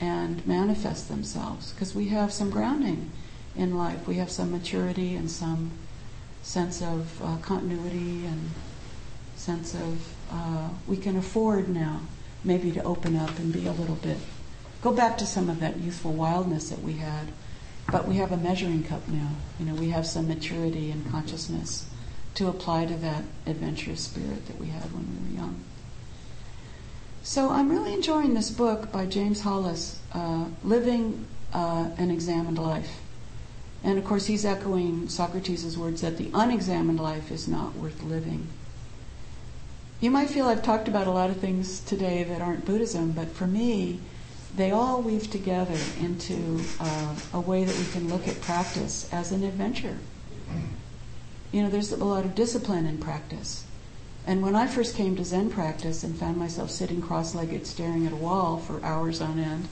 and 0.00 0.46
manifest 0.46 1.08
themselves 1.08 1.72
because 1.72 1.94
we 1.94 2.08
have 2.08 2.30
some 2.32 2.50
grounding 2.50 3.10
in 3.56 3.76
life. 3.76 4.06
We 4.06 4.16
have 4.16 4.30
some 4.30 4.50
maturity 4.52 5.14
and 5.14 5.30
some 5.30 5.72
sense 6.42 6.82
of 6.82 7.20
uh, 7.22 7.36
continuity 7.38 8.26
and 8.26 8.50
sense 9.34 9.74
of 9.74 10.14
uh, 10.30 10.68
we 10.86 10.96
can 10.96 11.16
afford 11.16 11.68
now 11.68 12.00
maybe 12.44 12.70
to 12.72 12.82
open 12.84 13.16
up 13.16 13.38
and 13.38 13.52
be 13.52 13.66
a 13.66 13.72
little 13.72 13.96
bit 13.96 14.16
go 14.80 14.92
back 14.92 15.18
to 15.18 15.26
some 15.26 15.50
of 15.50 15.60
that 15.60 15.76
youthful 15.78 16.12
wildness 16.12 16.70
that 16.70 16.80
we 16.80 16.94
had 16.94 17.26
but 17.90 18.06
we 18.06 18.16
have 18.16 18.32
a 18.32 18.36
measuring 18.36 18.82
cup 18.82 19.06
now 19.08 19.30
you 19.58 19.66
know 19.66 19.74
we 19.74 19.90
have 19.90 20.06
some 20.06 20.28
maturity 20.28 20.90
and 20.90 21.10
consciousness 21.10 21.90
to 22.34 22.48
apply 22.48 22.86
to 22.86 22.94
that 22.94 23.24
adventurous 23.46 24.00
spirit 24.00 24.46
that 24.46 24.58
we 24.58 24.68
had 24.68 24.84
when 24.94 25.04
we 25.04 25.28
were 25.28 25.42
young 25.42 25.64
so 27.26 27.50
I'm 27.50 27.68
really 27.68 27.92
enjoying 27.92 28.34
this 28.34 28.50
book 28.50 28.92
by 28.92 29.04
James 29.04 29.40
Hollis, 29.40 29.98
uh, 30.14 30.44
Living 30.62 31.26
uh, 31.52 31.90
an 31.98 32.12
Examined 32.12 32.56
Life. 32.56 33.00
And 33.86 33.98
of 33.98 34.04
course, 34.04 34.26
he's 34.26 34.44
echoing 34.44 35.08
Socrates' 35.08 35.78
words 35.78 36.00
that 36.00 36.16
the 36.16 36.28
unexamined 36.34 36.98
life 36.98 37.30
is 37.30 37.46
not 37.46 37.76
worth 37.76 38.02
living. 38.02 38.48
You 40.00 40.10
might 40.10 40.28
feel 40.28 40.48
I've 40.48 40.64
talked 40.64 40.88
about 40.88 41.06
a 41.06 41.12
lot 41.12 41.30
of 41.30 41.36
things 41.36 41.78
today 41.78 42.24
that 42.24 42.42
aren't 42.42 42.64
Buddhism, 42.64 43.12
but 43.12 43.28
for 43.28 43.46
me, 43.46 44.00
they 44.56 44.72
all 44.72 45.02
weave 45.02 45.30
together 45.30 45.78
into 46.00 46.62
uh, 46.80 47.14
a 47.32 47.38
way 47.38 47.62
that 47.62 47.78
we 47.78 47.84
can 47.92 48.08
look 48.08 48.26
at 48.26 48.40
practice 48.40 49.08
as 49.12 49.30
an 49.30 49.44
adventure. 49.44 49.98
You 51.52 51.62
know, 51.62 51.70
there's 51.70 51.92
a 51.92 52.04
lot 52.04 52.24
of 52.24 52.34
discipline 52.34 52.86
in 52.86 52.98
practice. 52.98 53.66
And 54.26 54.42
when 54.42 54.56
I 54.56 54.66
first 54.66 54.96
came 54.96 55.14
to 55.14 55.24
Zen 55.24 55.48
practice 55.48 56.02
and 56.02 56.18
found 56.18 56.38
myself 56.38 56.72
sitting 56.72 57.00
cross 57.00 57.36
legged 57.36 57.68
staring 57.68 58.04
at 58.04 58.12
a 58.12 58.16
wall 58.16 58.56
for 58.58 58.84
hours 58.84 59.20
on 59.20 59.38
end, 59.38 59.68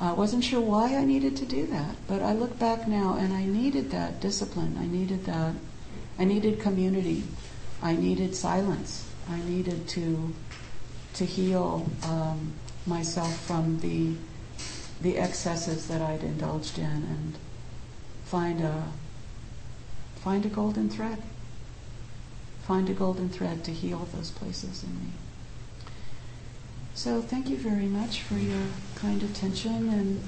I 0.00 0.12
wasn't 0.12 0.44
sure 0.44 0.60
why 0.60 0.94
I 0.96 1.04
needed 1.04 1.36
to 1.38 1.46
do 1.46 1.66
that. 1.66 1.96
But 2.06 2.22
I 2.22 2.32
look 2.32 2.58
back 2.58 2.86
now 2.86 3.16
and 3.18 3.32
I 3.32 3.44
needed 3.44 3.90
that 3.90 4.20
discipline. 4.20 4.76
I 4.78 4.86
needed 4.86 5.24
that. 5.26 5.54
I 6.18 6.24
needed 6.24 6.60
community. 6.60 7.24
I 7.82 7.94
needed 7.96 8.34
silence. 8.34 9.08
I 9.28 9.40
needed 9.40 9.88
to 9.88 10.34
to 11.14 11.24
heal 11.24 11.90
um, 12.04 12.52
myself 12.86 13.34
from 13.46 13.80
the 13.80 14.14
the 15.00 15.18
excesses 15.18 15.88
that 15.88 16.00
I'd 16.00 16.22
indulged 16.22 16.78
in 16.78 16.84
and 16.84 17.38
find 18.24 18.60
a 18.60 18.84
find 20.16 20.44
a 20.46 20.48
golden 20.48 20.88
thread 20.88 21.22
find 22.68 22.90
a 22.90 22.92
golden 22.92 23.30
thread 23.30 23.64
to 23.64 23.72
heal 23.72 24.06
those 24.14 24.30
places 24.30 24.84
in 24.84 24.90
me. 24.90 25.10
So 26.98 27.22
thank 27.22 27.48
you 27.48 27.56
very 27.56 27.86
much 27.86 28.22
for 28.22 28.34
your 28.34 28.66
kind 28.96 29.22
attention, 29.22 29.88
and 29.88 30.20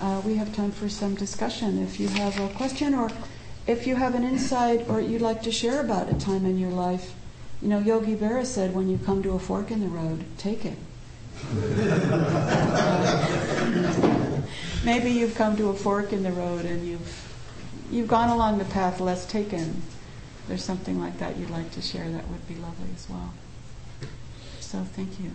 uh, 0.00 0.22
we 0.24 0.36
have 0.36 0.56
time 0.56 0.72
for 0.72 0.88
some 0.88 1.14
discussion. 1.14 1.82
If 1.82 2.00
you 2.00 2.08
have 2.08 2.40
a 2.40 2.48
question 2.54 2.94
or 2.94 3.10
if 3.66 3.86
you 3.86 3.96
have 3.96 4.14
an 4.14 4.24
insight 4.24 4.88
or 4.88 5.02
you'd 5.02 5.20
like 5.20 5.42
to 5.42 5.52
share 5.52 5.78
about 5.78 6.10
a 6.10 6.14
time 6.14 6.46
in 6.46 6.58
your 6.58 6.70
life, 6.70 7.12
you 7.60 7.68
know, 7.68 7.80
Yogi 7.80 8.16
Berra 8.16 8.46
said, 8.46 8.74
when 8.74 8.88
you 8.88 8.96
come 8.96 9.22
to 9.24 9.32
a 9.32 9.38
fork 9.38 9.70
in 9.70 9.80
the 9.80 9.88
road, 9.88 10.24
take 10.38 10.64
it. 10.64 10.78
Maybe 14.86 15.10
you've 15.10 15.34
come 15.34 15.54
to 15.58 15.68
a 15.68 15.74
fork 15.74 16.14
in 16.14 16.22
the 16.22 16.32
road 16.32 16.64
and 16.64 16.88
you've 16.88 17.36
you've 17.90 18.08
gone 18.08 18.30
along 18.30 18.56
the 18.56 18.64
path 18.64 19.00
less 19.00 19.26
taken 19.26 19.82
there's 20.48 20.64
something 20.64 20.98
like 20.98 21.18
that 21.18 21.36
you'd 21.36 21.50
like 21.50 21.72
to 21.72 21.82
share, 21.82 22.08
that 22.08 22.26
would 22.28 22.48
be 22.48 22.54
lovely 22.54 22.88
as 22.94 23.06
well. 23.10 23.34
So 24.60 24.82
thank 24.82 25.20
you. 25.20 25.32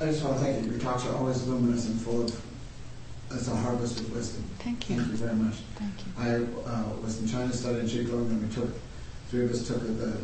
I 0.00 0.04
just 0.06 0.22
want 0.24 0.38
to 0.38 0.44
thank 0.44 0.64
you. 0.64 0.72
Your 0.72 0.80
talks 0.80 1.06
are 1.06 1.14
always 1.16 1.46
luminous 1.46 1.86
and 1.86 2.00
full 2.00 2.22
of, 2.24 2.42
it's 3.30 3.48
a 3.48 3.56
harvest 3.56 3.98
of 4.00 4.14
wisdom. 4.14 4.44
Thank 4.58 4.90
you. 4.90 4.96
Thank 4.96 5.10
you 5.12 5.16
very 5.16 5.34
much. 5.34 5.54
Thank 5.76 5.94
you. 6.04 6.12
I 6.18 6.70
uh, 6.70 6.84
was 7.02 7.20
in 7.22 7.28
China 7.28 7.52
studying 7.52 7.86
Qigong 7.86 8.28
and 8.30 8.42
we 8.48 8.54
took, 8.54 8.70
three 9.30 9.44
of 9.44 9.50
us 9.52 9.66
took 9.66 9.80
the 9.80 10.18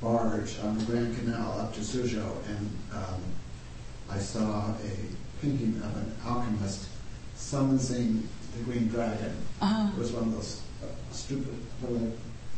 barge 0.00 0.58
on 0.60 0.78
the 0.78 0.84
Grand 0.84 1.14
Canal 1.18 1.60
up 1.60 1.74
to 1.74 1.80
Suzhou 1.80 2.32
and 2.48 2.70
um, 2.94 3.20
I 4.10 4.18
saw 4.18 4.70
a 4.70 5.42
painting 5.42 5.80
of 5.84 5.94
an 5.96 6.12
alchemist 6.24 6.88
summoning 7.34 8.26
the 8.56 8.62
green 8.64 8.88
dragon. 8.88 9.36
Uh, 9.60 9.90
It 9.94 9.98
was 9.98 10.12
one 10.12 10.24
of 10.24 10.32
those 10.32 10.62
uh, 10.82 10.86
stupid, 11.12 11.54
what 11.80 11.90
do 11.92 11.98
they 12.06 12.12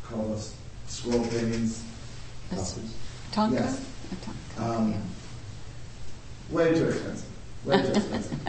call 0.07 0.29
those, 0.29 0.55
scroll 0.87 1.25
paintings? 1.27 1.83
thangka? 3.33 3.53
Yes. 3.53 3.85
thangka, 4.15 4.63
Um, 4.79 4.91
yeah. 4.93 4.99
Way 6.51 6.75
too 6.75 6.89
expensive. 6.89 7.29
Way 7.65 7.83
too 7.83 7.93
expensive. 7.93 8.49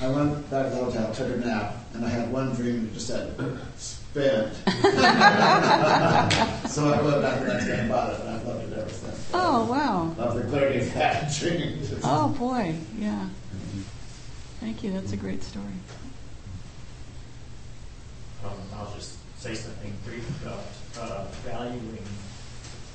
I 0.00 0.08
went 0.08 0.50
back 0.50 0.64
to 0.66 0.70
the 0.70 0.84
hotel, 0.84 1.12
took 1.14 1.32
a 1.32 1.36
nap, 1.36 1.74
and 1.94 2.04
I 2.04 2.08
had 2.08 2.32
one 2.32 2.54
dream 2.54 2.76
and 2.76 2.88
it 2.88 2.94
just 2.94 3.06
said, 3.06 3.34
spend. 3.76 4.54
so 6.68 6.92
I 6.92 7.02
went 7.02 7.22
back 7.22 7.40
the 7.40 7.46
next 7.48 7.66
day 7.66 7.78
and 7.80 7.88
bought 7.88 8.12
it, 8.12 8.20
and 8.20 8.28
I've 8.28 8.46
loved 8.46 8.72
it 8.72 8.78
ever 8.78 8.90
since. 8.90 9.30
Oh, 9.32 9.64
wow. 9.66 10.14
Love 10.18 10.36
the 10.36 10.42
clarity 10.48 10.80
of 10.80 10.94
that 10.94 11.32
dream. 11.38 11.78
Oh, 12.04 12.28
boy, 12.38 12.74
yeah. 12.98 13.28
Thank 14.60 14.82
you, 14.84 14.92
that's 14.92 15.12
a 15.12 15.16
great 15.16 15.42
story. 15.42 15.64
Um, 18.44 18.52
I'll 18.76 18.92
just 18.94 19.16
say 19.40 19.54
something 19.54 19.92
brief 20.04 20.28
about 20.42 20.64
uh, 21.00 21.24
valuing 21.44 22.04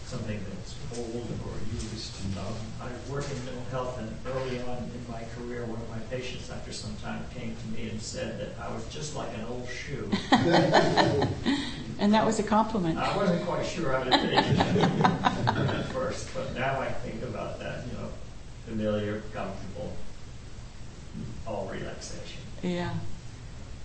something 0.06 0.40
that's 0.50 0.74
old 0.96 1.28
or 1.46 1.54
used. 1.74 2.14
Um, 2.38 2.54
I 2.82 3.12
work 3.12 3.26
in 3.30 3.46
mental 3.46 3.64
health, 3.72 4.00
and 4.00 4.10
early 4.26 4.62
on 4.62 4.78
in 4.78 5.12
my 5.12 5.24
career, 5.36 5.66
one 5.66 5.82
of 5.82 5.90
my 5.90 6.00
patients, 6.10 6.50
after 6.50 6.72
some 6.72 6.96
time, 7.04 7.26
came 7.34 7.56
to 7.56 7.68
me 7.80 7.90
and 7.90 8.02
said 8.02 8.40
that 8.40 8.64
I 8.64 8.74
was 8.74 8.86
just 8.88 9.16
like 9.16 9.30
an 9.36 9.46
old 9.50 9.68
shoe. 9.70 10.10
And 12.00 12.14
that 12.14 12.26
was 12.26 12.38
a 12.38 12.44
compliment. 12.44 13.00
I 13.00 13.18
wasn't 13.18 13.44
quite 13.46 13.66
sure 13.66 13.92
how 13.92 14.04
to 14.04 14.12
take 14.12 14.32
it 14.32 14.60
at 14.60 15.86
first, 15.88 16.30
but 16.34 16.54
now 16.54 16.80
I 16.80 16.92
think 16.92 17.24
about 17.24 17.60
that, 17.60 17.86
you 17.88 17.94
know, 17.94 18.10
familiar, 18.68 19.24
comfortable, 19.34 19.94
all 21.48 21.68
relaxation. 21.74 22.42
Yeah. 22.62 22.94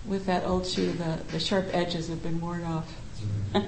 With 0.05 0.27
that 0.27 0.43
old 0.43 0.67
shoe, 0.67 0.91
the, 0.91 1.21
the 1.31 1.39
sharp 1.39 1.67
edges 1.73 2.09
have 2.09 2.21
been 2.21 2.39
worn 2.39 2.63
off. 2.65 2.93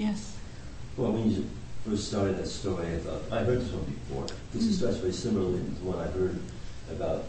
yes. 0.00 0.36
Well, 0.96 1.12
when 1.12 1.30
you 1.30 1.46
first 1.86 2.08
started 2.08 2.38
that 2.38 2.46
story, 2.46 2.86
I 2.86 2.98
thought, 2.98 3.22
I 3.30 3.44
heard 3.44 3.60
this 3.60 3.72
one 3.72 3.84
before. 3.84 4.26
This 4.52 4.64
is 4.64 4.78
starts 4.78 4.96
very 4.96 5.12
similarly 5.12 5.58
to 5.58 5.70
the 5.70 5.84
one 5.84 5.98
I 5.98 6.10
heard 6.10 6.40
about 6.90 7.24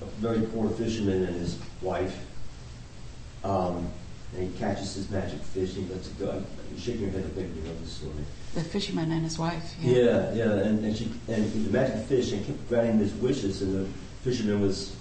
a 0.00 0.04
very 0.20 0.46
poor 0.46 0.70
fisherman 0.70 1.24
and 1.24 1.36
his 1.36 1.58
wife. 1.82 2.16
Um, 3.44 3.90
and 4.34 4.50
he 4.50 4.58
catches 4.58 4.94
his 4.94 5.10
magic 5.10 5.40
fish 5.40 5.76
and 5.76 5.86
he 5.86 5.94
lets 5.94 6.08
it 6.08 6.18
go. 6.18 6.42
You're 6.70 6.80
shaking 6.80 7.02
your 7.02 7.10
head, 7.10 7.24
I 7.24 7.28
think 7.28 7.54
you 7.54 7.62
know 7.62 7.74
the 7.76 7.86
story. 7.86 8.12
The 8.54 8.64
fisherman 8.64 9.12
and 9.12 9.22
his 9.22 9.38
wife. 9.38 9.74
Yeah, 9.80 10.32
yeah, 10.32 10.52
and, 10.52 10.84
and 10.84 10.96
she 10.96 11.10
and 11.28 11.52
the 11.66 11.70
magic 11.70 12.06
fish 12.06 12.32
and 12.32 12.44
kept 12.44 12.68
granting 12.68 12.98
his 12.98 13.12
wishes, 13.14 13.62
and 13.62 13.84
the 13.84 13.88
fisherman 14.22 14.60
was 14.60 14.96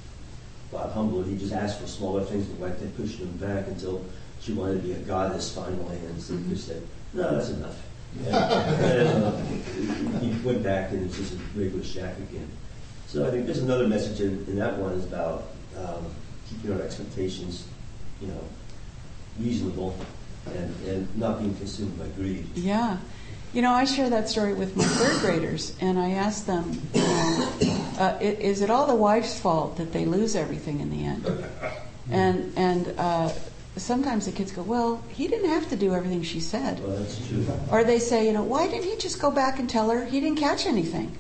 well, 0.72 0.90
humble. 0.90 1.24
He 1.24 1.38
just 1.38 1.54
asked 1.54 1.80
for 1.80 1.88
smaller 1.88 2.24
things, 2.24 2.48
and 2.48 2.58
the 2.58 2.62
wife 2.62 2.80
kept 2.80 2.98
pushing 2.98 3.20
him 3.20 3.38
back 3.38 3.68
until 3.68 4.04
she 4.44 4.52
wanted 4.52 4.82
to 4.82 4.88
be 4.88 4.92
a 4.92 5.00
goddess 5.00 5.56
finally, 5.56 5.98
and 5.98 6.22
so 6.22 6.34
the 6.34 6.50
fish 6.50 6.64
said, 6.64 6.84
"No, 7.14 7.36
that's 7.36 7.50
enough." 7.50 7.82
And, 8.20 8.28
and, 8.28 9.24
uh, 9.24 10.20
he 10.20 10.32
went 10.46 10.62
back, 10.62 10.92
and 10.92 11.06
it's 11.06 11.18
just 11.18 11.34
a 11.34 11.38
regular 11.56 11.84
shack 11.84 12.18
again. 12.18 12.50
So 13.08 13.26
I 13.26 13.32
think 13.32 13.46
there's 13.46 13.60
another 13.60 13.88
message 13.88 14.22
in, 14.22 14.46
in 14.48 14.58
that 14.58 14.78
one 14.78 14.94
is 14.94 15.06
about 15.06 15.46
um, 15.78 16.06
keeping 16.50 16.74
our 16.74 16.82
expectations, 16.82 17.66
you 18.22 18.28
know, 18.28 18.40
reasonable, 19.40 19.96
and, 20.48 20.88
and 20.88 21.18
not 21.18 21.40
being 21.40 21.56
consumed 21.56 21.98
by 21.98 22.08
greed. 22.10 22.46
Yeah. 22.56 22.98
You 23.54 23.62
know, 23.62 23.72
I 23.72 23.86
share 23.86 24.10
that 24.10 24.30
story 24.30 24.54
with 24.54 24.76
my 24.76 24.84
third 24.84 25.22
graders, 25.22 25.76
and 25.80 25.98
I 25.98 26.12
ask 26.12 26.46
them, 26.46 26.82
you 26.94 27.02
know, 27.02 27.88
uh, 28.00 28.18
is 28.20 28.62
it 28.62 28.70
all 28.70 28.88
the 28.88 28.96
wife's 28.96 29.40
fault 29.40 29.78
that 29.78 29.94
they 29.94 30.06
lose 30.06 30.36
everything 30.36 30.80
in 30.82 30.90
the 30.90 31.06
end? 31.06 31.46
And 32.12 32.52
and 32.58 32.94
uh, 32.98 33.32
sometimes 33.78 34.26
the 34.26 34.32
kids 34.32 34.52
go, 34.52 34.62
well, 34.62 35.04
he 35.10 35.28
didn't 35.28 35.50
have 35.50 35.70
to 35.70 35.76
do 35.76 35.94
everything 35.94 36.22
she 36.24 36.40
said. 36.40 36.80
Well, 36.84 36.98
that's 36.98 37.28
true. 37.28 37.46
Or 37.72 37.84
they 37.84 38.00
say, 38.00 38.26
you 38.28 38.34
know, 38.34 38.44
why 38.44 38.68
didn't 38.68 38.84
he 38.90 38.96
just 38.98 39.20
go 39.20 39.32
back 39.32 39.60
and 39.60 39.70
tell 39.70 39.90
her 39.90 40.06
he 40.06 40.20
didn't 40.20 40.38
catch 40.40 40.66
anything? 40.66 41.18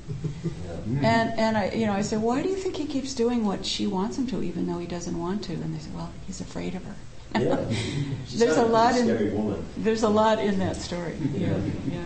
Yeah. 0.85 0.99
And 1.01 1.39
and 1.39 1.57
I, 1.57 1.69
you 1.71 1.85
know, 1.85 1.93
I 1.93 2.01
say, 2.01 2.17
why 2.17 2.41
do 2.43 2.49
you 2.49 2.55
think 2.55 2.75
he 2.75 2.85
keeps 2.85 3.13
doing 3.13 3.45
what 3.45 3.65
she 3.65 3.87
wants 3.87 4.17
him 4.17 4.27
to, 4.27 4.43
even 4.43 4.67
though 4.67 4.79
he 4.79 4.87
doesn't 4.87 5.17
want 5.17 5.43
to? 5.45 5.53
And 5.53 5.73
they 5.73 5.79
say, 5.79 5.89
well, 5.95 6.11
he's 6.27 6.41
afraid 6.41 6.75
of 6.75 6.83
her. 6.83 6.95
Yeah. 7.39 7.65
There's 8.35 8.57
a 8.57 8.65
lot 8.65 8.95
in- 8.95 9.35
woman. 9.35 9.65
There's 9.77 10.03
a 10.03 10.09
lot 10.09 10.39
in 10.39 10.59
that 10.59 10.75
story. 10.75 11.15
Yeah, 11.33 11.57
yeah. 11.89 12.05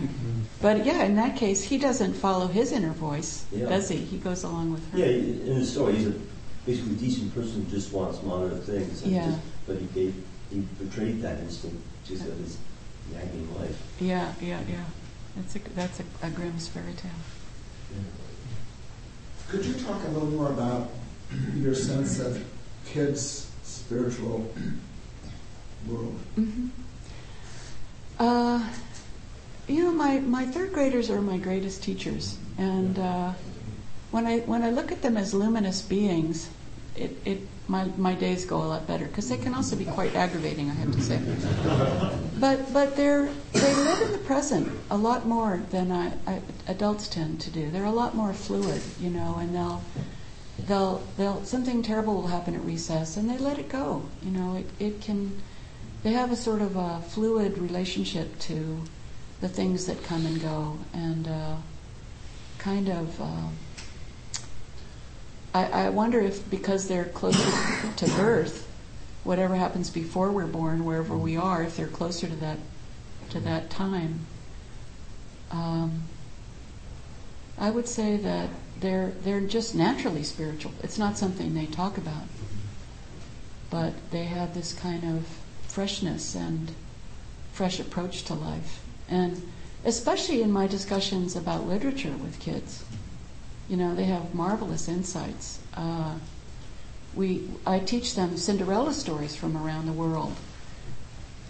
But 0.62 0.86
yeah, 0.86 1.04
in 1.04 1.16
that 1.18 1.36
case, 1.36 1.62
he 1.64 1.78
doesn't 1.78 2.14
follow 2.14 2.48
his 2.48 2.72
inner 2.72 2.94
voice, 2.94 3.46
Yeah. 3.52 3.68
does 3.68 3.90
he? 3.90 3.98
He 3.98 4.18
goes 4.18 4.44
along 4.44 4.72
with 4.72 4.90
her. 4.92 5.00
Yeah, 5.00 5.06
in 5.08 5.60
the 5.60 5.66
story, 5.66 5.96
he's 5.98 6.08
a 6.08 6.14
basically 6.66 6.96
decent 6.96 7.36
person 7.36 7.66
who 7.66 7.70
just 7.72 7.92
wants 7.92 8.24
moderate 8.24 8.64
things. 8.64 9.04
Yeah. 9.04 9.26
just- 9.26 9.40
But 9.68 9.78
he 9.80 9.86
gave, 9.88 10.16
betrayed 10.52 11.22
that 11.22 11.40
instinct 11.40 11.78
just 12.06 12.26
of 12.26 12.38
his 12.38 12.58
nagging 13.14 13.54
life. 13.60 13.78
Yeah, 14.00 14.34
yeah, 14.42 14.60
yeah. 14.70 14.86
That's 15.36 15.56
a 15.56 15.60
that's 15.76 16.00
a, 16.00 16.04
a 16.24 16.30
Grimm's 16.30 16.68
fairy 16.68 16.94
tale. 16.94 17.12
Could 19.50 19.66
you 19.66 19.74
talk 19.76 20.04
a 20.04 20.10
little 20.10 20.30
more 20.30 20.50
about 20.50 20.90
your 21.56 21.74
sense 21.74 22.20
of 22.20 22.44
kids' 22.86 23.50
spiritual 23.64 24.52
world? 25.88 26.20
hmm 26.36 26.68
Uh, 28.20 28.68
you 29.68 29.84
know, 29.84 29.92
my, 29.92 30.20
my 30.20 30.46
third 30.46 30.74
graders 30.74 31.10
are 31.12 31.22
my 31.22 31.38
greatest 31.38 31.84
teachers, 31.84 32.38
and 32.58 32.98
uh, 32.98 33.34
when 34.12 34.26
I 34.26 34.40
when 34.40 34.64
I 34.64 34.72
look 34.72 34.92
at 34.92 35.02
them 35.02 35.18
as 35.18 35.34
luminous 35.34 35.82
beings, 35.82 36.50
it, 36.96 37.16
it 37.26 37.40
my 37.68 37.86
my 37.98 38.14
days 38.14 38.46
go 38.46 38.58
a 38.58 38.64
lot 38.64 38.88
better 38.88 39.06
because 39.06 39.30
they 39.30 39.38
can 39.38 39.54
also 39.54 39.76
be 39.76 39.86
quite 39.86 40.16
aggravating, 40.16 40.70
I 40.70 40.74
have 40.74 40.94
to 40.94 41.02
say. 41.02 41.20
But 42.40 42.72
but 42.72 42.96
they're 42.96 43.30
they 43.54 43.76
live 43.76 44.02
in 44.02 44.12
the 44.12 44.20
present 44.20 44.72
a 44.90 44.98
lot 44.98 45.28
more 45.28 45.62
than 45.72 45.92
I, 45.92 46.14
I, 46.26 46.42
adults 46.68 47.08
tend 47.08 47.42
to 47.42 47.50
do. 47.50 47.70
They're 47.70 47.86
a 47.86 47.92
lot 47.92 48.16
more 48.16 48.34
fluid, 48.34 48.82
you 49.00 49.10
know, 49.10 49.38
and 49.40 49.54
they'll 49.54 49.84
they'll 50.68 51.04
they'll 51.18 51.44
something 51.44 51.82
terrible 51.84 52.16
will 52.16 52.28
happen 52.28 52.56
at 52.56 52.62
recess 52.62 53.18
and 53.18 53.30
they 53.30 53.38
let 53.38 53.60
it 53.60 53.70
go. 53.70 54.04
You 54.22 54.32
know, 54.32 54.56
it 54.56 54.68
it 54.80 55.02
can 55.02 55.42
they 56.04 56.12
have 56.14 56.32
a 56.32 56.36
sort 56.38 56.62
of 56.62 56.76
a 56.76 57.02
fluid 57.02 57.58
relationship 57.58 58.40
to 58.40 58.82
the 59.42 59.50
things 59.50 59.86
that 59.88 60.04
come 60.04 60.26
and 60.26 60.42
go 60.42 60.78
and 60.94 61.28
uh, 61.28 61.56
kind 62.60 62.90
of. 62.90 63.22
Uh, 63.22 63.50
I, 65.58 65.86
I 65.86 65.90
wonder 65.90 66.20
if 66.20 66.48
because 66.50 66.88
they're 66.88 67.06
closer 67.06 67.52
to 67.96 68.06
birth, 68.10 68.68
whatever 69.24 69.56
happens 69.56 69.90
before 69.90 70.32
we're 70.32 70.46
born, 70.46 70.86
wherever 70.86 71.18
we 71.18 71.36
are, 71.36 71.64
if 71.64 71.76
they're 71.76 71.88
closer 71.88 72.28
to 72.28 72.36
that 72.36 72.60
to 73.32 73.40
that 73.40 73.70
time. 73.70 74.26
Um, 75.50 76.04
I 77.58 77.72
would 77.72 77.88
say 77.88 78.18
that 78.18 78.50
they're 78.80 79.14
they're 79.24 79.42
just 79.42 79.74
naturally 79.74 80.24
spiritual. 80.24 80.74
It's 80.84 81.00
not 81.00 81.18
something 81.18 81.56
they 81.56 81.66
talk 81.66 81.98
about, 81.98 82.28
but 83.72 83.94
they 84.12 84.26
have 84.26 84.54
this 84.54 84.74
kind 84.74 85.04
of 85.04 85.26
freshness 85.68 86.36
and 86.36 86.72
fresh 87.52 87.80
approach 87.80 88.24
to 88.26 88.36
life, 88.36 88.84
and 89.10 89.42
especially 89.84 90.44
in 90.44 90.52
my 90.52 90.68
discussions 90.68 91.36
about 91.36 91.66
literature 91.66 92.16
with 92.18 92.40
kids, 92.40 92.84
you 93.68 93.78
know, 93.78 93.96
they 93.96 94.06
have 94.06 94.34
marvelous 94.34 94.88
insights. 94.88 95.60
Uh, 95.74 96.16
we 97.14 97.50
I 97.66 97.80
teach 97.80 98.16
them 98.16 98.38
Cinderella 98.38 98.94
stories 98.94 99.36
from 99.36 99.58
around 99.58 99.88
the 99.88 99.94
world, 99.94 100.36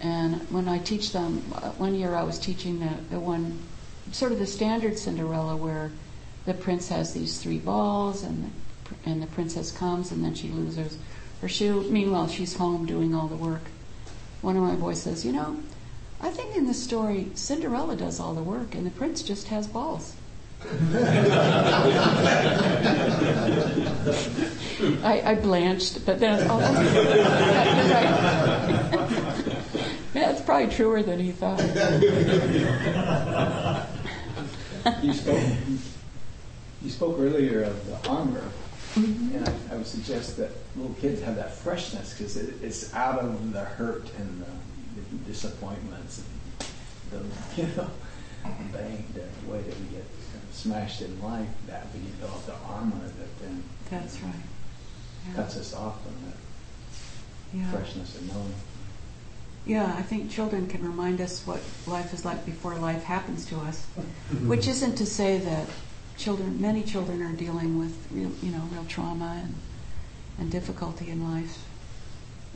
and 0.00 0.36
when 0.50 0.68
I 0.68 0.78
teach 0.78 1.12
them, 1.12 1.42
uh, 1.54 1.70
one 1.72 1.94
year 1.94 2.14
I 2.14 2.22
was 2.22 2.38
teaching 2.38 2.80
the, 2.80 2.90
the 3.10 3.20
one, 3.20 3.58
sort 4.12 4.32
of 4.32 4.38
the 4.38 4.46
standard 4.46 4.98
Cinderella 4.98 5.56
where 5.56 5.90
the 6.46 6.54
prince 6.54 6.88
has 6.88 7.12
these 7.12 7.38
three 7.38 7.58
balls 7.58 8.22
and 8.22 8.44
the, 8.44 9.10
and 9.10 9.22
the 9.22 9.26
princess 9.26 9.72
comes 9.72 10.12
and 10.12 10.24
then 10.24 10.34
she 10.34 10.48
loses 10.48 10.98
her 11.40 11.48
shoe. 11.48 11.82
Meanwhile, 11.90 12.28
she's 12.28 12.56
home 12.56 12.86
doing 12.86 13.14
all 13.14 13.26
the 13.26 13.36
work. 13.36 13.62
One 14.40 14.56
of 14.56 14.62
my 14.62 14.76
boys 14.76 15.02
says, 15.02 15.26
You 15.26 15.32
know, 15.32 15.58
I 16.20 16.30
think 16.30 16.56
in 16.56 16.66
this 16.66 16.82
story, 16.82 17.30
Cinderella 17.34 17.96
does 17.96 18.20
all 18.20 18.34
the 18.34 18.42
work 18.42 18.74
and 18.74 18.86
the 18.86 18.90
prince 18.90 19.22
just 19.22 19.48
has 19.48 19.66
balls. 19.66 20.14
I, 25.02 25.22
I 25.24 25.34
blanched, 25.36 26.04
but 26.04 26.18
then, 26.18 26.46
oh, 26.50 26.58
yeah, 26.60 26.82
you're 27.76 27.94
right. 27.94 29.12
yeah, 30.14 30.30
it's 30.30 30.40
probably 30.42 30.66
truer 30.68 31.02
than 31.02 31.20
he 31.20 31.30
thought. 31.32 31.60
You 35.02 35.12
spoke, 35.12 35.42
you 36.82 36.90
spoke 36.90 37.18
earlier 37.18 37.62
of 37.62 37.86
the 37.86 38.08
armor, 38.08 38.44
mm-hmm. 38.94 39.36
and 39.36 39.48
I, 39.48 39.52
I 39.74 39.76
would 39.76 39.86
suggest 39.86 40.36
that 40.38 40.50
little 40.76 40.94
kids 40.94 41.22
have 41.22 41.36
that 41.36 41.54
freshness 41.54 42.14
because 42.14 42.36
it, 42.36 42.54
it's 42.62 42.92
out 42.94 43.20
of 43.20 43.52
the 43.52 43.60
hurt 43.60 44.10
and 44.18 44.42
the, 44.42 44.46
the 44.96 45.24
disappointments 45.24 46.22
and 46.22 46.26
the, 47.10 47.18
you 47.62 47.68
know, 47.76 47.90
bang, 48.72 49.04
the 49.14 49.52
way 49.52 49.60
that 49.62 49.78
we 49.80 49.86
get 49.86 50.04
kind 50.04 50.10
of 50.10 50.17
smashed 50.62 51.02
in 51.02 51.22
life, 51.22 51.48
that 51.68 51.86
we 51.94 52.00
develop 52.00 52.44
the 52.46 52.54
armor 52.66 53.00
that 53.18 53.38
then 53.40 53.62
That's 53.90 54.20
right. 54.20 54.32
Yeah. 55.28 55.34
cuts 55.34 55.56
us 55.56 55.72
off 55.72 56.02
from 56.02 56.14
that 56.26 57.58
Yeah. 57.58 57.70
freshness 57.70 58.16
of 58.16 58.26
knowing. 58.26 58.54
Yeah, 59.64 59.94
I 59.96 60.02
think 60.02 60.30
children 60.30 60.66
can 60.66 60.82
remind 60.82 61.20
us 61.20 61.46
what 61.46 61.60
life 61.86 62.12
is 62.12 62.24
like 62.24 62.44
before 62.44 62.74
life 62.74 63.04
happens 63.04 63.44
to 63.46 63.58
us, 63.60 63.84
which 64.46 64.66
isn't 64.66 64.96
to 64.96 65.06
say 65.06 65.38
that 65.38 65.68
children, 66.16 66.60
many 66.60 66.82
children 66.82 67.22
are 67.22 67.32
dealing 67.32 67.78
with 67.78 67.94
real, 68.10 68.32
you 68.42 68.50
know, 68.50 68.62
real 68.72 68.84
trauma 68.88 69.40
and, 69.44 69.54
and 70.38 70.50
difficulty 70.50 71.08
in 71.10 71.32
life, 71.32 71.64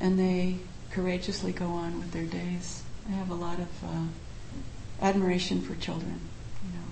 and 0.00 0.18
they 0.18 0.56
courageously 0.90 1.52
go 1.52 1.66
on 1.66 1.98
with 2.00 2.12
their 2.12 2.24
days. 2.24 2.82
I 3.08 3.12
have 3.12 3.30
a 3.30 3.34
lot 3.34 3.58
of 3.58 3.68
uh, 3.84 4.06
admiration 5.02 5.60
for 5.60 5.74
children, 5.76 6.18
you 6.64 6.72
know. 6.72 6.86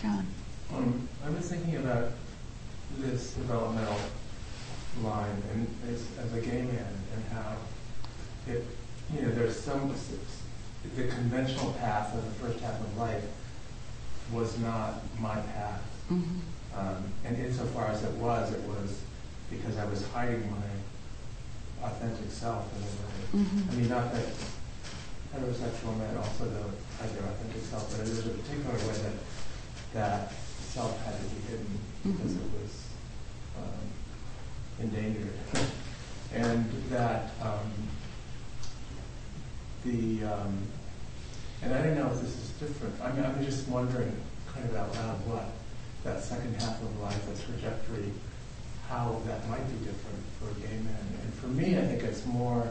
John. 0.00 0.26
Um, 0.74 1.08
I 1.24 1.30
was 1.30 1.48
thinking 1.48 1.76
about 1.76 2.12
this 2.98 3.32
developmental 3.34 3.98
line 5.02 5.42
and 5.52 5.66
as, 5.90 6.06
as 6.18 6.32
a 6.34 6.40
gay 6.40 6.62
man 6.62 6.94
and 7.14 7.24
how 7.32 7.56
it, 8.48 8.64
you 9.14 9.22
know, 9.22 9.30
there's 9.30 9.58
some, 9.58 9.92
the 10.96 11.04
conventional 11.08 11.72
path 11.74 12.14
of 12.14 12.24
the 12.24 12.30
first 12.46 12.60
half 12.60 12.80
of 12.80 12.96
life 12.96 13.24
was 14.32 14.58
not 14.58 15.02
my 15.20 15.36
path. 15.36 15.82
Mhm. 16.10 16.40
Um, 16.74 17.04
and 17.24 17.36
insofar 17.38 17.88
as 17.88 18.02
it 18.04 18.12
was, 18.12 18.52
it 18.52 18.62
was 18.62 19.00
because 19.50 19.76
I 19.78 19.84
was 19.86 20.06
hiding 20.08 20.50
my 20.50 21.86
authentic 21.88 22.30
self 22.30 22.66
in 22.76 22.82
a 22.82 23.40
way. 23.40 23.46
Mhm. 23.46 23.72
I 23.72 23.74
mean, 23.76 23.88
not 23.88 24.12
that 24.12 24.26
heterosexual 25.34 25.96
men 25.98 26.16
also 26.16 26.44
don't 26.44 26.74
hide 27.00 27.10
their 27.14 27.28
authentic 27.30 27.64
self, 27.70 27.88
but 27.90 28.04
there's 28.04 28.26
a 28.26 28.30
particular 28.30 28.74
way 28.76 28.98
that 29.02 29.12
that 29.94 30.32
self 30.72 31.02
had 31.04 31.14
to 31.16 31.24
be 31.34 31.40
hidden 31.50 31.78
because 32.04 32.32
Mhm. 32.32 32.44
it 32.44 32.62
was 32.62 32.72
um, 33.58 34.84
endangered. 34.84 35.32
and 36.34 36.70
that 36.90 37.30
um, 37.40 37.70
the, 39.84 40.24
um, 40.24 40.58
and 41.62 41.72
I 41.74 41.82
don't 41.82 41.94
know 41.96 42.10
if 42.12 42.20
this 42.20 42.36
is 42.36 42.50
different. 42.60 43.00
I 43.00 43.12
mean, 43.12 43.24
I'm 43.24 43.42
just 43.44 43.68
wondering, 43.68 44.14
kind 44.52 44.68
of 44.68 44.74
out 44.76 44.94
loud, 44.94 45.26
what 45.26 45.48
that 46.04 46.22
second 46.22 46.54
half 46.60 46.80
of 46.82 47.00
life, 47.00 47.24
that 47.26 47.44
trajectory, 47.44 48.12
how 48.88 49.20
that 49.26 49.48
might 49.48 49.66
be 49.68 49.84
different 49.84 50.22
for 50.38 50.52
gay 50.60 50.76
men. 50.76 51.06
And 51.22 51.34
for 51.34 51.46
me, 51.48 51.78
I 51.78 51.86
think 51.86 52.02
it's 52.02 52.24
more 52.26 52.68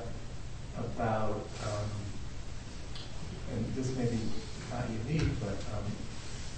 about, 0.77 1.47
um, 1.63 1.89
and 3.53 3.73
this 3.75 3.95
may 3.95 4.05
be 4.05 4.19
not 4.71 4.83
unique, 5.07 5.29
but 5.39 5.55
um, 5.75 5.85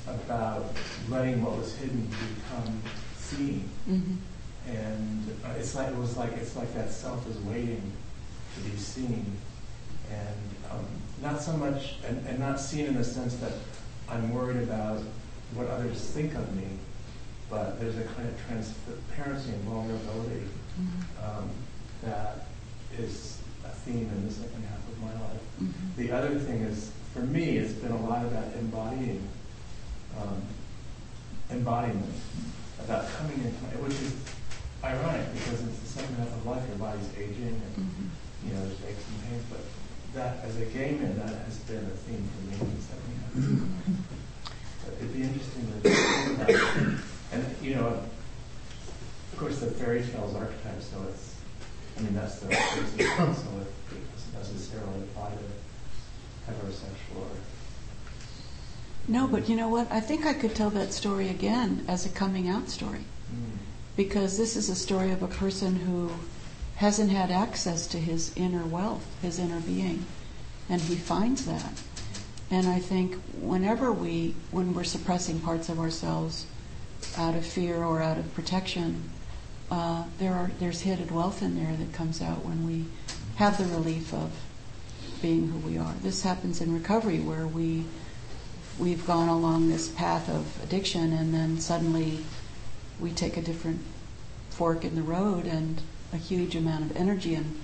about 0.07 0.65
letting 1.09 1.41
what 1.43 1.57
was 1.57 1.75
hidden 1.75 2.07
become 2.07 2.81
seen. 3.17 3.69
Mhm. 3.89 4.17
And 4.67 5.29
uh, 5.45 5.49
it's 5.59 5.75
like 5.75 5.87
it 5.89 5.97
was 5.97 6.17
like 6.17 6.33
it's 6.33 6.55
like 6.55 6.73
that 6.75 6.91
self 6.91 7.27
is 7.29 7.37
waiting 7.39 7.91
to 8.55 8.61
be 8.69 8.75
seen, 8.77 9.25
and 10.11 10.71
um, 10.71 10.85
not 11.21 11.41
so 11.41 11.53
much 11.53 11.95
and, 12.05 12.25
and 12.27 12.39
not 12.39 12.59
seen 12.59 12.85
in 12.85 12.95
the 12.95 13.03
sense 13.03 13.35
that 13.37 13.53
I'm 14.09 14.33
worried 14.33 14.63
about 14.63 15.01
what 15.53 15.67
others 15.67 16.01
think 16.01 16.33
of 16.35 16.53
me, 16.55 16.67
but 17.49 17.79
there's 17.79 17.97
a 17.97 18.03
kind 18.03 18.27
of 18.27 18.35
transparency 18.45 19.51
and 19.51 19.63
vulnerability 19.63 20.47
Mhm. 20.77 21.23
um, 21.39 21.49
that 22.03 22.45
is 22.99 23.39
a 23.65 23.69
theme 23.69 24.09
in 24.15 24.27
the 24.27 24.33
second 24.33 24.63
half 24.69 24.79
of 24.87 24.99
my 25.01 25.13
life. 25.13 25.41
Mhm. 25.61 25.95
The 25.95 26.11
other 26.11 26.37
thing 26.39 26.61
is, 26.61 26.91
for 27.13 27.21
me, 27.21 27.57
it's 27.57 27.73
been 27.73 27.91
a 27.93 28.01
lot 28.05 28.25
about 28.25 28.53
embodying, 28.59 29.27
embodiment, 31.49 32.13
about 32.83 33.07
coming 33.17 33.37
into, 33.39 33.77
which 33.83 33.93
is 33.93 34.13
ironic 34.83 35.33
because 35.33 35.63
it's 35.63 35.79
the 35.79 35.87
second 35.99 36.15
half 36.17 36.27
of 36.27 36.45
life, 36.45 36.63
your 36.67 36.77
body's 36.77 37.09
aging 37.17 37.55
and, 37.61 37.75
Mhm. 37.75 38.09
you 38.47 38.53
know, 38.53 38.61
there's 38.65 38.81
aches 38.87 39.03
and 39.07 39.17
pains, 39.29 39.43
but 39.49 39.61
that, 40.13 40.43
as 40.43 40.55
a 40.57 40.65
gay 40.65 40.91
man, 40.99 41.17
that 41.17 41.33
has 41.45 41.57
been 41.67 41.83
a 41.85 41.95
theme 42.05 42.29
for 42.29 42.41
me 42.45 42.53
in 42.59 42.77
the 42.77 42.83
second 42.83 43.13
half. 43.23 44.05
But 44.85 44.93
it'd 44.99 45.13
be 45.13 45.23
interesting 45.23 45.67
to 45.67 45.89
think 45.89 46.37
about 46.37 46.49
it. 46.49 46.99
And, 47.33 47.43
you 47.61 47.75
know, 47.75 47.87
of 47.87 49.37
course, 49.37 49.59
the 49.59 49.67
fairy 49.71 50.01
tales 50.03 50.35
archetype, 50.35 50.81
so 50.81 51.03
it's, 51.09 51.35
I 51.97 52.01
mean, 52.01 52.15
that's 52.15 52.39
the 52.39 52.47
basis, 52.47 52.91
so 52.95 53.49
it 53.59 53.67
doesn't 54.31 54.33
necessarily 54.33 55.01
apply 55.11 55.31
to 55.31 56.51
heterosexual 56.51 57.19
or 57.25 57.35
No, 59.07 59.27
but 59.27 59.47
you 59.47 59.55
know 59.55 59.69
what? 59.69 59.89
I 59.91 60.01
think 60.01 60.25
I 60.25 60.33
could 60.33 60.53
tell 60.53 60.69
that 60.71 60.91
story 60.91 61.29
again 61.29 61.85
as 61.87 62.05
a 62.05 62.09
coming 62.09 62.49
out 62.49 62.69
story. 62.69 63.05
Because 63.95 64.37
this 64.37 64.55
is 64.55 64.69
a 64.69 64.75
story 64.75 65.11
of 65.11 65.23
a 65.23 65.27
person 65.27 65.75
who 65.77 66.11
hasn't 66.75 67.09
had 67.09 67.31
access 67.31 67.87
to 67.87 67.97
his 67.97 68.31
inner 68.35 68.65
wealth, 68.65 69.05
his 69.21 69.39
inner 69.39 69.59
being, 69.61 70.05
and 70.69 70.81
he 70.81 70.95
finds 70.95 71.45
that. 71.45 71.81
And 72.51 72.67
I 72.67 72.79
think 72.79 73.15
whenever 73.41 73.91
we, 73.91 74.35
when 74.51 74.73
we're 74.73 74.83
suppressing 74.83 75.39
parts 75.39 75.69
of 75.69 75.79
ourselves 75.79 76.45
out 77.17 77.35
of 77.35 77.45
fear 77.45 77.83
or 77.83 78.01
out 78.01 78.17
of 78.17 78.33
protection, 78.35 79.09
uh, 79.71 80.03
there 80.19 80.33
are 80.33 80.51
there's 80.59 80.81
hidden 80.81 81.13
wealth 81.13 81.41
in 81.41 81.55
there 81.55 81.75
that 81.75 81.91
comes 81.91 82.21
out 82.21 82.45
when 82.45 82.65
we 82.65 82.85
have 83.35 83.57
the 83.57 83.65
relief 83.65 84.13
of 84.13 84.31
being 85.21 85.49
who 85.49 85.57
we 85.67 85.77
are. 85.77 85.93
This 86.03 86.21
happens 86.21 86.61
in 86.61 86.73
recovery 86.73 87.19
where 87.19 87.47
we 87.47 87.85
we've 88.79 89.05
gone 89.05 89.27
along 89.27 89.69
this 89.69 89.87
path 89.89 90.29
of 90.29 90.63
addiction 90.63 91.13
and 91.13 91.33
then 91.33 91.59
suddenly 91.59 92.19
we 92.99 93.11
take 93.11 93.37
a 93.37 93.41
different 93.41 93.79
fork 94.49 94.83
in 94.83 94.95
the 94.95 95.01
road 95.01 95.45
and 95.45 95.81
a 96.13 96.17
huge 96.17 96.55
amount 96.55 96.89
of 96.89 96.97
energy 96.97 97.35
and 97.35 97.59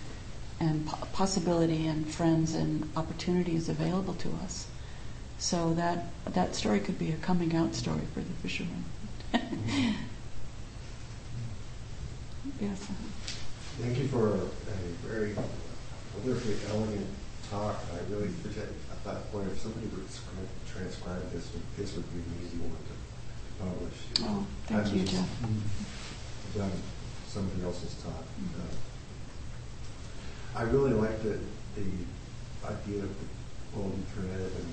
and 0.60 0.86
po- 0.88 1.08
possibility 1.14 1.88
and 1.88 2.08
friends 2.08 2.54
and 2.54 2.90
opportunities 2.96 3.68
available 3.70 4.14
to 4.14 4.30
us. 4.44 4.68
So 5.38 5.74
that 5.74 6.06
that 6.34 6.56
story 6.56 6.80
could 6.80 6.98
be 7.00 7.12
a 7.12 7.18
coming 7.18 7.56
out 7.56 7.76
story 7.76 8.04
for 8.14 8.22
the 8.22 8.34
fisherman. 8.42 8.86
yes. 12.62 12.84
Uh-huh. 12.84 12.94
Thank 13.82 13.98
you 13.98 14.08
for 14.08 14.36
a 14.36 14.40
very 15.06 15.36
wonderfully 16.16 16.56
elegant 16.70 17.08
talk. 17.50 17.84
I 17.92 17.98
really 18.14 18.28
appreciate. 18.28 18.70
I 18.92 18.96
thought, 19.04 19.32
boy, 19.32 19.42
if 19.42 19.60
somebody 19.60 19.88
would 19.88 20.10
script, 20.10 20.48
transcribe 20.76 21.32
this, 21.32 21.50
this 21.78 21.96
would 21.96 22.10
be 22.14 22.20
an 22.20 22.34
easy 22.44 22.58
one 22.58 22.72
to 22.72 22.96
publish. 23.62 23.98
Oh, 24.22 24.46
thank 24.66 24.86
I've 24.88 24.94
you, 24.94 25.04
Jeff. 25.06 25.30
Done 26.58 26.72
somebody 27.28 27.64
else's 27.64 27.96
talk. 28.04 28.24
Uh, 28.58 28.76
I 30.56 30.64
really 30.64 30.94
like 30.94 31.22
the, 31.24 31.40
the 31.76 31.86
idea 32.66 33.04
of 33.04 33.10
the 33.10 33.26
golden 33.76 34.04
thread 34.14 34.30
and 34.40 34.70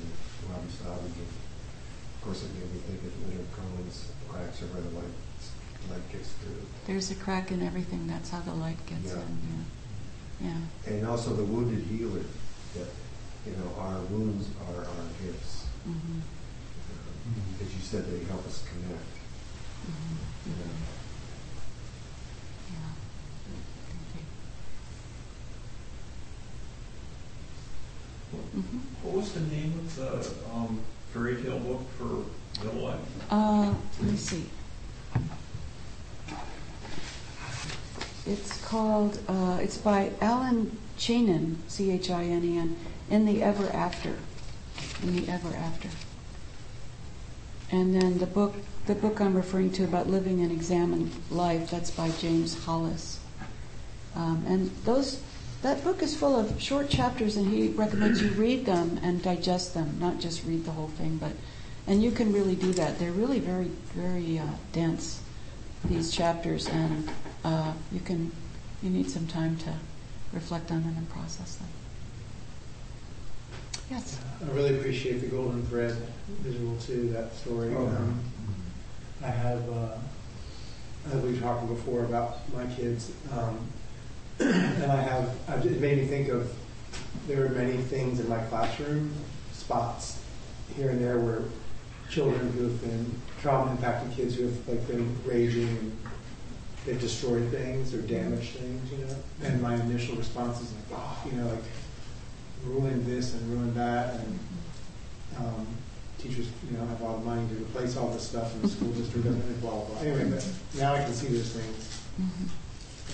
Robbie 0.50 0.68
Staubing. 0.72 1.12
Of 1.12 2.22
course, 2.24 2.42
it 2.44 2.52
made 2.54 2.72
me 2.72 2.80
think 2.80 3.00
of 3.02 3.28
Leonard 3.28 3.46
Cohen's 3.52 4.12
cracks 4.28 4.62
are 4.62 4.66
where 4.66 4.82
the 4.82 4.90
light, 4.90 5.16
light 5.90 6.12
gets 6.12 6.32
through. 6.32 6.60
There's 6.86 7.10
a 7.10 7.14
crack 7.14 7.50
in 7.50 7.62
everything. 7.62 8.06
That's 8.06 8.28
how 8.30 8.40
the 8.40 8.52
light 8.54 8.84
gets 8.86 9.12
Yeah. 9.12 9.20
in. 9.22 9.38
Yeah. 10.40 10.48
Yeah. 10.52 10.92
And 10.92 11.06
also 11.06 11.32
the 11.34 11.44
wounded 11.44 11.84
healer, 11.84 12.24
that, 12.76 12.88
you 13.46 13.52
know, 13.56 13.72
our 13.80 14.00
wounds 14.12 14.48
are 14.68 14.80
our 14.84 15.06
gifts. 15.24 15.59
Mhm. 15.88 16.20
Uh, 16.20 17.64
As 17.64 17.74
you 17.74 17.80
said, 17.82 18.04
they 18.10 18.24
help 18.24 18.46
us 18.46 18.62
connect. 18.68 19.14
Mhm. 19.86 20.16
you 20.46 20.52
know. 20.52 20.72
Yeah. 22.70 22.92
Thank 23.88 24.24
you. 28.54 28.60
Mhm. 28.60 28.80
What 29.02 29.14
was 29.16 29.32
the 29.32 29.40
name 29.40 29.72
of 29.78 29.96
the 29.96 30.52
um, 30.54 30.80
fairy 31.12 31.42
tale 31.42 31.58
book 31.58 31.82
for 31.98 32.24
middle 32.64 32.82
life? 32.82 33.00
Uh, 33.30 33.72
let 34.00 34.10
me 34.10 34.16
see. 34.16 34.44
It's 38.26 38.60
called, 38.64 39.18
uh, 39.28 39.58
it's 39.60 39.78
by 39.78 40.12
Allan 40.20 40.76
Chinen, 40.98 41.56
C 41.68 41.90
H 41.90 42.10
I 42.10 42.24
N 42.24 42.44
E 42.44 42.58
N, 42.58 42.76
In 43.08 43.24
the 43.26 43.42
Ever 43.42 43.68
After. 43.70 44.16
In 45.02 45.16
the 45.16 45.32
Ever 45.32 45.54
After. 45.56 45.88
And 47.72 47.94
then 47.94 48.18
the 48.18 48.26
book, 48.26 48.54
the 48.86 48.94
book 48.94 49.20
I'm 49.20 49.34
referring 49.34 49.70
to 49.72 49.84
about 49.84 50.08
living 50.08 50.40
an 50.40 50.50
examined 50.50 51.12
life, 51.30 51.70
that's 51.70 51.90
by 51.90 52.10
James 52.10 52.64
Hollis. 52.64 53.20
Um, 54.16 54.44
and 54.46 54.70
those, 54.84 55.22
that 55.62 55.84
book 55.84 56.02
is 56.02 56.16
full 56.16 56.36
of 56.36 56.60
short 56.60 56.88
chapters, 56.88 57.36
and 57.36 57.46
he 57.52 57.68
recommends 57.68 58.20
you 58.20 58.30
read 58.30 58.66
them 58.66 58.98
and 59.02 59.22
digest 59.22 59.74
them, 59.74 59.96
not 60.00 60.18
just 60.18 60.44
read 60.44 60.64
the 60.64 60.72
whole 60.72 60.88
thing. 60.88 61.16
But, 61.18 61.32
and 61.86 62.02
you 62.02 62.10
can 62.10 62.32
really 62.32 62.56
do 62.56 62.72
that. 62.72 62.98
They're 62.98 63.12
really 63.12 63.38
very, 63.38 63.70
very 63.94 64.38
uh, 64.38 64.46
dense. 64.72 65.22
These 65.84 66.10
chapters, 66.10 66.68
and 66.68 67.08
uh, 67.44 67.72
you 67.90 68.00
can, 68.00 68.32
you 68.82 68.90
need 68.90 69.08
some 69.08 69.26
time 69.26 69.56
to 69.58 69.74
reflect 70.32 70.70
on 70.70 70.82
them 70.82 70.94
and 70.98 71.08
process 71.08 71.54
them. 71.56 71.68
Yes. 73.90 74.20
I 74.40 74.54
really 74.54 74.78
appreciate 74.78 75.20
the 75.20 75.26
golden 75.26 75.66
thread 75.66 75.96
visual 76.42 76.76
too, 76.76 77.10
that 77.12 77.34
story. 77.34 77.74
Oh. 77.74 77.88
Um, 77.88 78.20
I 79.22 79.26
have, 79.26 79.68
uh, 79.68 79.96
as 81.12 81.22
we 81.22 81.38
talked 81.38 81.68
before 81.68 82.04
about 82.04 82.38
my 82.54 82.64
kids, 82.66 83.10
um, 83.32 83.58
and 84.38 84.90
I 84.90 84.96
have, 85.02 85.36
I, 85.48 85.54
it 85.56 85.80
made 85.80 85.98
me 85.98 86.06
think 86.06 86.28
of, 86.28 86.54
there 87.26 87.44
are 87.44 87.48
many 87.50 87.76
things 87.78 88.20
in 88.20 88.28
my 88.28 88.38
classroom, 88.44 89.12
spots 89.52 90.22
here 90.76 90.90
and 90.90 91.04
there 91.04 91.18
where 91.18 91.42
children 92.08 92.52
who 92.52 92.64
have 92.64 92.80
been 92.80 93.20
trauma 93.40 93.70
impacted 93.72 94.12
kids 94.16 94.36
who 94.36 94.44
have 94.44 94.68
like 94.68 94.86
been 94.86 95.16
raging 95.24 95.68
and 95.68 95.96
they've 96.86 97.00
destroyed 97.00 97.48
things 97.50 97.92
or 97.92 98.02
damaged 98.02 98.50
things, 98.50 98.92
you 98.92 98.98
know. 98.98 99.16
And 99.42 99.60
my 99.60 99.74
initial 99.74 100.16
response 100.16 100.60
is 100.60 100.72
like, 100.72 101.00
oh, 101.00 101.22
you 101.26 101.32
know, 101.32 101.48
like 101.48 101.62
ruined 102.64 103.06
this 103.06 103.34
and 103.34 103.50
ruined 103.52 103.74
that, 103.74 104.14
and 104.14 104.38
um, 105.38 105.66
teachers, 106.18 106.48
you 106.70 106.76
know, 106.76 106.84
have 106.86 107.02
all 107.02 107.18
the 107.18 107.24
money 107.24 107.46
to 107.48 107.54
replace 107.54 107.96
all 107.96 108.08
this 108.10 108.28
stuff, 108.28 108.52
and 108.54 108.62
the 108.64 108.68
school 108.68 108.88
district 108.90 109.24
doesn't, 109.24 109.40
and 109.42 109.60
blah 109.60 109.70
blah 109.70 109.84
blah. 109.84 109.98
Anyway, 110.00 110.30
but 110.30 110.46
now 110.78 110.94
I 110.94 111.02
can 111.02 111.12
see 111.14 111.28
those 111.28 111.50
things, 111.50 112.00
Mhm. 112.20 112.48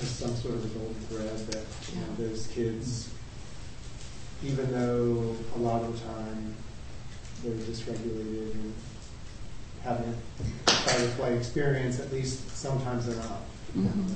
as 0.02 0.08
some 0.10 0.34
sort 0.36 0.54
of 0.54 0.64
a 0.64 0.68
golden 0.78 0.94
thread 1.08 1.46
that 1.48 1.64
you 1.92 2.00
know, 2.00 2.28
those 2.28 2.46
kids, 2.48 3.08
even 4.44 4.70
though 4.72 5.36
a 5.54 5.58
lot 5.58 5.82
of 5.82 5.92
the 5.92 6.06
time 6.06 6.54
they're 7.42 7.52
dysregulated 7.54 8.52
and 8.54 8.74
having 9.82 10.08
a 10.66 10.70
fight 10.70 11.00
or 11.00 11.08
flight 11.10 11.32
experience, 11.34 12.00
at 12.00 12.12
least 12.12 12.40
sometimes 12.56 13.06
they're 13.06 13.16
not. 13.16 13.40
you 13.74 13.82
know, 13.82 13.90
Mhm. 13.90 14.14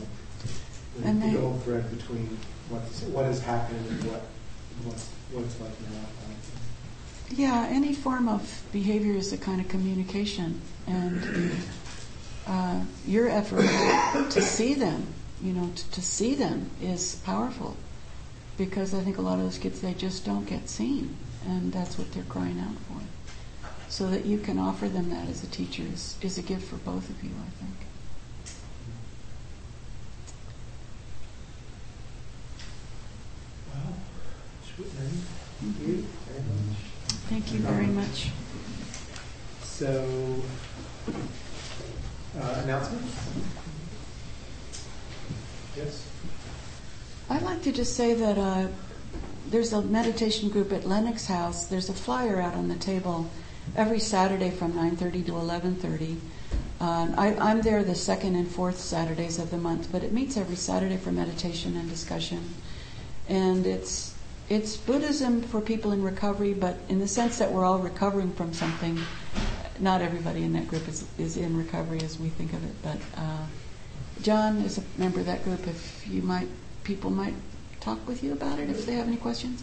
The 0.99 1.07
And 1.09 1.23
the 1.23 1.27
they- 1.27 1.33
gold 1.35 1.63
thread 1.63 1.97
between 1.97 2.37
what's, 2.71 3.03
what 3.03 3.25
has 3.27 3.41
happened 3.41 3.87
and 3.89 4.05
what, 4.05 4.23
what's, 4.85 5.07
what 5.33 5.45
it's 5.45 5.61
like 5.61 5.81
now. 5.93 6.07
Yeah, 7.33 7.67
any 7.71 7.95
form 7.95 8.29
of 8.29 8.63
behavior 8.73 9.15
is 9.15 9.33
a 9.33 9.39
kind 9.39 9.61
of 9.61 9.69
communication, 9.69 10.61
and 10.87 11.53
uh, 12.47 12.81
your 13.07 13.29
effort 13.29 13.69
to 14.31 14.43
see 14.43 14.75
them, 14.75 15.07
you 15.41 15.53
know, 15.53 15.71
to, 15.75 15.91
to 15.93 16.03
see 16.03 16.35
them 16.35 16.71
is 16.83 17.17
powerful, 17.25 17.77
because 18.59 18.93
I 18.95 19.01
think 19.01 19.19
a 19.19 19.23
lot 19.23 19.39
of 19.39 19.45
those 19.45 19.59
kids 19.59 19.81
they 19.81 19.95
just 19.95 20.25
don't 20.25 20.45
get 20.45 20.69
seen, 20.69 21.17
and 21.47 21.73
that's 21.73 21.97
what 21.99 22.11
they're 22.13 22.25
crying 22.25 22.59
out 22.59 22.77
for. 22.89 23.01
So 23.89 24.09
that 24.11 24.27
you 24.27 24.39
can 24.39 24.59
offer 24.59 24.89
them 24.89 25.11
that 25.11 25.29
as 25.29 25.43
a 25.45 25.49
teacher 25.49 25.83
is, 25.83 26.17
is 26.23 26.39
a 26.39 26.43
gift 26.43 26.69
for 26.69 26.77
both 26.77 27.09
of 27.11 27.23
you, 27.23 27.31
I 27.31 27.51
think. 27.65 27.77
Well, 33.75 33.95
should 34.65 34.70
we 34.70 34.70
end? 34.70 34.70
Thank 34.83 35.81
you 35.81 36.05
very 36.27 36.43
much. 36.43 36.77
Thank 37.29 37.53
you 37.53 37.59
very 37.61 37.87
much. 37.87 38.31
So, 39.63 40.43
uh, 42.41 42.61
announcements? 42.65 43.17
Yes? 45.77 46.07
I'd 47.29 47.43
like 47.43 47.63
to 47.63 47.73
just 47.73 47.95
say 47.95 48.15
that 48.15 48.39
uh, 48.39 48.69
there's 49.49 49.73
a 49.73 49.83
meditation 49.83 50.49
group 50.49 50.73
at 50.73 50.87
Lenox 50.87 51.27
House. 51.27 51.67
There's 51.67 51.89
a 51.89 51.95
flyer 51.95 52.41
out 52.41 52.55
on 52.55 52.69
the 52.69 52.75
table 52.77 53.31
every 53.77 54.01
Saturday 54.01 54.51
from 54.51 54.73
9:30 54.73 55.27
to 55.27 55.33
11:30. 55.33 56.17
Uh, 56.81 57.13
I, 57.17 57.35
I'm 57.37 57.61
there 57.61 57.85
the 57.85 57.95
second 57.95 58.37
and 58.37 58.49
fourth 58.49 58.79
Saturdays 58.79 59.39
of 59.39 59.51
the 59.51 59.59
month, 59.59 59.93
but 59.93 60.03
it 60.03 60.13
meets 60.13 60.37
every 60.37 60.57
Saturday 60.57 60.97
for 60.97 61.13
meditation 61.13 61.77
and 61.77 61.89
discussion. 61.89 62.55
And 63.29 63.67
it's 63.67 64.10
it's 64.51 64.77
Buddhism 64.77 65.41
for 65.43 65.61
people 65.61 65.93
in 65.93 66.03
recovery, 66.03 66.53
but 66.53 66.77
in 66.89 66.99
the 66.99 67.07
sense 67.07 67.39
that 67.39 67.51
we're 67.51 67.65
all 67.65 67.79
recovering 67.79 68.33
from 68.33 68.53
something. 68.53 68.99
Not 69.79 70.03
everybody 70.03 70.43
in 70.43 70.53
that 70.55 70.69
group 70.69 70.87
is, 70.89 71.07
is 71.17 71.37
in 71.39 71.57
recovery 71.57 72.01
as 72.03 72.19
we 72.19 72.29
think 72.29 72.53
of 72.53 72.63
it, 72.63 72.75
but 72.83 72.99
uh, 73.17 73.47
John 74.21 74.59
is 74.59 74.77
a 74.77 74.83
member 74.99 75.21
of 75.21 75.27
that 75.27 75.43
group. 75.45 75.67
If 75.67 76.07
you 76.07 76.21
might, 76.21 76.49
people 76.85 77.11
might 77.11 77.35
talk 77.79 78.07
with 78.07 78.23
you 78.23 78.33
about 78.33 78.59
it 78.59 78.69
if 78.69 78.85
they 78.85 78.93
have 78.95 79.07
any 79.07 79.17
questions. 79.17 79.63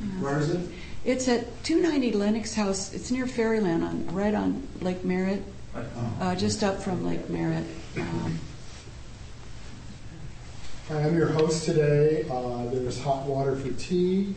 Yeah. 0.00 0.06
Where 0.22 0.38
is 0.38 0.50
it? 0.50 0.68
It's 1.04 1.28
at 1.28 1.62
290 1.62 2.16
Lenox 2.16 2.54
House. 2.54 2.92
It's 2.94 3.10
near 3.10 3.26
Fairyland, 3.26 3.84
on 3.84 4.06
right 4.12 4.34
on 4.34 4.66
Lake 4.80 5.04
Merritt, 5.04 5.42
uh, 6.20 6.34
just 6.34 6.64
up 6.64 6.82
from 6.82 7.06
Lake 7.06 7.28
Merritt. 7.28 7.66
Um, 7.96 8.40
Hi, 10.92 11.04
I'm 11.04 11.16
your 11.16 11.28
host 11.28 11.64
today. 11.64 12.26
Uh, 12.30 12.66
there's 12.66 13.00
hot 13.00 13.24
water 13.24 13.56
for 13.56 13.72
tea. 13.80 14.34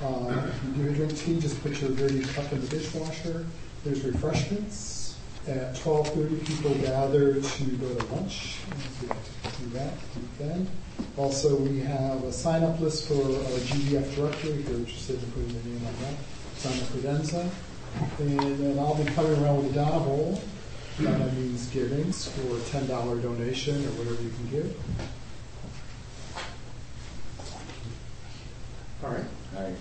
Uh, 0.00 0.46
if 0.46 0.78
you 0.78 0.84
do 0.84 0.94
drink 0.94 1.18
tea, 1.18 1.40
just 1.40 1.60
put 1.64 1.80
your 1.80 1.90
dirty 1.90 2.20
cup 2.20 2.52
in 2.52 2.60
the 2.60 2.68
dishwasher. 2.68 3.44
There's 3.82 4.04
refreshments. 4.04 5.16
At 5.48 5.74
12:30, 5.74 6.46
people 6.46 6.74
gather 6.74 7.40
to 7.40 7.64
go 7.64 7.92
to 7.92 8.04
lunch. 8.14 8.54
To 9.00 9.08
do 9.08 9.70
that, 9.70 9.94
then. 10.38 10.68
Also, 11.16 11.56
we 11.56 11.80
have 11.80 12.22
a 12.22 12.32
sign-up 12.32 12.78
list 12.78 13.08
for 13.08 13.24
our 13.24 13.58
GBF 13.66 14.14
directory. 14.14 14.60
If 14.60 14.68
you're 14.68 14.78
interested 14.78 15.20
in 15.20 15.32
putting 15.32 15.50
your 15.50 15.64
name 15.64 15.86
on 15.88 15.94
that, 16.02 16.14
it's 16.54 16.66
on 16.66 16.78
the 16.78 16.84
credenza. 16.84 17.50
And 18.20 18.60
then 18.60 18.78
I'll 18.78 18.94
be 18.94 19.10
coming 19.10 19.42
around 19.42 19.56
with 19.56 19.72
a 19.72 19.74
dana 19.74 19.98
bowl. 19.98 20.40
Dana 21.00 21.32
means 21.32 21.66
givings 21.70 22.28
for 22.28 22.58
a 22.58 22.60
$10 22.60 23.20
donation 23.20 23.84
or 23.86 23.90
whatever 23.98 24.22
you 24.22 24.30
can 24.30 24.50
give. 24.52 24.76
All 29.06 29.10
right. 29.10 29.24
Hi. 29.54 29.72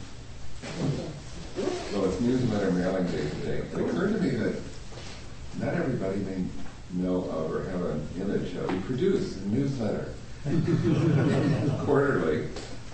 Well, 1.94 2.06
it's 2.06 2.20
newsletter 2.20 2.70
mailing 2.72 3.06
day 3.06 3.24
today. 3.24 3.35
It 3.46 3.74
occurred 3.74 4.14
to 4.14 4.22
me 4.22 4.30
that 4.32 4.56
not 5.60 5.74
everybody 5.76 6.18
may 6.22 6.46
know 6.94 7.26
of 7.26 7.54
or 7.54 7.70
have 7.70 7.82
an 7.82 8.08
image 8.20 8.56
of. 8.56 8.74
We 8.74 8.80
produce 8.80 9.38
a 9.38 9.48
newsletter 9.48 10.14
quarterly, 11.86 12.48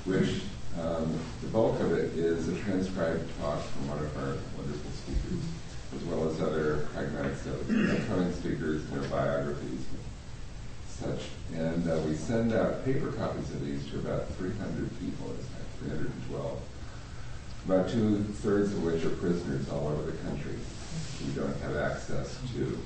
which 0.05 0.41
um, 0.79 1.17
the 1.41 1.47
bulk 1.47 1.79
of 1.79 1.93
it 1.93 2.17
is 2.17 2.49
a 2.49 2.55
transcribed 2.59 3.29
talk 3.39 3.61
from 3.61 3.87
one 3.87 3.99
of 3.99 4.17
our 4.17 4.37
wonderful 4.57 4.91
speakers, 4.91 5.43
as 5.95 6.03
well 6.03 6.29
as 6.29 6.41
other 6.41 6.87
pragmatic 6.93 7.37
studies, 7.37 7.91
upcoming 7.91 8.33
speakers, 8.33 8.83
and 8.83 9.01
their 9.01 9.09
biographies, 9.09 9.85
such. 10.87 11.29
And 11.53 11.89
uh, 11.89 11.97
we 12.07 12.15
send 12.15 12.53
out 12.53 12.83
paper 12.83 13.11
copies 13.13 13.49
of 13.51 13.65
these 13.65 13.89
to 13.91 13.99
about 13.99 14.27
300 14.35 14.99
people, 14.99 15.31
it's 15.39 15.47
like 15.51 15.91
312. 15.91 16.59
About 17.65 17.89
two 17.89 18.23
thirds 18.23 18.73
of 18.73 18.83
which 18.83 19.05
are 19.05 19.09
prisoners 19.09 19.69
all 19.69 19.87
over 19.87 20.03
the 20.03 20.17
country 20.23 20.55
who 21.19 21.31
don't 21.39 21.55
have 21.61 21.75
access 21.75 22.37
to 22.53 22.79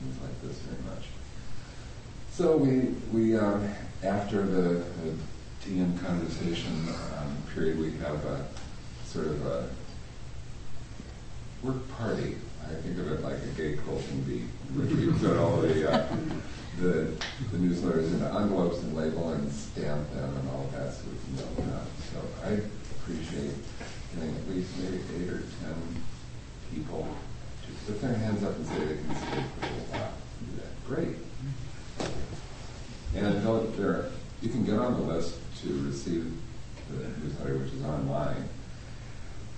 things 0.00 0.16
like 0.22 0.42
this 0.42 0.58
very 0.60 0.82
much. 0.94 1.06
So 2.30 2.56
we, 2.56 2.94
we 3.12 3.36
um, 3.36 3.68
after 4.02 4.46
the, 4.46 4.82
the 5.04 5.14
tea 5.62 5.80
and 5.80 6.00
conversation 6.00 6.88
um, 7.18 7.36
period, 7.54 7.78
we 7.78 7.92
have 7.98 8.24
a 8.24 8.46
sort 9.04 9.26
of 9.26 9.46
a 9.46 9.68
work 11.62 11.88
party. 11.90 12.36
I 12.64 12.74
think 12.76 12.98
of 12.98 13.12
it 13.12 13.22
like 13.22 13.36
a 13.36 13.46
gay 13.56 13.76
quilting 13.76 14.22
bee, 14.22 14.44
which 14.74 14.90
we 14.96 15.12
put 15.28 15.36
all 15.36 15.58
the, 15.58 15.92
uh, 15.92 16.16
the, 16.80 17.14
the 17.50 17.58
newsletters 17.58 18.12
into 18.12 18.24
envelopes 18.24 18.78
and 18.78 18.96
label 18.96 19.30
and 19.30 19.52
stamp 19.52 20.10
them 20.14 20.36
and 20.36 20.48
all 20.48 20.68
that, 20.72 20.94
so 20.94 21.02
we 21.10 21.36
can 21.36 21.36
mail 21.36 21.54
them 21.56 21.78
out. 21.78 21.86
So 22.12 22.46
I 22.46 22.60
appreciate 23.02 23.54
getting 24.14 24.34
at 24.34 24.48
least 24.48 24.70
maybe 24.78 25.00
eight 25.16 25.28
or 25.28 25.42
ten 25.60 25.74
people 26.72 27.06
to 27.62 27.91
put 27.91 27.91
their 28.02 28.14
hands 28.14 28.42
up 28.42 28.56
and 28.56 28.66
say 28.66 28.78
they 28.78 28.96
can 28.96 29.14
stay 29.14 29.44
for 29.60 29.66
a 29.66 29.68
while. 29.94 30.12
Do 30.40 30.60
that. 30.60 30.72
Great. 30.86 31.16
And 33.14 33.76
there, 33.76 34.10
you 34.40 34.48
can 34.48 34.64
get 34.64 34.78
on 34.78 34.94
the 34.94 35.12
list 35.12 35.36
to 35.62 35.86
receive 35.86 36.32
the 36.90 37.04
newsletter, 37.22 37.58
which 37.58 37.72
is 37.72 37.84
online. 37.84 38.48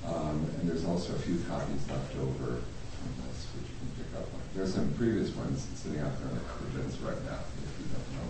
Um, 0.07 0.47
and 0.61 0.69
there's 0.69 0.85
also 0.85 1.15
a 1.15 1.19
few 1.19 1.39
copies 1.49 1.89
left 1.89 2.15
over 2.17 2.61
from 2.61 3.11
this, 3.25 3.47
which 3.57 3.71
you 3.71 3.77
can 3.81 4.05
pick 4.05 4.13
up 4.21 4.27
on. 4.35 4.41
There's 4.55 4.75
some 4.75 4.93
previous 4.93 5.31
ones 5.31 5.67
sitting 5.75 6.01
out 6.01 6.19
there 6.19 6.29
on 6.29 6.35
the 6.35 6.41
curtains 6.45 6.99
right 7.01 7.25
now, 7.25 7.39
if 7.65 7.81
you 7.81 7.87
don't 7.89 8.13
know. 8.13 8.29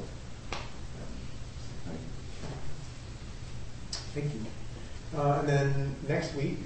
Thank 4.15 4.31
you. 4.31 4.31
Thank 4.31 4.35
you. 4.35 5.19
Uh, 5.19 5.41
and 5.41 5.49
then 5.49 5.97
next 6.07 6.35
week, 6.37 6.61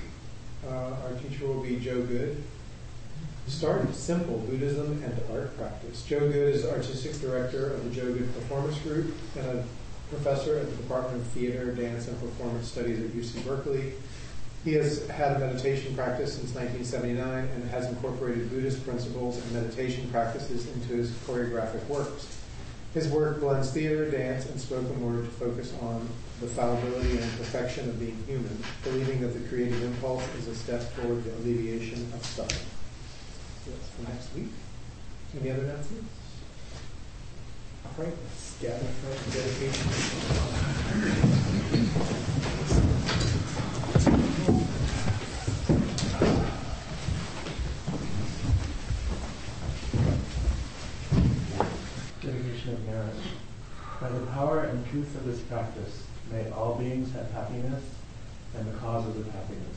uh, 0.68 0.96
our 1.04 1.14
teacher 1.22 1.46
will 1.46 1.62
be 1.62 1.76
Joe 1.76 2.02
Goode. 2.02 2.42
Start 3.48 3.94
simple 3.94 4.38
Buddhism 4.40 5.02
and 5.02 5.20
art 5.32 5.56
practice. 5.56 6.02
Joe 6.02 6.20
Goode 6.20 6.54
is 6.54 6.66
artistic 6.66 7.18
director 7.20 7.72
of 7.72 7.82
the 7.82 7.90
Joe 7.90 8.12
Goode 8.12 8.32
Performance 8.34 8.78
Group 8.80 9.14
and 9.36 9.46
a 9.46 9.64
professor 10.10 10.58
at 10.58 10.70
the 10.70 10.76
Department 10.76 11.22
of 11.22 11.26
Theater, 11.28 11.72
Dance, 11.72 12.08
and 12.08 12.20
Performance 12.20 12.70
Studies 12.70 13.00
at 13.00 13.10
UC 13.10 13.44
Berkeley. 13.46 13.94
He 14.64 14.74
has 14.74 15.06
had 15.08 15.36
a 15.36 15.38
meditation 15.38 15.96
practice 15.96 16.34
since 16.34 16.54
1979 16.54 17.48
and 17.48 17.70
has 17.70 17.86
incorporated 17.86 18.50
Buddhist 18.50 18.84
principles 18.84 19.38
and 19.38 19.52
meditation 19.52 20.08
practices 20.10 20.68
into 20.74 20.88
his 20.88 21.10
choreographic 21.26 21.84
works. 21.86 22.38
His 22.92 23.08
work 23.08 23.40
blends 23.40 23.70
theater, 23.72 24.10
dance, 24.10 24.46
and 24.46 24.60
spoken 24.60 25.00
word 25.02 25.24
to 25.24 25.30
focus 25.32 25.72
on 25.80 26.06
the 26.40 26.46
fallibility 26.48 27.18
and 27.18 27.38
perfection 27.38 27.88
of 27.88 27.98
being 27.98 28.22
human, 28.26 28.62
believing 28.84 29.22
that 29.22 29.28
the 29.28 29.48
creative 29.48 29.82
impulse 29.82 30.22
is 30.36 30.48
a 30.48 30.54
step 30.54 30.94
toward 30.96 31.24
the 31.24 31.34
alleviation 31.36 32.12
of 32.14 32.24
suffering. 32.24 32.77
That's 33.70 33.88
for 33.90 34.02
next 34.10 34.34
week. 34.34 34.48
Any 35.38 35.50
other 35.50 35.64
announcements? 35.64 36.08
All 37.84 38.04
right, 38.04 38.14
let's 38.24 38.56
gather 38.62 38.78
for 38.78 39.12
dedication. 39.30 39.88
Dedication 52.22 52.72
of 52.72 52.86
merit. 52.86 53.14
By 54.00 54.08
the 54.08 54.26
power 54.28 54.60
and 54.64 54.86
truth 54.90 55.14
of 55.16 55.26
this 55.26 55.40
practice, 55.40 56.04
may 56.30 56.50
all 56.50 56.76
beings 56.76 57.12
have 57.12 57.30
happiness 57.32 57.84
and 58.56 58.66
the 58.66 58.78
causes 58.78 59.16
of 59.16 59.30
happiness. 59.30 59.76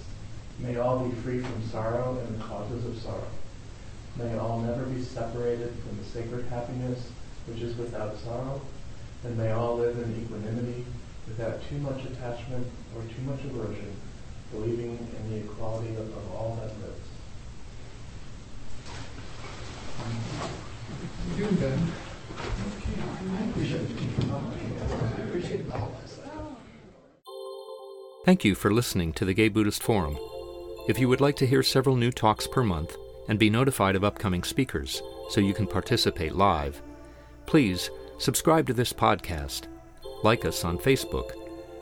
May 0.59 0.77
all 0.77 0.99
be 0.99 1.13
free 1.21 1.39
from 1.39 1.67
sorrow 1.69 2.17
and 2.25 2.39
the 2.39 2.43
causes 2.43 2.85
of 2.85 2.97
sorrow. 3.01 3.27
May 4.17 4.37
all 4.37 4.59
never 4.59 4.83
be 4.83 5.01
separated 5.01 5.73
from 5.79 5.97
the 5.97 6.03
sacred 6.03 6.45
happiness 6.47 7.09
which 7.47 7.61
is 7.61 7.75
without 7.77 8.17
sorrow. 8.19 8.61
and 9.23 9.37
may 9.37 9.51
all 9.51 9.77
live 9.77 9.97
in 9.97 10.23
equanimity 10.23 10.83
without 11.27 11.61
too 11.69 11.77
much 11.77 12.03
attachment 12.05 12.65
or 12.95 13.03
too 13.03 13.21
much 13.23 13.39
aversion, 13.43 13.95
believing 14.51 14.97
in 14.97 15.29
the 15.29 15.37
equality 15.37 15.89
of, 15.95 16.09
of 16.17 16.31
all 16.31 16.57
that 16.59 16.71
lives. 16.81 17.07
You're 21.37 21.47
doing 21.47 21.59
good. 21.59 21.79
Thank 28.25 28.43
you 28.43 28.55
for 28.55 28.71
listening 28.71 29.13
to 29.13 29.25
the 29.25 29.33
Gay 29.33 29.49
Buddhist 29.49 29.83
Forum. 29.83 30.17
If 30.87 30.99
you 30.99 31.07
would 31.07 31.21
like 31.21 31.35
to 31.37 31.45
hear 31.45 31.61
several 31.61 31.95
new 31.95 32.11
talks 32.11 32.47
per 32.47 32.63
month 32.63 32.95
and 33.27 33.39
be 33.39 33.49
notified 33.49 33.95
of 33.95 34.03
upcoming 34.03 34.43
speakers 34.43 35.01
so 35.29 35.41
you 35.41 35.53
can 35.53 35.67
participate 35.67 36.35
live, 36.35 36.81
please 37.45 37.89
subscribe 38.17 38.67
to 38.67 38.73
this 38.73 38.93
podcast, 38.93 39.63
like 40.23 40.45
us 40.45 40.63
on 40.63 40.77
Facebook, 40.77 41.31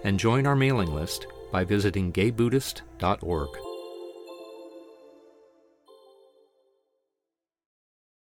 and 0.03 0.19
join 0.19 0.45
our 0.45 0.55
mailing 0.55 0.93
list 0.93 1.27
by 1.51 1.63
visiting 1.63 2.11
gaybuddhist.org. 2.13 3.68